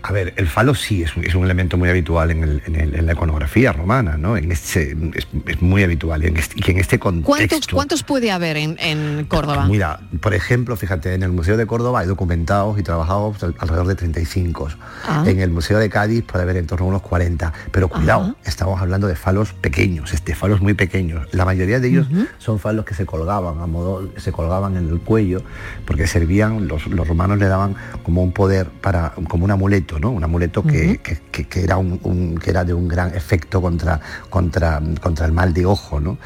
A 0.03 0.12
ver, 0.12 0.34
el 0.36 0.46
falo 0.48 0.74
sí 0.74 1.03
es 1.03 1.16
un, 1.16 1.24
es 1.24 1.34
un 1.34 1.44
elemento 1.44 1.76
muy 1.78 1.88
habitual 1.88 2.30
en, 2.30 2.42
el- 2.42 2.62
en 2.66 2.76
el- 2.76 2.94
en 2.94 3.07
la 3.07 3.12
iconografía 3.12 3.72
romana, 3.72 4.16
¿no? 4.16 4.36
En 4.36 4.50
este, 4.50 4.96
es, 5.14 5.26
es 5.46 5.62
muy 5.62 5.82
habitual 5.84 6.24
en 6.24 6.36
este- 6.36 6.57
y 6.57 6.70
en 6.72 6.78
este 6.78 6.98
¿Cuántos, 6.98 7.24
contexto. 7.36 7.76
cuántos 7.76 8.03
puede 8.03 8.30
haber 8.32 8.57
en, 8.57 8.76
en 8.80 9.24
Córdoba? 9.26 9.66
Mira, 9.68 10.00
por 10.20 10.34
ejemplo, 10.34 10.76
fíjate, 10.76 11.14
en 11.14 11.22
el 11.22 11.30
Museo 11.32 11.57
de 11.57 11.66
Córdoba 11.66 12.00
hay 12.00 12.07
documentados 12.09 12.78
y 12.78 12.82
trabajados 12.82 13.42
al- 13.42 13.55
alrededor 13.59 13.86
de 13.86 13.94
35. 13.94 14.68
Ah. 15.07 15.24
En 15.26 15.40
el 15.40 15.50
Museo 15.50 15.78
de 15.78 15.88
Cádiz 15.88 16.24
puede 16.24 16.42
haber 16.44 16.57
en 16.57 16.66
torno 16.66 16.86
a 16.86 16.88
unos 16.88 17.03
40. 17.03 17.53
Pero 17.70 17.88
cuidado, 17.88 18.34
estamos 18.44 18.80
hablando 18.80 19.07
de 19.07 19.14
falos 19.16 19.53
pequeños, 19.53 20.12
este, 20.12 20.34
falos 20.34 20.61
muy 20.61 20.74
pequeños. 20.74 21.28
La 21.32 21.44
mayoría 21.44 21.78
de 21.80 21.88
ellos 21.88 22.09
son 22.38 22.59
falos 22.59 22.84
que 22.84 22.94
se 22.94 23.07
colgaban 23.07 23.61
a 23.61 23.66
modo, 23.66 24.11
se 24.16 24.32
colgaban 24.32 24.76
en 24.76 24.88
el 24.88 24.98
cuello, 25.00 25.42
porque 25.86 26.07
servían, 26.07 26.66
los, 26.68 26.86
los 26.88 27.07
romanos 27.07 27.38
le 27.38 27.46
daban 27.46 27.76
como 28.03 28.22
un 28.22 28.32
poder 28.32 28.66
para, 28.68 29.11
como 29.28 29.44
un 29.44 29.50
amuleto, 29.50 29.91
¿no? 29.99 30.11
Un 30.11 30.24
amuleto 30.24 30.62
que, 30.62 30.99
que- 30.99 31.18
que- 31.30 31.45
que 31.49 31.64
era 31.64 31.76
un, 31.76 31.99
un- 32.03 32.38
que 32.38 32.51
era 32.51 32.64
de 32.64 32.74
un 32.74 32.88
gran 32.88 33.14
efecto 33.14 33.61
contra, 33.61 34.01
contra, 34.30 34.80
contra 35.01 35.26
el 35.26 35.32
mal 35.32 35.53
de 35.55 35.66
ojo, 35.66 36.01
¿no? 36.01 36.18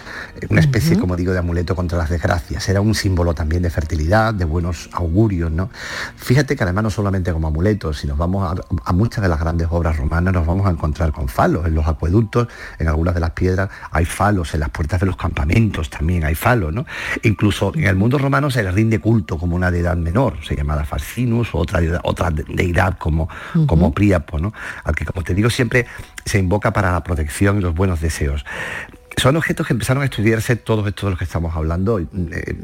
Una 0.50 0.60
especie, 0.60 0.98
como 0.98 1.16
digo, 1.16 1.32
de 1.32 1.38
amuleto 1.38 1.74
contra 1.76 1.98
las 1.98 2.10
desgracias. 2.10 2.68
Era 2.68 2.80
un 2.80 2.94
símbolo 2.94 3.34
también 3.34 3.62
de 3.62 3.70
fertilidad, 3.70 4.34
de 4.34 4.44
buenos 4.44 4.88
augurios, 4.92 5.50
¿no? 5.50 5.70
Fíjate 6.16 6.56
que 6.56 6.64
además 6.64 6.84
no 6.84 6.90
solamente 6.90 7.32
como 7.32 7.48
amuletos, 7.48 7.98
si 7.98 8.06
nos 8.06 8.18
vamos 8.18 8.50
a, 8.50 8.60
a 8.84 8.92
muchas 8.92 9.22
de 9.22 9.28
las 9.28 9.40
grandes 9.40 9.68
obras 9.70 9.96
romanas, 9.96 10.32
nos 10.34 10.46
vamos 10.46 10.66
a 10.66 10.70
encontrar 10.70 11.12
con 11.12 11.28
falos. 11.28 11.66
En 11.66 11.74
los 11.74 11.86
acueductos, 11.86 12.48
en 12.78 12.88
algunas 12.88 13.14
de 13.14 13.20
las 13.20 13.30
piedras, 13.30 13.68
hay 13.90 14.04
falos, 14.04 14.54
en 14.54 14.60
las 14.60 14.70
puertas 14.70 15.00
de 15.00 15.06
los 15.06 15.16
campamentos 15.16 15.90
también 15.90 16.24
hay 16.24 16.34
falos, 16.34 16.72
¿no? 16.72 16.86
Incluso 17.22 17.72
en 17.74 17.84
el 17.84 17.96
mundo 17.96 18.18
romano 18.18 18.50
se 18.50 18.62
le 18.62 18.70
rinde 18.70 18.98
culto 19.00 19.38
como 19.38 19.56
una 19.56 19.70
deidad 19.70 19.96
menor, 19.96 20.38
se 20.44 20.54
llamada 20.56 20.84
Falcinus, 20.84 21.54
o 21.54 21.58
otra, 21.58 21.80
deidad- 21.80 22.00
otra 22.04 22.30
de- 22.30 22.44
deidad 22.48 22.96
como, 22.98 23.28
como 23.66 23.92
Príapo, 23.92 24.38
¿no? 24.38 24.52
Al 24.84 24.94
que, 24.94 25.04
como 25.04 25.22
te 25.22 25.34
digo, 25.34 25.48
siempre 25.48 25.86
se 26.24 26.38
invoca 26.38 26.72
para 26.72 26.92
la 26.92 27.02
protección 27.02 27.58
y 27.58 27.60
los 27.60 27.74
buenos 27.74 28.00
deseos. 28.00 28.44
Son 29.18 29.34
objetos 29.34 29.66
que 29.66 29.72
empezaron 29.72 30.02
a 30.02 30.04
estudiarse 30.04 30.56
todos 30.56 30.86
estos 30.86 31.06
de 31.06 31.10
los 31.12 31.18
que 31.18 31.24
estamos 31.24 31.56
hablando 31.56 31.98
eh, 31.98 32.06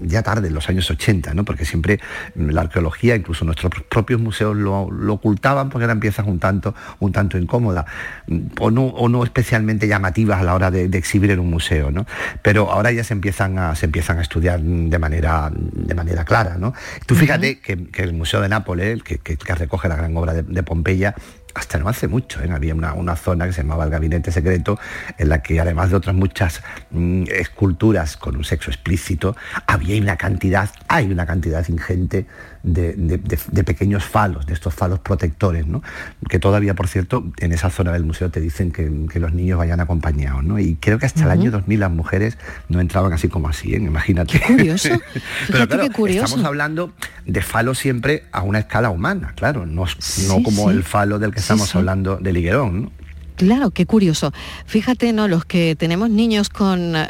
ya 0.02 0.22
tarde, 0.22 0.48
en 0.48 0.54
los 0.54 0.68
años 0.68 0.90
80, 0.90 1.32
¿no? 1.32 1.46
porque 1.46 1.64
siempre 1.64 1.98
mm, 2.34 2.50
la 2.50 2.60
arqueología, 2.60 3.16
incluso 3.16 3.46
nuestros 3.46 3.72
propios 3.88 4.20
museos 4.20 4.54
lo, 4.54 4.90
lo 4.90 5.14
ocultaban 5.14 5.70
porque 5.70 5.84
eran 5.86 5.98
piezas 5.98 6.26
un 6.26 6.38
tanto, 6.38 6.74
un 7.00 7.10
tanto 7.10 7.38
incómodas 7.38 7.86
mm, 8.26 8.38
o 8.60 8.70
no, 8.70 8.82
o 8.84 9.08
no 9.08 9.24
especialmente 9.24 9.88
llamativas 9.88 10.40
a 10.40 10.44
la 10.44 10.54
hora 10.54 10.70
de, 10.70 10.88
de 10.88 10.98
exhibir 10.98 11.30
en 11.30 11.40
un 11.40 11.48
museo. 11.48 11.90
¿no? 11.90 12.04
Pero 12.42 12.70
ahora 12.70 12.92
ya 12.92 13.02
se 13.02 13.14
empiezan 13.14 13.58
a, 13.58 13.74
se 13.74 13.86
empiezan 13.86 14.18
a 14.18 14.22
estudiar 14.22 14.60
mm, 14.60 14.90
de 14.90 14.98
manera, 14.98 15.50
de 15.54 15.94
manera 15.94 16.26
clara. 16.26 16.58
¿no? 16.58 16.74
Tú 17.06 17.14
fíjate 17.14 17.60
que, 17.60 17.86
que 17.86 18.02
el 18.02 18.12
Museo 18.12 18.42
de 18.42 18.50
Nápoles, 18.50 19.02
que, 19.02 19.16
que- 19.18 19.38
que 19.38 19.54
recoge 19.54 19.88
la 19.88 19.96
gran 19.96 20.14
obra 20.18 20.34
de, 20.34 20.42
de 20.42 20.62
Pompeya, 20.62 21.14
hasta 21.54 21.78
no 21.78 21.88
hace 21.88 22.08
mucho, 22.08 22.42
¿eh? 22.42 22.50
había 22.52 22.74
una, 22.74 22.94
una 22.94 23.16
zona 23.16 23.46
que 23.46 23.52
se 23.52 23.62
llamaba 23.62 23.84
el 23.84 23.90
Gabinete 23.90 24.32
Secreto, 24.32 24.78
en 25.18 25.28
la 25.28 25.42
que 25.42 25.60
además 25.60 25.90
de 25.90 25.96
otras 25.96 26.14
muchas 26.14 26.62
mm, 26.90 27.24
esculturas 27.28 28.16
con 28.16 28.36
un 28.36 28.44
sexo 28.44 28.70
explícito, 28.70 29.36
había 29.66 30.00
una 30.00 30.16
cantidad, 30.16 30.70
hay 30.88 31.10
una 31.10 31.26
cantidad 31.26 31.66
ingente 31.68 32.26
de, 32.62 32.92
de- 32.94 33.18
de- 33.18 33.38
de 33.50 33.64
pequeños 33.64 34.04
falos, 34.04 34.46
de 34.46 34.54
estos 34.54 34.72
falos 34.74 34.98
protectores, 35.00 35.66
¿no? 35.66 35.82
que 36.28 36.38
todavía, 36.38 36.74
por 36.74 36.86
cierto, 36.88 37.24
en 37.38 37.52
esa 37.52 37.70
zona 37.70 37.92
del 37.92 38.04
museo 38.04 38.30
te 38.30 38.40
dicen 38.40 38.70
que, 38.70 38.90
que 39.12 39.18
los 39.20 39.32
niños 39.32 39.58
vayan 39.58 39.80
acompañados. 39.80 40.44
¿no? 40.44 40.58
Y 40.58 40.76
creo 40.76 40.98
que 40.98 41.06
hasta 41.06 41.24
el 41.24 41.30
año 41.30 41.50
2000 41.50 41.80
las 41.80 41.90
mujeres 41.90 42.38
no 42.68 42.80
entraban 42.80 43.12
así 43.12 43.28
como 43.28 43.48
así, 43.48 43.74
¿eh? 43.74 43.78
imagínate. 43.78 44.40
curioso. 44.40 44.88
Pero 45.48 45.66
claro, 45.66 45.82
qué 45.82 45.90
curioso. 45.90 46.24
estamos 46.26 46.44
hablando 46.46 46.92
de 47.26 47.42
falo 47.42 47.74
siempre 47.74 48.24
a 48.32 48.42
una 48.42 48.60
escala 48.60 48.90
humana, 48.90 49.32
claro, 49.36 49.66
no, 49.66 49.84
no 50.28 50.42
como 50.42 50.70
sí. 50.70 50.76
el 50.76 50.84
falo 50.84 51.18
del 51.18 51.32
que 51.32 51.40
Sí, 51.40 51.44
estamos 51.44 51.74
hablando 51.74 52.16
de 52.16 52.32
Liguerón. 52.32 52.82
¿no? 52.82 52.92
Claro, 53.36 53.70
qué 53.72 53.86
curioso. 53.86 54.32
Fíjate, 54.66 55.12
¿no? 55.12 55.26
Los 55.26 55.44
que 55.44 55.74
tenemos 55.76 56.10
niños 56.10 56.48
con 56.48 56.94
eh, 56.94 57.08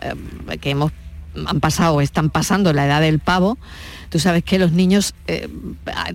que 0.60 0.70
hemos 0.70 0.92
han 1.46 1.60
pasado 1.60 1.94
o 1.94 2.00
están 2.00 2.30
pasando 2.30 2.72
la 2.72 2.84
edad 2.86 3.00
del 3.00 3.18
pavo, 3.18 3.58
Tú 4.12 4.18
sabes 4.18 4.44
que 4.44 4.58
los 4.58 4.72
niños 4.72 5.14
eh, 5.26 5.48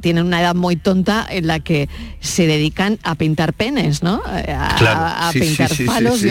tienen 0.02 0.28
una 0.28 0.39
edad 0.39 0.54
muy 0.54 0.76
tonta 0.76 1.26
en 1.28 1.48
la 1.48 1.60
que 1.60 1.89
se 2.20 2.45
dedican 2.45 3.00
a 3.02 3.16
pintar 3.16 3.54
penes, 3.54 4.04
¿no? 4.04 4.22
Eh, 4.36 4.56
a, 4.56 5.32
pintar 5.34 5.72
palos. 5.88 6.22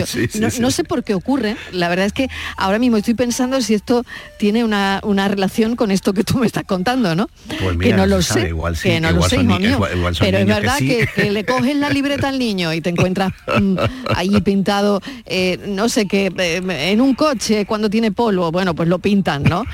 no, 0.61 0.71
sé 0.71 0.85
por 0.85 1.03
qué 1.03 1.13
ocurre. 1.13 1.57
La 1.73 1.89
verdad 1.89 2.05
es 2.05 2.13
que 2.13 2.29
ahora 2.55 2.79
mismo 2.79 2.95
estoy 2.95 3.15
pensando 3.15 3.59
si 3.59 3.73
esto 3.73 4.05
tiene 4.39 4.63
una, 4.63 5.01
relación 5.27 5.75
con 5.75 5.91
esto 5.91 6.13
que 6.13 6.23
tú 6.23 6.37
me 6.37 6.47
estás 6.47 6.63
contando, 6.63 7.15
¿no? 7.15 7.29
Pues 7.61 7.77
que 7.79 7.91
no 7.91 8.05
lo 8.05 8.21
sé. 8.21 8.53
que 8.81 9.01
no 9.01 9.11
lo 9.11 9.23
sé, 9.23 9.35
hijo 9.35 9.59
mío. 9.59 9.81
Pero 10.21 10.37
es 10.37 10.45
verdad 10.45 10.77
que, 10.77 11.31
le 11.31 11.43
coges 11.43 11.75
la 11.75 11.89
libreta 11.89 12.29
al 12.29 12.39
niño 12.39 12.73
y 12.73 12.79
te 12.79 12.91
encuentras 12.91 13.33
mm, 13.59 13.75
ahí 14.15 14.39
pintado, 14.39 15.01
eh, 15.25 15.59
no 15.67 15.89
sé 15.89 16.07
qué, 16.07 16.31
en 16.37 17.01
un 17.01 17.13
coche 17.13 17.65
cuando 17.65 17.89
tiene 17.89 18.13
polvo. 18.13 18.53
Bueno, 18.53 18.73
pues 18.73 18.87
lo 18.87 18.99
pintan, 18.99 19.43
¿no? 19.43 19.65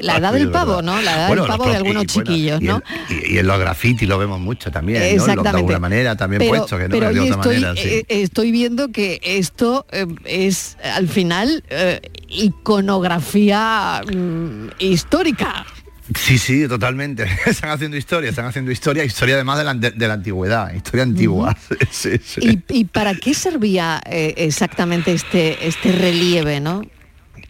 la 0.00 0.16
edad 0.16 0.32
del 0.32 0.50
pavo, 0.50 0.80
¿no? 0.80 0.98
Bueno, 1.26 1.42
el 1.42 1.48
pavo 1.48 1.68
de 1.68 1.76
algunos 1.76 2.06
chiquillos, 2.06 2.60
¿no? 2.60 2.82
Y, 3.08 3.38
en 3.38 3.46
los 3.46 3.58
graffiti 3.58 4.06
lo 4.06 4.18
vemos 4.18 4.40
mucho 4.40 4.70
también, 4.70 5.02
Exactamente. 5.02 5.50
de 5.50 5.56
alguna 5.56 5.78
manera 5.78 6.16
también 6.16 6.46
puesto, 6.48 6.78
que 6.78 6.84
no 6.84 6.90
pero 6.90 7.12
de 7.12 7.20
otra 7.20 7.34
estoy, 7.34 7.60
manera. 7.60 7.80
Eh, 7.80 8.04
estoy 8.08 8.52
viendo 8.52 8.88
que 8.88 9.20
esto 9.22 9.86
eh, 9.90 10.06
es 10.24 10.76
al 10.82 11.08
final 11.08 11.64
eh, 11.68 12.00
iconografía 12.28 14.02
mm, 14.12 14.68
histórica. 14.78 15.66
Sí, 16.14 16.38
sí, 16.38 16.66
totalmente. 16.66 17.26
están 17.46 17.70
haciendo 17.70 17.96
historia, 17.96 18.30
están 18.30 18.46
haciendo 18.46 18.70
historia, 18.70 19.04
historia 19.04 19.34
además 19.34 19.58
de 19.58 19.64
la, 19.64 19.74
de, 19.74 20.08
la 20.08 20.14
antigüedad, 20.14 20.72
historia 20.72 21.02
antigua. 21.02 21.56
¿Y, 22.68 22.84
para 22.84 23.14
qué 23.14 23.34
servía 23.34 24.00
exactamente 24.06 25.12
este, 25.12 25.66
este 25.66 25.92
relieve, 25.92 26.60
no? 26.60 26.82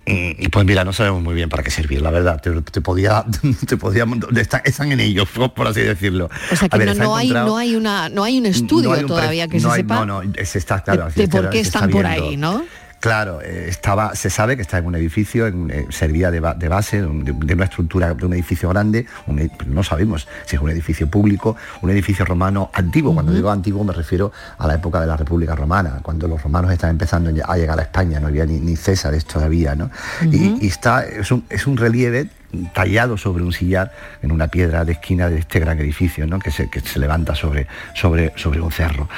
Y 0.09 0.49
pues 0.49 0.65
mira, 0.65 0.85
no 0.85 0.93
sabemos 0.93 1.23
muy 1.23 1.35
bien 1.35 1.49
para 1.49 1.63
qué 1.63 1.71
servir, 1.71 2.01
la 2.01 2.11
verdad. 2.11 2.41
Te, 2.41 2.51
podía, 2.81 3.25
te 3.67 3.77
podía, 3.77 4.07
están, 4.65 4.93
en 4.93 5.01
ellos, 5.01 5.29
por 5.55 5.67
así 5.67 5.81
decirlo. 5.81 6.31
O 6.53 6.57
sea 6.57 6.69
que 6.69 6.85
no, 6.95 7.17
hay, 7.17 7.31
no 7.31 7.57
hay 7.57 7.77
una, 7.77 8.09
no 8.09 8.25
hay 8.25 8.39
un 8.39 8.47
estudio 8.47 9.07
todavía 9.07 9.49
que 9.49 9.61
se 9.61 9.71
sepa. 9.71 10.05
No, 10.05 10.23
no, 10.23 10.33
se 10.45 10.59
está 10.59 10.83
claro. 10.83 11.09
De, 11.15 11.29
por 11.29 11.51
qué 11.51 11.61
están 11.61 11.91
por 11.91 12.07
ahí, 12.07 12.37
¿no? 12.37 12.65
Claro, 13.01 13.41
eh, 13.41 13.67
estaba, 13.69 14.15
se 14.15 14.29
sabe 14.29 14.57
que 14.57 14.63
está 14.63 14.79
en 14.79 14.87
un 14.87 14.97
edificio, 14.97 15.47
eh, 15.47 15.87
servía 15.91 16.31
de, 16.31 16.41
base, 16.41 17.01
de, 17.03 17.55
una 17.55 17.65
estructura 17.65 18.13
de 18.13 18.27
un 18.27 18.33
edificio 18.33 18.69
grande, 18.71 19.07
no 19.67 19.85
sabemos 19.85 20.27
si 20.47 20.57
es 20.57 20.63
un 20.63 20.71
edificio 20.71 21.09
público, 21.09 21.57
un 21.83 21.91
edificio 21.91 22.25
romano 22.25 22.71
antiguo. 22.75 23.15
Cuando 23.15 23.33
digo 23.33 23.51
antiguo 23.51 23.85
me 23.85 23.93
refiero 23.93 24.33
a 24.59 24.67
la 24.67 24.75
época 24.75 25.01
de 25.01 25.07
la 25.07 25.17
República 25.17 25.55
Romana, 25.55 26.01
cuando 26.03 26.27
los 26.27 26.43
romanos 26.43 26.73
estaban 26.73 26.95
empezando 26.95 27.31
a 27.45 27.57
llegar 27.57 27.79
a 27.79 27.83
España, 27.83 28.19
no 28.19 28.27
había 28.27 28.47
ni, 28.47 28.59
ni 28.59 28.75
Césares 28.75 29.25
todavía, 29.25 29.77
¿no? 29.77 29.91
y, 30.23 30.67
está, 30.67 31.05
es 31.05 31.31
un, 31.31 31.45
es 31.49 31.67
un 31.67 31.77
relieve 31.77 32.29
tallado 32.73 33.17
sobre 33.17 33.45
un 33.45 33.53
sillar 33.53 33.93
en 34.23 34.33
una 34.33 34.49
piedra 34.49 34.85
de 34.85 34.93
esquina 34.93 35.29
de 35.29 35.39
este 35.39 35.61
gran 35.61 35.79
edificio 35.79 36.27
¿no? 36.27 36.39
que, 36.39 36.51
se, 36.51 36.71
que 36.71 36.81
se 36.81 36.99
levanta 36.99 37.35
sobre, 37.35 37.67
sobre, 37.95 38.33
sobre 38.37 38.61
un 38.61 38.73
cerro. 38.73 39.09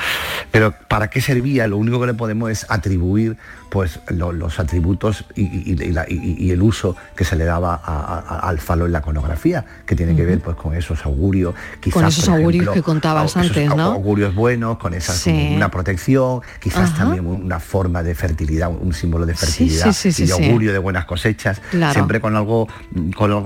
Pero 0.50 0.74
¿para 0.88 1.08
qué 1.08 1.20
servía? 1.20 1.68
Lo 1.68 1.76
único 1.76 2.00
que 2.00 2.06
le 2.06 2.14
podemos 2.14 2.50
es 2.50 2.66
atribuir 2.68 3.36
pues, 3.70 4.00
los 4.08 4.58
atributos 4.58 5.24
y, 5.34 6.50
el 6.50 6.62
uso 6.62 6.96
que 7.14 7.24
se 7.24 7.36
le 7.36 7.44
daba 7.44 7.74
al 7.74 8.58
falo 8.58 8.86
en 8.86 8.92
la 8.92 8.98
iconografía, 8.98 9.64
que 9.86 9.94
tiene 9.94 10.16
que 10.16 10.24
ver 10.24 10.40
pues, 10.40 10.56
con 10.56 10.74
esos 10.74 11.04
augurios. 11.06 11.54
Quizás, 11.78 11.94
con 11.94 12.04
esos 12.06 12.28
augurios 12.28 12.74
que 12.74 12.82
contabas 12.82 13.36
antes, 13.36 13.74
¿no? 13.74 13.92
Augurios 13.92 14.34
buenos, 14.34 14.78
con 14.78 14.92
esa, 14.94 15.30
una 15.30 15.70
protección, 15.70 16.40
quizás 16.60 16.96
también 16.96 17.26
una 17.26 17.60
forma 17.60 18.02
de 18.02 18.14
fertilidad, 18.14 18.70
un 18.70 18.92
símbolo 18.92 19.24
de 19.24 19.34
fertilidad 19.34 19.94
y 20.04 20.30
augurio 20.30 20.72
de 20.72 20.78
buenas 20.78 21.04
cosechas, 21.04 21.60
siempre 21.92 22.20
con 22.20 22.36
algo 22.36 22.68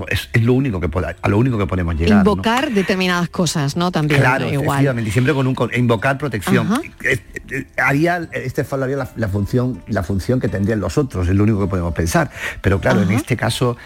es, 0.09 0.29
lo 0.41 0.53
único 0.53 0.79
que 0.79 0.89
a 1.21 1.29
lo 1.29 1.37
único 1.37 1.57
que 1.57 1.67
podemos 1.67 1.95
llegar. 1.95 2.17
Invocar 2.17 2.71
determinadas 2.71 3.29
cosas, 3.29 3.77
¿no? 3.77 3.91
También. 3.91 4.21
Claro, 4.21 4.45
efectivamente, 4.45 5.11
siempre 5.11 5.33
con 5.33 5.45
un 5.45 5.55
invocar 5.75 6.17
protección. 6.17 6.67
Haría 7.77 8.27
este 8.31 8.63
falo 8.63 8.85
haría 8.85 9.07
la, 9.15 9.27
función, 9.27 9.83
la 9.87 10.01
función 10.01 10.14
que 10.39 10.47
tendrían 10.47 10.79
los 10.79 10.97
otros, 10.97 11.27
es 11.27 11.35
lo 11.35 11.43
único 11.43 11.59
que 11.61 11.67
podemos 11.67 11.93
pensar. 11.93 12.31
Pero 12.61 12.79
claro, 12.79 13.01
en 13.01 13.11
este 13.11 13.35
caso 13.35 13.77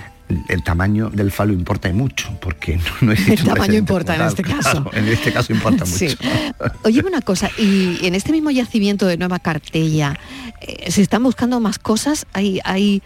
el 0.48 0.64
tamaño 0.64 1.10
del 1.10 1.32
falo 1.32 1.54
importa 1.54 1.92
mucho, 1.92 2.30
porque 2.40 2.78
no, 2.78 2.84
no 3.02 3.12
existe 3.12 3.34
El 3.42 3.48
tamaño 3.48 3.74
importa 3.74 4.16
en 4.16 4.22
este 4.22 4.44
caso. 4.44 4.90
en 4.94 5.08
este 5.08 5.34
caso 5.34 5.54
importa 5.54 5.86
mucho. 5.86 6.06
Oye, 6.84 7.04
una 7.06 7.22
cosa, 7.22 7.50
y 7.58 8.06
en 8.06 8.16
este 8.16 8.32
mismo 8.32 8.52
yacimiento 8.52 9.08
de 9.08 9.18
Nueva 9.18 9.40
Cartella, 9.40 10.20
eh, 10.62 10.92
¿se 10.92 11.02
están 11.02 11.24
buscando 11.24 11.60
más 11.60 11.80
cosas? 11.80 12.28
Hay, 12.34 12.60
hay, 12.64 13.02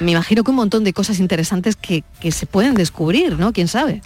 me 0.00 0.12
imagino 0.12 0.42
que 0.42 0.50
un 0.50 0.56
montón 0.56 0.84
de 0.84 0.92
cosas 0.92 1.20
interesantes 1.20 1.76
que, 1.76 2.02
que 2.20 2.32
se 2.32 2.46
pueden 2.46 2.74
descubrir, 2.74 3.38
¿no? 3.38 3.52
¿Quién 3.52 3.68
sabe? 3.68 4.02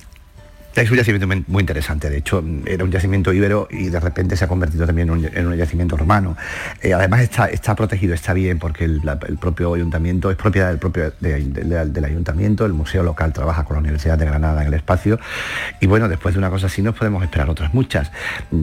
Es 0.75 0.91
un 0.93 0.97
yacimiento 0.97 1.27
muy 1.49 1.63
interesante, 1.63 2.09
de 2.09 2.19
hecho 2.19 2.45
era 2.67 2.85
un 2.85 2.93
yacimiento 2.93 3.33
íbero 3.33 3.67
y 3.71 3.89
de 3.89 3.99
repente 3.99 4.37
se 4.37 4.45
ha 4.45 4.49
convertido 4.49 4.87
también 4.87 5.09
en 5.35 5.47
un, 5.47 5.57
yacimiento 5.57 5.97
romano. 5.97 6.37
Eh, 6.83 6.95
además 6.95 7.23
está, 7.23 7.75
protegido, 7.75 8.15
está 8.15 8.33
bien 8.33 8.61
porque 8.61 8.85
el, 8.85 9.01
propio 9.41 9.75
ayuntamiento 9.75 10.31
es 10.31 10.37
propiedad 10.37 10.69
del 10.69 10.79
propio 10.79 11.13
del 11.21 12.05
ayuntamiento, 12.05 12.65
el 12.65 12.75
museo 12.75 13.03
local 13.03 13.33
trabaja 13.33 13.65
con 13.65 13.75
la 13.75 13.81
Universidad 13.81 14.19
de 14.19 14.27
Granada 14.27 14.63
en 14.63 14.69
el 14.69 14.75
espacio 14.75 15.19
y 15.81 15.87
bueno, 15.87 16.09
después 16.09 16.35
de 16.35 16.39
una 16.39 16.51
cosa 16.51 16.67
así 16.67 16.81
nos 16.81 16.95
podemos 16.95 17.25
esperar 17.25 17.51
otras 17.51 17.75
muchas. 17.75 18.13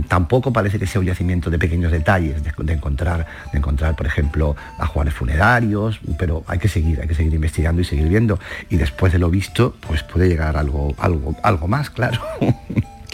Tampoco 0.07 0.53
parece 0.53 0.79
que 0.79 0.87
sea 0.87 1.01
un 1.01 1.07
yacimiento 1.07 1.49
de 1.49 1.59
pequeños 1.59 1.91
detalles, 1.91 2.41
de, 2.43 2.73
encontrar, 2.73 3.25
de 3.51 3.57
encontrar, 3.57 3.95
por 3.97 4.05
ejemplo, 4.05 4.55
ajuares 4.77 5.13
funerarios, 5.13 5.99
pero 6.17 6.45
hay 6.47 6.59
que 6.59 6.69
seguir, 6.69 7.01
hay 7.01 7.07
que 7.09 7.15
seguir 7.15 7.33
investigando 7.33 7.81
y 7.81 7.83
seguir 7.83 8.07
viendo 8.07 8.39
y 8.69 8.77
después 8.77 9.11
de 9.11 9.19
lo 9.19 9.29
visto, 9.29 9.75
pues 9.85 10.03
puede 10.03 10.29
llegar 10.29 10.55
algo, 10.55 10.95
algo, 10.97 11.35
algo 11.43 11.67
más, 11.67 11.89
claro 11.95 12.21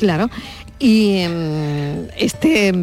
claro. 0.01 0.29
Y 0.79 1.19
em, 1.19 2.07
este, 2.17 2.73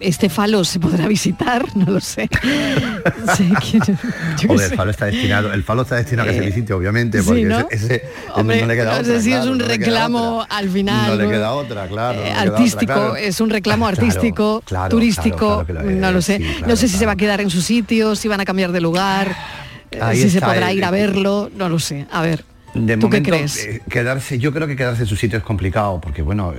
este 0.00 0.28
falo 0.28 0.64
se 0.64 0.80
podrá 0.80 1.06
visitar, 1.06 1.64
no 1.76 1.86
lo 1.86 2.00
sé. 2.00 2.28
el 4.42 4.76
falo 4.76 4.90
está 4.90 5.06
destinado, 5.06 5.52
el 5.52 5.62
falo 5.62 5.82
está 5.82 5.94
destinado 5.94 6.28
a 6.28 6.32
que 6.32 6.38
se 6.38 6.44
eh, 6.44 6.48
visite, 6.48 6.72
obviamente, 6.72 7.22
porque 7.22 7.44
¿no? 7.44 7.68
ese, 7.70 8.02
no 8.36 8.42
le 8.42 8.74
queda 8.74 8.94
otra. 8.94 9.04
sé 9.04 9.22
si 9.22 9.32
es 9.32 9.46
un 9.46 9.60
reclamo 9.60 10.44
al 10.50 10.68
final. 10.68 11.16
No 11.16 11.22
le 11.22 11.30
queda 11.30 11.52
otra, 11.52 11.86
claro. 11.86 12.24
Eh, 12.24 12.32
artístico, 12.32 13.14
es 13.14 13.40
un 13.40 13.50
reclamo 13.50 13.86
artístico, 13.86 14.64
turístico, 14.90 15.64
no 15.68 16.10
lo 16.10 16.22
sé. 16.22 16.40
no 16.66 16.74
sé 16.74 16.88
si 16.88 16.96
se 16.96 17.06
va 17.06 17.12
a 17.12 17.16
quedar 17.16 17.40
en 17.40 17.50
su 17.50 17.62
sitio, 17.62 18.16
si 18.16 18.26
van 18.26 18.40
a 18.40 18.44
cambiar 18.44 18.72
de 18.72 18.80
lugar, 18.80 19.36
si 20.12 20.28
se 20.28 20.40
podrá 20.40 20.72
ir 20.72 20.84
a 20.84 20.90
verlo, 20.90 21.52
no 21.54 21.68
lo 21.68 21.78
sé. 21.78 22.06
A 22.10 22.22
ver. 22.22 22.44
De 22.74 22.96
momento, 22.96 23.34
eh, 23.34 23.80
quedarse, 23.88 24.38
yo 24.40 24.52
creo 24.52 24.66
que 24.66 24.74
quedarse 24.74 25.02
en 25.02 25.08
su 25.08 25.14
sitio 25.14 25.38
es 25.38 25.44
complicado, 25.44 26.00
porque 26.00 26.22
bueno, 26.22 26.52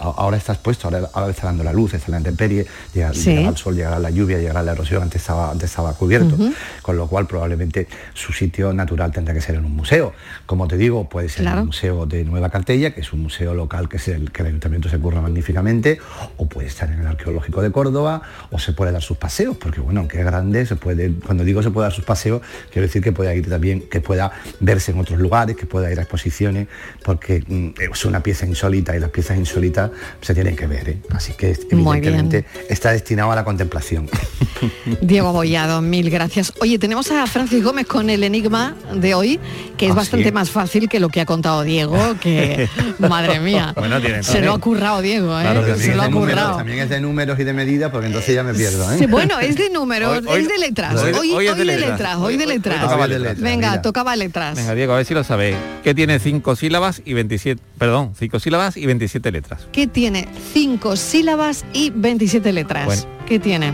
ahora 0.00 0.36
está 0.36 0.54
expuesto, 0.54 0.88
ahora, 0.88 1.08
ahora, 1.12 1.30
está 1.30 1.46
dando 1.46 1.62
la 1.62 1.72
luz, 1.72 1.94
está 1.94 2.10
la 2.10 2.18
intemperie, 2.18 2.66
llegará, 2.92 3.14
el 3.14 3.56
sol, 3.56 3.76
llegará 3.76 4.00
la 4.00 4.10
lluvia, 4.10 4.38
llegará 4.38 4.64
la 4.64 4.72
erosión, 4.72 5.04
antes 5.04 5.22
estaba, 5.22 5.52
antes 5.52 5.70
estaba 5.70 5.92
cubierto, 5.92 6.36
con 6.82 6.96
lo 6.96 7.06
cual 7.06 7.28
probablemente 7.28 7.86
su 8.12 8.32
sitio 8.32 8.72
natural 8.72 9.12
tendrá 9.12 9.34
que 9.34 9.40
ser 9.40 9.54
en 9.54 9.64
un 9.64 9.76
museo. 9.76 10.14
Como 10.46 10.66
te 10.66 10.76
digo, 10.76 11.08
puede 11.08 11.28
ser 11.28 11.46
en 11.46 11.58
el 11.58 11.64
Museo 11.66 12.06
de 12.06 12.24
Nueva 12.24 12.50
Cartella, 12.50 12.92
que 12.92 13.02
es 13.02 13.12
un 13.12 13.22
museo 13.22 13.54
local 13.54 13.88
que, 13.88 13.98
es 13.98 14.08
el, 14.08 14.32
que 14.32 14.42
el 14.42 14.48
ayuntamiento 14.48 14.88
se 14.88 14.98
curra 14.98 15.20
magníficamente, 15.20 16.00
o 16.38 16.46
puede 16.46 16.66
estar 16.66 16.90
en 16.90 16.98
el 17.00 17.06
Arqueológico 17.06 17.62
de 17.62 17.70
Córdoba, 17.70 18.20
o 18.50 18.58
se 18.58 18.72
puede 18.72 18.90
dar 18.90 19.02
sus 19.02 19.16
paseos, 19.16 19.56
porque 19.56 19.80
bueno, 19.80 20.00
aunque 20.00 20.18
es 20.18 20.24
grande, 20.24 20.66
se 20.66 20.74
puede, 20.74 21.12
cuando 21.24 21.44
digo 21.44 21.62
se 21.62 21.70
puede 21.70 21.84
dar 21.84 21.92
sus 21.92 22.04
paseos, 22.04 22.42
quiero 22.72 22.88
decir 22.88 23.00
que 23.00 23.12
pueda 23.12 23.32
ir 23.32 23.48
también, 23.48 23.82
que 23.88 24.00
pueda 24.00 24.32
verse 24.58 24.90
en 24.90 24.98
otros 24.98 25.20
lugares 25.20 25.35
que 25.44 25.66
pueda 25.66 25.92
ir 25.92 25.98
a 25.98 26.02
exposiciones, 26.02 26.68
porque 27.04 27.44
mm, 27.46 27.80
es 27.92 28.04
una 28.04 28.22
pieza 28.22 28.46
insólita 28.46 28.96
y 28.96 29.00
las 29.00 29.10
piezas 29.10 29.36
insólitas 29.36 29.90
se 30.20 30.34
tienen 30.34 30.56
que 30.56 30.66
ver. 30.66 30.88
¿eh? 30.88 30.98
Así 31.10 31.34
que 31.34 31.56
evidentemente 31.70 32.46
está 32.70 32.92
destinado 32.92 33.32
a 33.32 33.36
la 33.36 33.44
contemplación. 33.44 34.08
Diego 35.02 35.32
Bollado, 35.32 35.82
mil 35.82 36.10
gracias. 36.10 36.52
Oye, 36.60 36.78
tenemos 36.78 37.10
a 37.10 37.26
Francis 37.26 37.62
Gómez 37.62 37.86
con 37.86 38.08
el 38.08 38.24
enigma 38.24 38.74
de 38.94 39.14
hoy, 39.14 39.40
que 39.76 39.86
es 39.86 39.92
ah, 39.92 39.96
bastante 39.96 40.32
más 40.32 40.50
fácil 40.50 40.88
que 40.88 41.00
lo 41.00 41.08
que 41.08 41.20
ha 41.20 41.26
contado 41.26 41.62
Diego, 41.62 42.16
que 42.20 42.68
madre 42.98 43.40
mía, 43.40 43.74
se 44.22 44.40
lo 44.40 44.54
ha 44.54 44.58
currado 44.58 45.02
Diego, 45.02 45.38
¿eh? 45.38 45.76
se 45.76 45.94
lo 45.94 46.02
ha 46.02 46.10
currado. 46.10 46.56
también 46.58 46.78
es 46.80 46.88
de 46.88 47.00
números 47.00 47.38
y 47.38 47.44
de 47.44 47.52
medidas, 47.52 47.90
porque 47.90 48.06
entonces 48.06 48.34
ya 48.34 48.42
me 48.42 48.54
pierdo. 48.54 48.90
¿eh? 48.92 49.06
bueno, 49.06 49.38
es 49.40 49.56
de 49.56 49.70
números, 49.70 50.22
es 50.30 50.48
de 50.48 50.58
letras. 50.58 50.94
Hoy, 51.18 51.46
es 51.46 51.56
de 51.56 51.64
letras, 51.64 52.16
hoy 52.16 52.36
de 52.36 52.46
letras. 52.46 53.38
Venga, 53.38 53.82
tocaba 53.82 54.16
letras. 54.16 54.56
Venga, 54.56 54.74
Diego, 54.74 54.92
a 54.92 54.96
ver 54.96 55.06
si 55.06 55.14
lo 55.14 55.24
sabéis. 55.26 55.56
¿Qué 55.82 55.94
tiene 55.94 56.18
cinco 56.18 56.56
sílabas 56.56 57.02
y 57.04 57.12
27, 57.14 57.60
perdón, 57.78 58.12
cinco 58.18 58.40
sílabas 58.40 58.76
y 58.76 58.86
27 58.86 59.32
letras? 59.32 59.66
¿Qué 59.72 59.86
tiene 59.86 60.28
cinco 60.52 60.96
sílabas 60.96 61.64
y 61.72 61.90
27 61.90 62.52
letras? 62.52 63.06
¿Qué 63.26 63.38
tiene? 63.38 63.72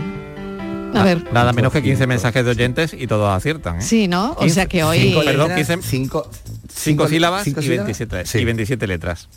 A 0.93 1.03
ver. 1.03 1.31
Nada 1.33 1.53
menos 1.53 1.71
que 1.71 1.81
15 1.81 2.07
mensajes 2.07 2.45
de 2.45 2.51
oyentes 2.51 2.93
y 2.93 3.07
todos 3.07 3.29
aciertan. 3.35 3.77
¿eh? 3.77 3.81
Sí, 3.81 4.07
¿no? 4.07 4.35
o 4.37 4.49
sea 4.49 4.67
que 4.67 4.83
hoy... 4.83 5.15
perdón, 5.25 5.55
15, 5.55 5.79
cinco, 5.81 7.07
sílabas 7.07 7.47
y, 7.47 7.53
27, 7.53 8.23
y 8.39 8.45
27 8.45 8.87
letras. 8.87 9.29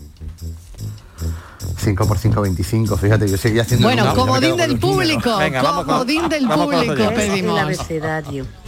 5 1.78 2.06
por 2.08 2.18
5, 2.18 2.40
25. 2.40 2.96
Fíjate, 2.96 3.28
yo 3.28 3.36
seguía 3.36 3.62
haciendo... 3.62 3.86
Bueno, 3.86 4.14
comodín 4.14 4.56
del 4.56 4.78
público. 4.78 5.38
Venga, 5.38 5.62
comodín 5.62 6.28
del 6.28 6.46
público 6.48 7.10
pedimos. 7.14 7.60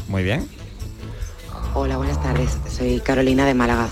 Muy 0.08 0.22
bien. 0.22 0.57
Hola, 1.80 1.96
buenas 1.96 2.20
tardes. 2.20 2.58
Soy 2.68 2.98
Carolina 2.98 3.46
de 3.46 3.54
Málaga. 3.54 3.88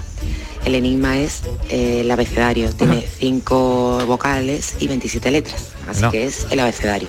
El 0.65 0.75
enigma 0.75 1.19
es 1.19 1.43
eh, 1.71 2.01
el 2.01 2.11
abecedario. 2.11 2.73
Tiene 2.73 3.01
cinco 3.07 4.05
vocales 4.07 4.75
y 4.81 4.89
27 4.89 5.31
letras. 5.31 5.69
Así 5.89 6.03
No. 6.03 6.11
que 6.11 6.25
es 6.27 6.49
el 6.51 6.59
abecedario. 6.59 7.09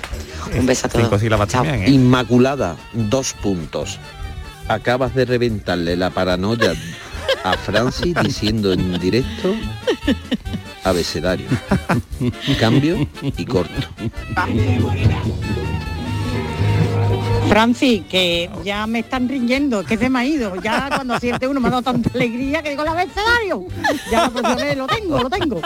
Un 0.55 0.67
beso 0.67 0.85
a 0.85 0.89
todos. 0.91 1.05
Cinco 1.05 1.17
sílabas 1.17 1.49
Chao. 1.49 1.63
también, 1.63 1.87
¿eh? 1.87 1.89
Inmaculada, 1.91 2.77
dos 2.93 3.33
puntos. 3.33 3.97
Acabas 4.67 5.15
de 5.15 5.25
reventarle 5.25 5.95
la 5.95 6.11
paranoia 6.11 6.75
a 7.43 7.53
Francis 7.57 8.13
diciendo 8.23 8.71
en 8.71 8.99
directo 8.99 9.55
abecedario. 10.83 11.47
Cambio 12.59 13.07
y 13.35 13.45
corto. 13.45 13.87
Francis, 17.49 18.03
que 18.09 18.49
ya 18.63 18.85
me 18.87 18.99
están 18.99 19.27
riñendo, 19.29 19.83
que 19.83 19.97
se 19.97 20.09
me 20.09 20.19
ha 20.19 20.25
ido. 20.25 20.55
Ya 20.61 20.89
cuando 20.93 21.13
acierte 21.15 21.47
uno 21.47 21.59
me 21.59 21.67
ha 21.67 21.71
dado 21.71 21.83
tanta 21.83 22.09
alegría 22.13 22.61
que 22.61 22.71
digo, 22.71 22.83
el 22.83 22.89
abecedario. 22.89 23.63
Ya 24.11 24.27
vez 24.29 24.77
lo 24.77 24.87
tengo, 24.87 25.19
lo 25.23 25.29
tengo. 25.29 25.61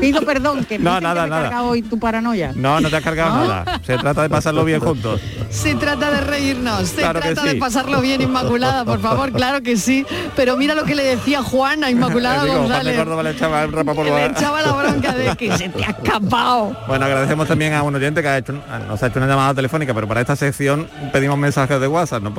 Pido 0.00 0.22
perdón, 0.22 0.64
que 0.64 0.78
No, 0.78 1.00
nada, 1.00 1.14
que 1.14 1.20
me 1.22 1.26
he 1.26 1.30
nada. 1.30 1.42
cargado 1.44 1.68
hoy 1.68 1.82
tu 1.82 1.98
paranoia. 1.98 2.52
No, 2.54 2.80
no 2.80 2.88
te 2.90 2.96
has 2.96 3.02
cargado 3.02 3.36
¿No? 3.36 3.46
nada. 3.48 3.80
Se 3.84 3.96
trata 3.98 4.22
de 4.22 4.28
pasarlo 4.30 4.64
bien 4.64 4.80
juntos. 4.80 5.20
Se 5.50 5.74
trata 5.74 6.10
de 6.10 6.20
reírnos, 6.20 6.88
se 6.88 6.96
Claro 6.96 7.20
trata 7.20 7.42
de 7.44 7.54
pasarlo 7.56 8.00
bien, 8.00 8.20
Inmaculada, 8.22 8.84
por 8.84 9.00
favor, 9.00 9.32
claro 9.32 9.62
que 9.62 9.76
sí. 9.76 10.06
Pero 10.34 10.56
mira 10.56 10.74
lo 10.74 10.84
que 10.84 10.94
le 10.94 11.02
decía 11.04 11.42
Juan 11.42 11.84
a 11.84 11.90
Inmaculada 11.90 12.42
Digo, 12.44 12.54
Juan 12.66 12.68
de 12.68 12.74
González. 12.74 13.24
Le 13.24 13.30
echaba 13.30 13.62
el 13.64 13.72
rapa 13.72 13.94
por 13.94 14.04
Que 14.04 14.10
le 14.12 14.16
la- 14.16 14.26
echaba 14.26 14.62
la 14.62 14.72
bronca 14.72 15.12
de 15.14 15.36
que 15.36 15.56
se 15.56 15.68
te 15.68 15.84
ha 15.84 15.90
escapado. 15.90 16.76
Bueno, 16.86 17.04
agradecemos 17.04 17.48
también 17.48 17.72
a 17.74 17.82
un 17.82 17.94
oyente 17.94 18.22
que 18.22 18.28
ha 18.28 18.38
hecho, 18.38 18.52
nos 18.88 19.02
ha 19.02 19.06
hecho 19.06 19.18
una 19.18 19.26
llamada 19.28 19.54
telefónica, 19.54 19.94
pero 19.94 20.06
para 20.08 20.20
esta 20.20 20.36
sección 20.36 20.88
pedimos 21.16 21.38
mensajes 21.38 21.80
de 21.80 21.88
WhatsApp, 21.88 22.22
no 22.22 22.34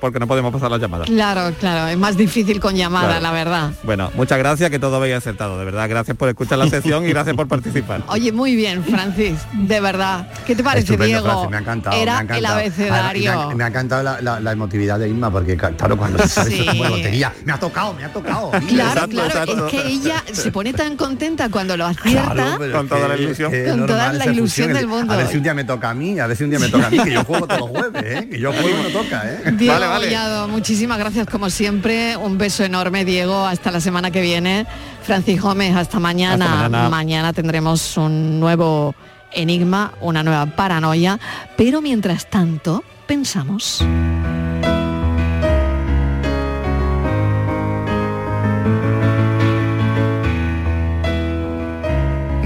porque 0.00 0.20
no 0.20 0.28
podemos 0.28 0.52
pasar 0.52 0.70
las 0.70 0.80
llamadas. 0.80 1.08
Claro, 1.08 1.52
claro, 1.58 1.88
es 1.88 1.98
más 1.98 2.16
difícil 2.16 2.60
con 2.60 2.76
llamada, 2.76 3.08
Claro. 3.08 3.22
la 3.22 3.32
verdad. 3.32 3.70
Bueno, 3.82 4.12
muchas 4.14 4.38
gracias, 4.38 4.70
que 4.70 4.78
todo 4.78 4.94
habéis 4.96 5.16
acertado, 5.16 5.58
de 5.58 5.64
verdad. 5.64 5.88
Gracias 5.88 6.16
por 6.16 6.28
escuchar 6.28 6.58
la 6.58 6.66
sección 6.70 7.04
y 7.04 7.08
gracias 7.08 7.34
por 7.34 7.48
participar. 7.48 8.02
Oye, 8.06 8.30
muy 8.30 8.54
bien, 8.54 8.84
Francis, 8.84 9.38
de 9.52 9.80
verdad. 9.80 10.28
¿Qué 10.46 10.54
te 10.54 10.62
parece, 10.62 10.92
Estupendo, 10.92 11.06
Diego? 11.06 11.24
Francis, 11.26 11.50
me 11.50 11.56
ha 11.56 11.60
encantado. 11.60 11.96
Era 11.96 12.12
me 12.12 12.18
ha 12.18 12.20
el 12.20 12.26
encantado. 12.44 12.54
abecedario. 12.60 13.30
Además, 13.32 13.56
Me 13.56 13.64
ha, 13.64 13.66
encantado 13.66 14.02
la, 14.04 14.20
la- 14.20 14.38
la 14.40 14.52
emotividad 14.52 14.98
de 15.00 15.08
Isma, 15.08 15.30
porque 15.32 15.56
claro, 15.56 15.96
cuando 15.96 16.18
se 16.22 16.28
sabe 16.28 16.50
Sí. 16.52 16.60
eso 16.60 16.66
como 16.70 16.84
lotería, 16.88 17.32
me 17.44 17.52
ha 17.52 17.58
tocado, 17.58 17.94
me 17.94 18.04
ha 18.04 18.12
tocado. 18.12 18.52
Claro, 18.68 19.08
claro, 19.08 19.66
es 19.66 19.72
que 19.72 19.86
ella 19.88 20.22
se 20.32 20.52
pone 20.52 20.72
tan 20.72 20.96
contenta 20.96 21.48
cuando 21.48 21.76
lo 21.76 21.86
acierta. 21.86 22.32
Claro, 22.34 22.72
Con 22.72 22.88
toda 22.88 23.08
la 23.08 23.16
ilusión. 23.16 23.52
Con 23.68 23.86
toda 23.86 24.12
la 24.12 24.26
ilusión 24.26 24.72
del 24.72 24.86
mundo. 24.86 25.12
A 25.12 25.16
ver 25.16 25.26
si 25.26 25.38
un 25.38 25.42
día 25.42 25.54
me 25.54 25.64
toca 25.64 25.90
a 25.90 25.94
mí, 25.94 26.20
a 26.20 26.28
ver 26.28 26.36
si 26.36 26.44
un 26.44 26.50
día 26.50 26.60
me 26.60 26.68
toca 26.68 26.86
a 26.86 26.90
mí, 26.90 26.98
que 27.00 27.12
yo 27.12 27.24
juego 27.24 27.48
todos 27.48 27.60
los 27.62 27.70
jueves, 27.70 28.11
¿eh? 28.18 28.28
Que 28.28 28.38
yo 28.38 28.52
juego 28.52 28.68
y 28.68 28.82
no 28.92 29.00
toca, 29.00 29.22
¿eh? 29.26 29.52
Diego 29.52 29.78
Collado, 29.78 30.48
muchísimas 30.48 30.98
gracias 30.98 31.26
como 31.26 31.50
siempre. 31.50 32.16
Un 32.16 32.38
beso 32.38 32.64
enorme, 32.64 33.04
Diego. 33.04 33.46
Hasta 33.46 33.70
la 33.70 33.80
semana 33.80 34.10
que 34.10 34.20
viene. 34.20 34.66
Francis 35.02 35.40
Gómez, 35.40 35.74
hasta 35.74 35.98
mañana. 35.98 36.66
Hasta 36.66 36.88
mañana. 36.88 37.32
tendremos 37.32 37.96
un 37.96 38.40
nuevo 38.40 38.94
enigma, 39.32 39.92
una 40.00 40.22
nueva 40.22 40.46
paranoia. 40.46 41.18
Pero 41.56 41.80
mientras 41.80 42.28
tanto, 42.28 42.84
pensamos. 43.06 43.84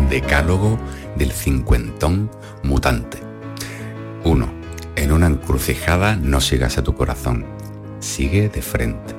Decálogo 0.08 0.78
del 1.16 1.32
cincuentón 1.32 2.30
mutante. 2.62 3.18
1. 4.24 4.55
En 4.96 5.12
una 5.12 5.26
encrucijada 5.26 6.16
no 6.16 6.40
sigas 6.40 6.78
a 6.78 6.82
tu 6.82 6.94
corazón, 6.94 7.44
sigue 8.00 8.48
de 8.48 8.62
frente. 8.62 9.14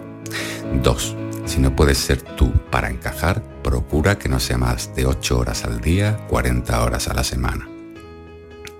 2. 0.82 1.15
Si 1.45 1.59
no 1.59 1.75
puedes 1.75 1.99
ser 1.99 2.21
tú 2.21 2.51
para 2.71 2.89
encajar, 2.89 3.43
procura 3.61 4.17
que 4.17 4.28
no 4.28 4.39
sea 4.39 4.57
más 4.57 4.95
de 4.95 5.05
8 5.05 5.38
horas 5.38 5.65
al 5.65 5.80
día, 5.80 6.17
40 6.30 6.84
horas 6.84 7.07
a 7.07 7.13
la 7.13 7.23
semana. 7.23 7.69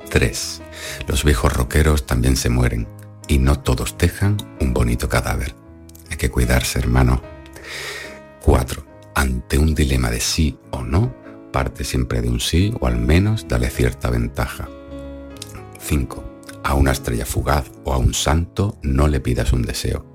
3. 0.10 0.62
Los 1.08 1.24
viejos 1.24 1.54
rockeros 1.54 2.08
también 2.08 2.36
se 2.36 2.50
mueren 2.50 2.88
y 3.28 3.38
no 3.38 3.60
todos 3.60 3.96
dejan 3.98 4.38
un 4.60 4.74
bonito 4.74 5.08
cadáver. 5.08 5.56
Hay 6.10 6.18
que 6.18 6.32
cuidarse, 6.32 6.80
hermano. 6.80 7.22
4. 8.42 8.84
Ante 9.14 9.60
un 9.60 9.76
dilema 9.76 10.10
de 10.10 10.20
sí 10.20 10.58
o 10.72 10.82
no, 10.82 11.14
parte 11.54 11.84
siempre 11.84 12.22
de 12.22 12.30
un 12.30 12.40
sí 12.40 12.74
o 12.80 12.88
al 12.88 12.98
menos 12.98 13.48
dale 13.48 13.70
cierta 13.70 14.10
ventaja. 14.10 14.68
5. 15.80 16.27
A 16.68 16.74
una 16.74 16.92
estrella 16.92 17.26
fugaz 17.26 17.72
o 17.86 17.94
a 17.94 17.98
un 17.98 18.14
santo 18.14 18.78
no 18.84 19.08
le 19.08 19.22
pidas 19.22 19.54
un 19.54 19.62
deseo. 19.62 20.06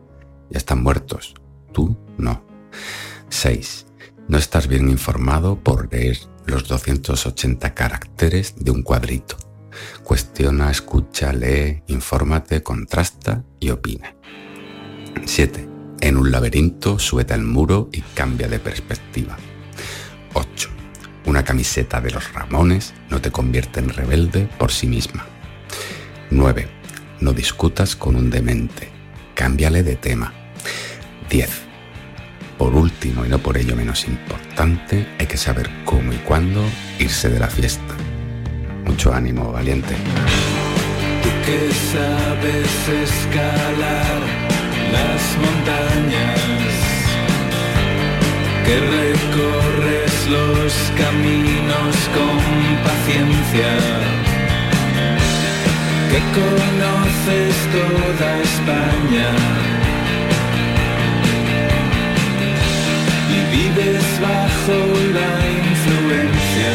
Ya 0.51 0.59
están 0.59 0.83
muertos, 0.83 1.33
tú 1.73 1.97
no. 2.19 2.45
6. 3.31 3.87
No 4.29 4.37
estás 4.37 4.69
bien 4.69 4.91
informado 4.91 5.59
por 5.59 5.91
leer 5.91 6.19
los 6.45 6.69
280 6.69 7.73
caracteres 7.73 8.55
de 8.59 8.71
un 8.71 8.83
cuadrito. 8.83 9.39
Cuestiona, 10.05 10.71
escucha, 10.71 11.33
lee, 11.33 11.85
infórmate, 11.87 12.63
contrasta 12.63 13.45
y 13.59 13.71
opina. 13.71 14.15
7. 15.25 15.67
En 16.03 16.19
un 16.19 16.31
laberinto 16.31 16.99
sueta 16.99 17.35
el 17.35 17.45
muro 17.45 17.89
y 17.95 18.03
cambia 18.03 18.49
de 18.49 18.59
perspectiva. 18.59 19.39
8. 20.35 20.69
Una 21.25 21.45
camiseta 21.45 22.03
de 22.03 22.11
los 22.11 22.31
Ramones 22.35 22.93
no 23.09 23.23
te 23.23 23.31
convierte 23.31 23.81
en 23.81 23.89
rebelde 23.89 24.51
por 24.59 24.71
sí 24.71 24.87
misma. 24.87 25.27
9. 26.33 26.67
No 27.21 27.33
discutas 27.33 27.95
con 27.95 28.17
un 28.17 28.31
demente. 28.31 28.89
Cámbiale 29.35 29.83
de 29.83 29.97
tema. 29.97 30.33
10. 31.29 31.51
Por 32.59 32.75
último 32.75 33.25
y 33.25 33.29
no 33.29 33.39
por 33.39 33.59
ello 33.59 33.77
menos 33.77 34.07
importante, 34.07 35.07
hay 35.19 35.27
que 35.27 35.37
saber 35.37 35.69
cómo 35.85 36.13
y 36.13 36.17
cuándo 36.17 36.65
irse 36.99 37.29
de 37.29 37.39
la 37.39 37.49
fiesta. 37.49 37.95
Mucho 38.85 39.13
ánimo, 39.13 39.53
valiente. 39.53 39.95
Tú 41.23 41.29
que 41.45 41.73
sabes 41.93 42.89
escalar 42.89 44.21
las 44.93 45.23
montañas, 45.39 46.41
que 48.65 48.77
recorres 48.81 50.29
los 50.29 50.73
caminos 50.97 51.97
con 52.17 52.39
paciencia, 52.85 54.32
que 56.13 56.19
conoces 56.19 57.55
toda 57.73 58.29
España 58.41 59.29
y 63.35 63.57
vives 63.57 64.05
bajo 64.21 64.79
la 65.19 65.33
influencia. 65.71 66.73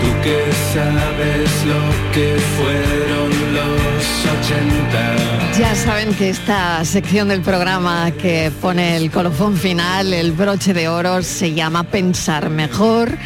Tú 0.00 0.08
que 0.22 0.38
sabes 0.72 1.50
lo 1.72 1.82
que 2.14 2.28
fueron 2.56 3.28
los 3.58 4.04
80. 4.40 5.58
Ya 5.58 5.74
saben 5.74 6.14
que 6.14 6.30
esta 6.30 6.84
sección 6.84 7.26
del 7.26 7.40
programa 7.40 8.12
que 8.12 8.52
pone 8.62 8.96
el 8.96 9.10
colofón 9.10 9.56
final, 9.56 10.14
el 10.14 10.30
broche 10.30 10.72
de 10.72 10.86
oro, 10.86 11.24
se 11.24 11.54
llama 11.54 11.82
Pensar 11.82 12.48
Mejor 12.50 13.18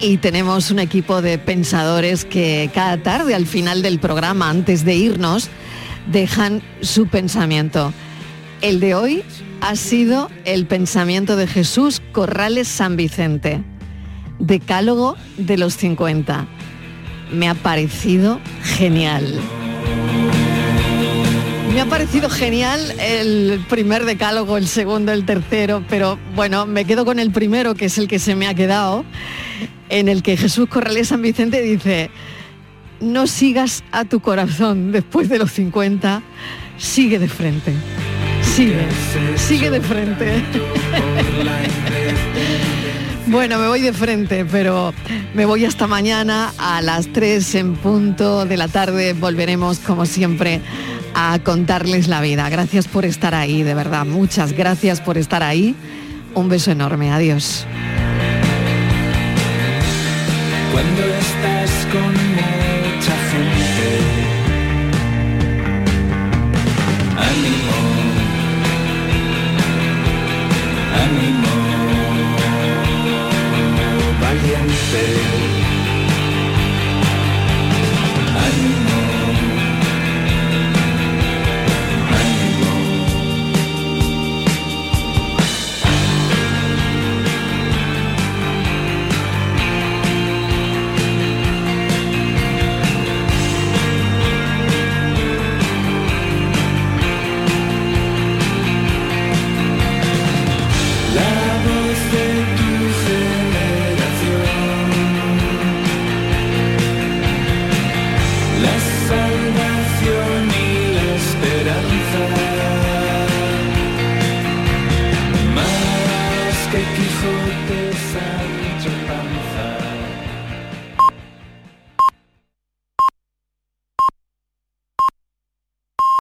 y 0.00 0.16
tenemos 0.16 0.70
un 0.70 0.78
equipo 0.78 1.20
de 1.20 1.38
pensadores 1.38 2.24
que 2.24 2.70
cada 2.74 3.02
tarde 3.02 3.34
al 3.34 3.46
final 3.46 3.82
del 3.82 3.98
programa, 3.98 4.48
antes 4.48 4.84
de 4.84 4.94
irnos, 4.94 5.50
dejan 6.10 6.62
su 6.80 7.06
pensamiento. 7.06 7.92
El 8.62 8.80
de 8.80 8.94
hoy 8.94 9.22
ha 9.60 9.76
sido 9.76 10.30
el 10.44 10.66
pensamiento 10.66 11.36
de 11.36 11.46
Jesús 11.46 12.00
Corrales 12.12 12.68
San 12.68 12.96
Vicente, 12.96 13.62
decálogo 14.38 15.16
de 15.36 15.58
los 15.58 15.76
50. 15.76 16.46
Me 17.32 17.48
ha 17.48 17.54
parecido 17.54 18.40
genial. 18.62 19.38
Me 21.74 21.80
ha 21.80 21.86
parecido 21.86 22.28
genial 22.28 22.80
el 23.00 23.64
primer 23.68 24.04
decálogo, 24.04 24.56
el 24.56 24.66
segundo, 24.66 25.12
el 25.12 25.24
tercero, 25.24 25.84
pero 25.88 26.18
bueno, 26.34 26.66
me 26.66 26.84
quedo 26.84 27.04
con 27.04 27.18
el 27.18 27.30
primero, 27.30 27.74
que 27.74 27.84
es 27.84 27.98
el 27.98 28.08
que 28.08 28.18
se 28.18 28.34
me 28.34 28.48
ha 28.48 28.54
quedado, 28.54 29.04
en 29.90 30.08
el 30.08 30.22
que 30.22 30.36
Jesús 30.36 30.68
Corrales 30.68 31.08
San 31.08 31.22
Vicente 31.22 31.60
dice, 31.60 32.10
no 33.00 33.26
sigas 33.26 33.84
a 33.92 34.04
tu 34.04 34.20
corazón 34.20 34.92
después 34.92 35.28
de 35.28 35.38
los 35.38 35.52
50, 35.52 36.22
sigue 36.78 37.18
de 37.18 37.28
frente. 37.28 37.74
Sigue, 38.42 38.86
sigue 39.36 39.70
de 39.70 39.80
frente. 39.80 40.42
Bueno, 43.26 43.60
me 43.60 43.68
voy 43.68 43.80
de 43.80 43.92
frente, 43.92 44.44
pero 44.44 44.92
me 45.34 45.46
voy 45.46 45.64
hasta 45.64 45.86
mañana 45.86 46.52
a 46.58 46.82
las 46.82 47.12
3 47.12 47.54
en 47.54 47.76
punto 47.76 48.44
de 48.44 48.56
la 48.56 48.66
tarde. 48.66 49.12
Volveremos, 49.12 49.78
como 49.78 50.04
siempre, 50.04 50.60
a 51.14 51.38
contarles 51.38 52.08
la 52.08 52.20
vida. 52.20 52.48
Gracias 52.48 52.88
por 52.88 53.04
estar 53.04 53.36
ahí, 53.36 53.62
de 53.62 53.74
verdad. 53.74 54.04
Muchas 54.04 54.52
gracias 54.52 55.00
por 55.00 55.16
estar 55.16 55.44
ahí. 55.44 55.76
Un 56.34 56.48
beso 56.48 56.72
enorme. 56.72 57.12
Adiós. 57.12 57.68
Cuando 60.72 61.02
estás 61.16 61.86
conmigo 61.92 62.29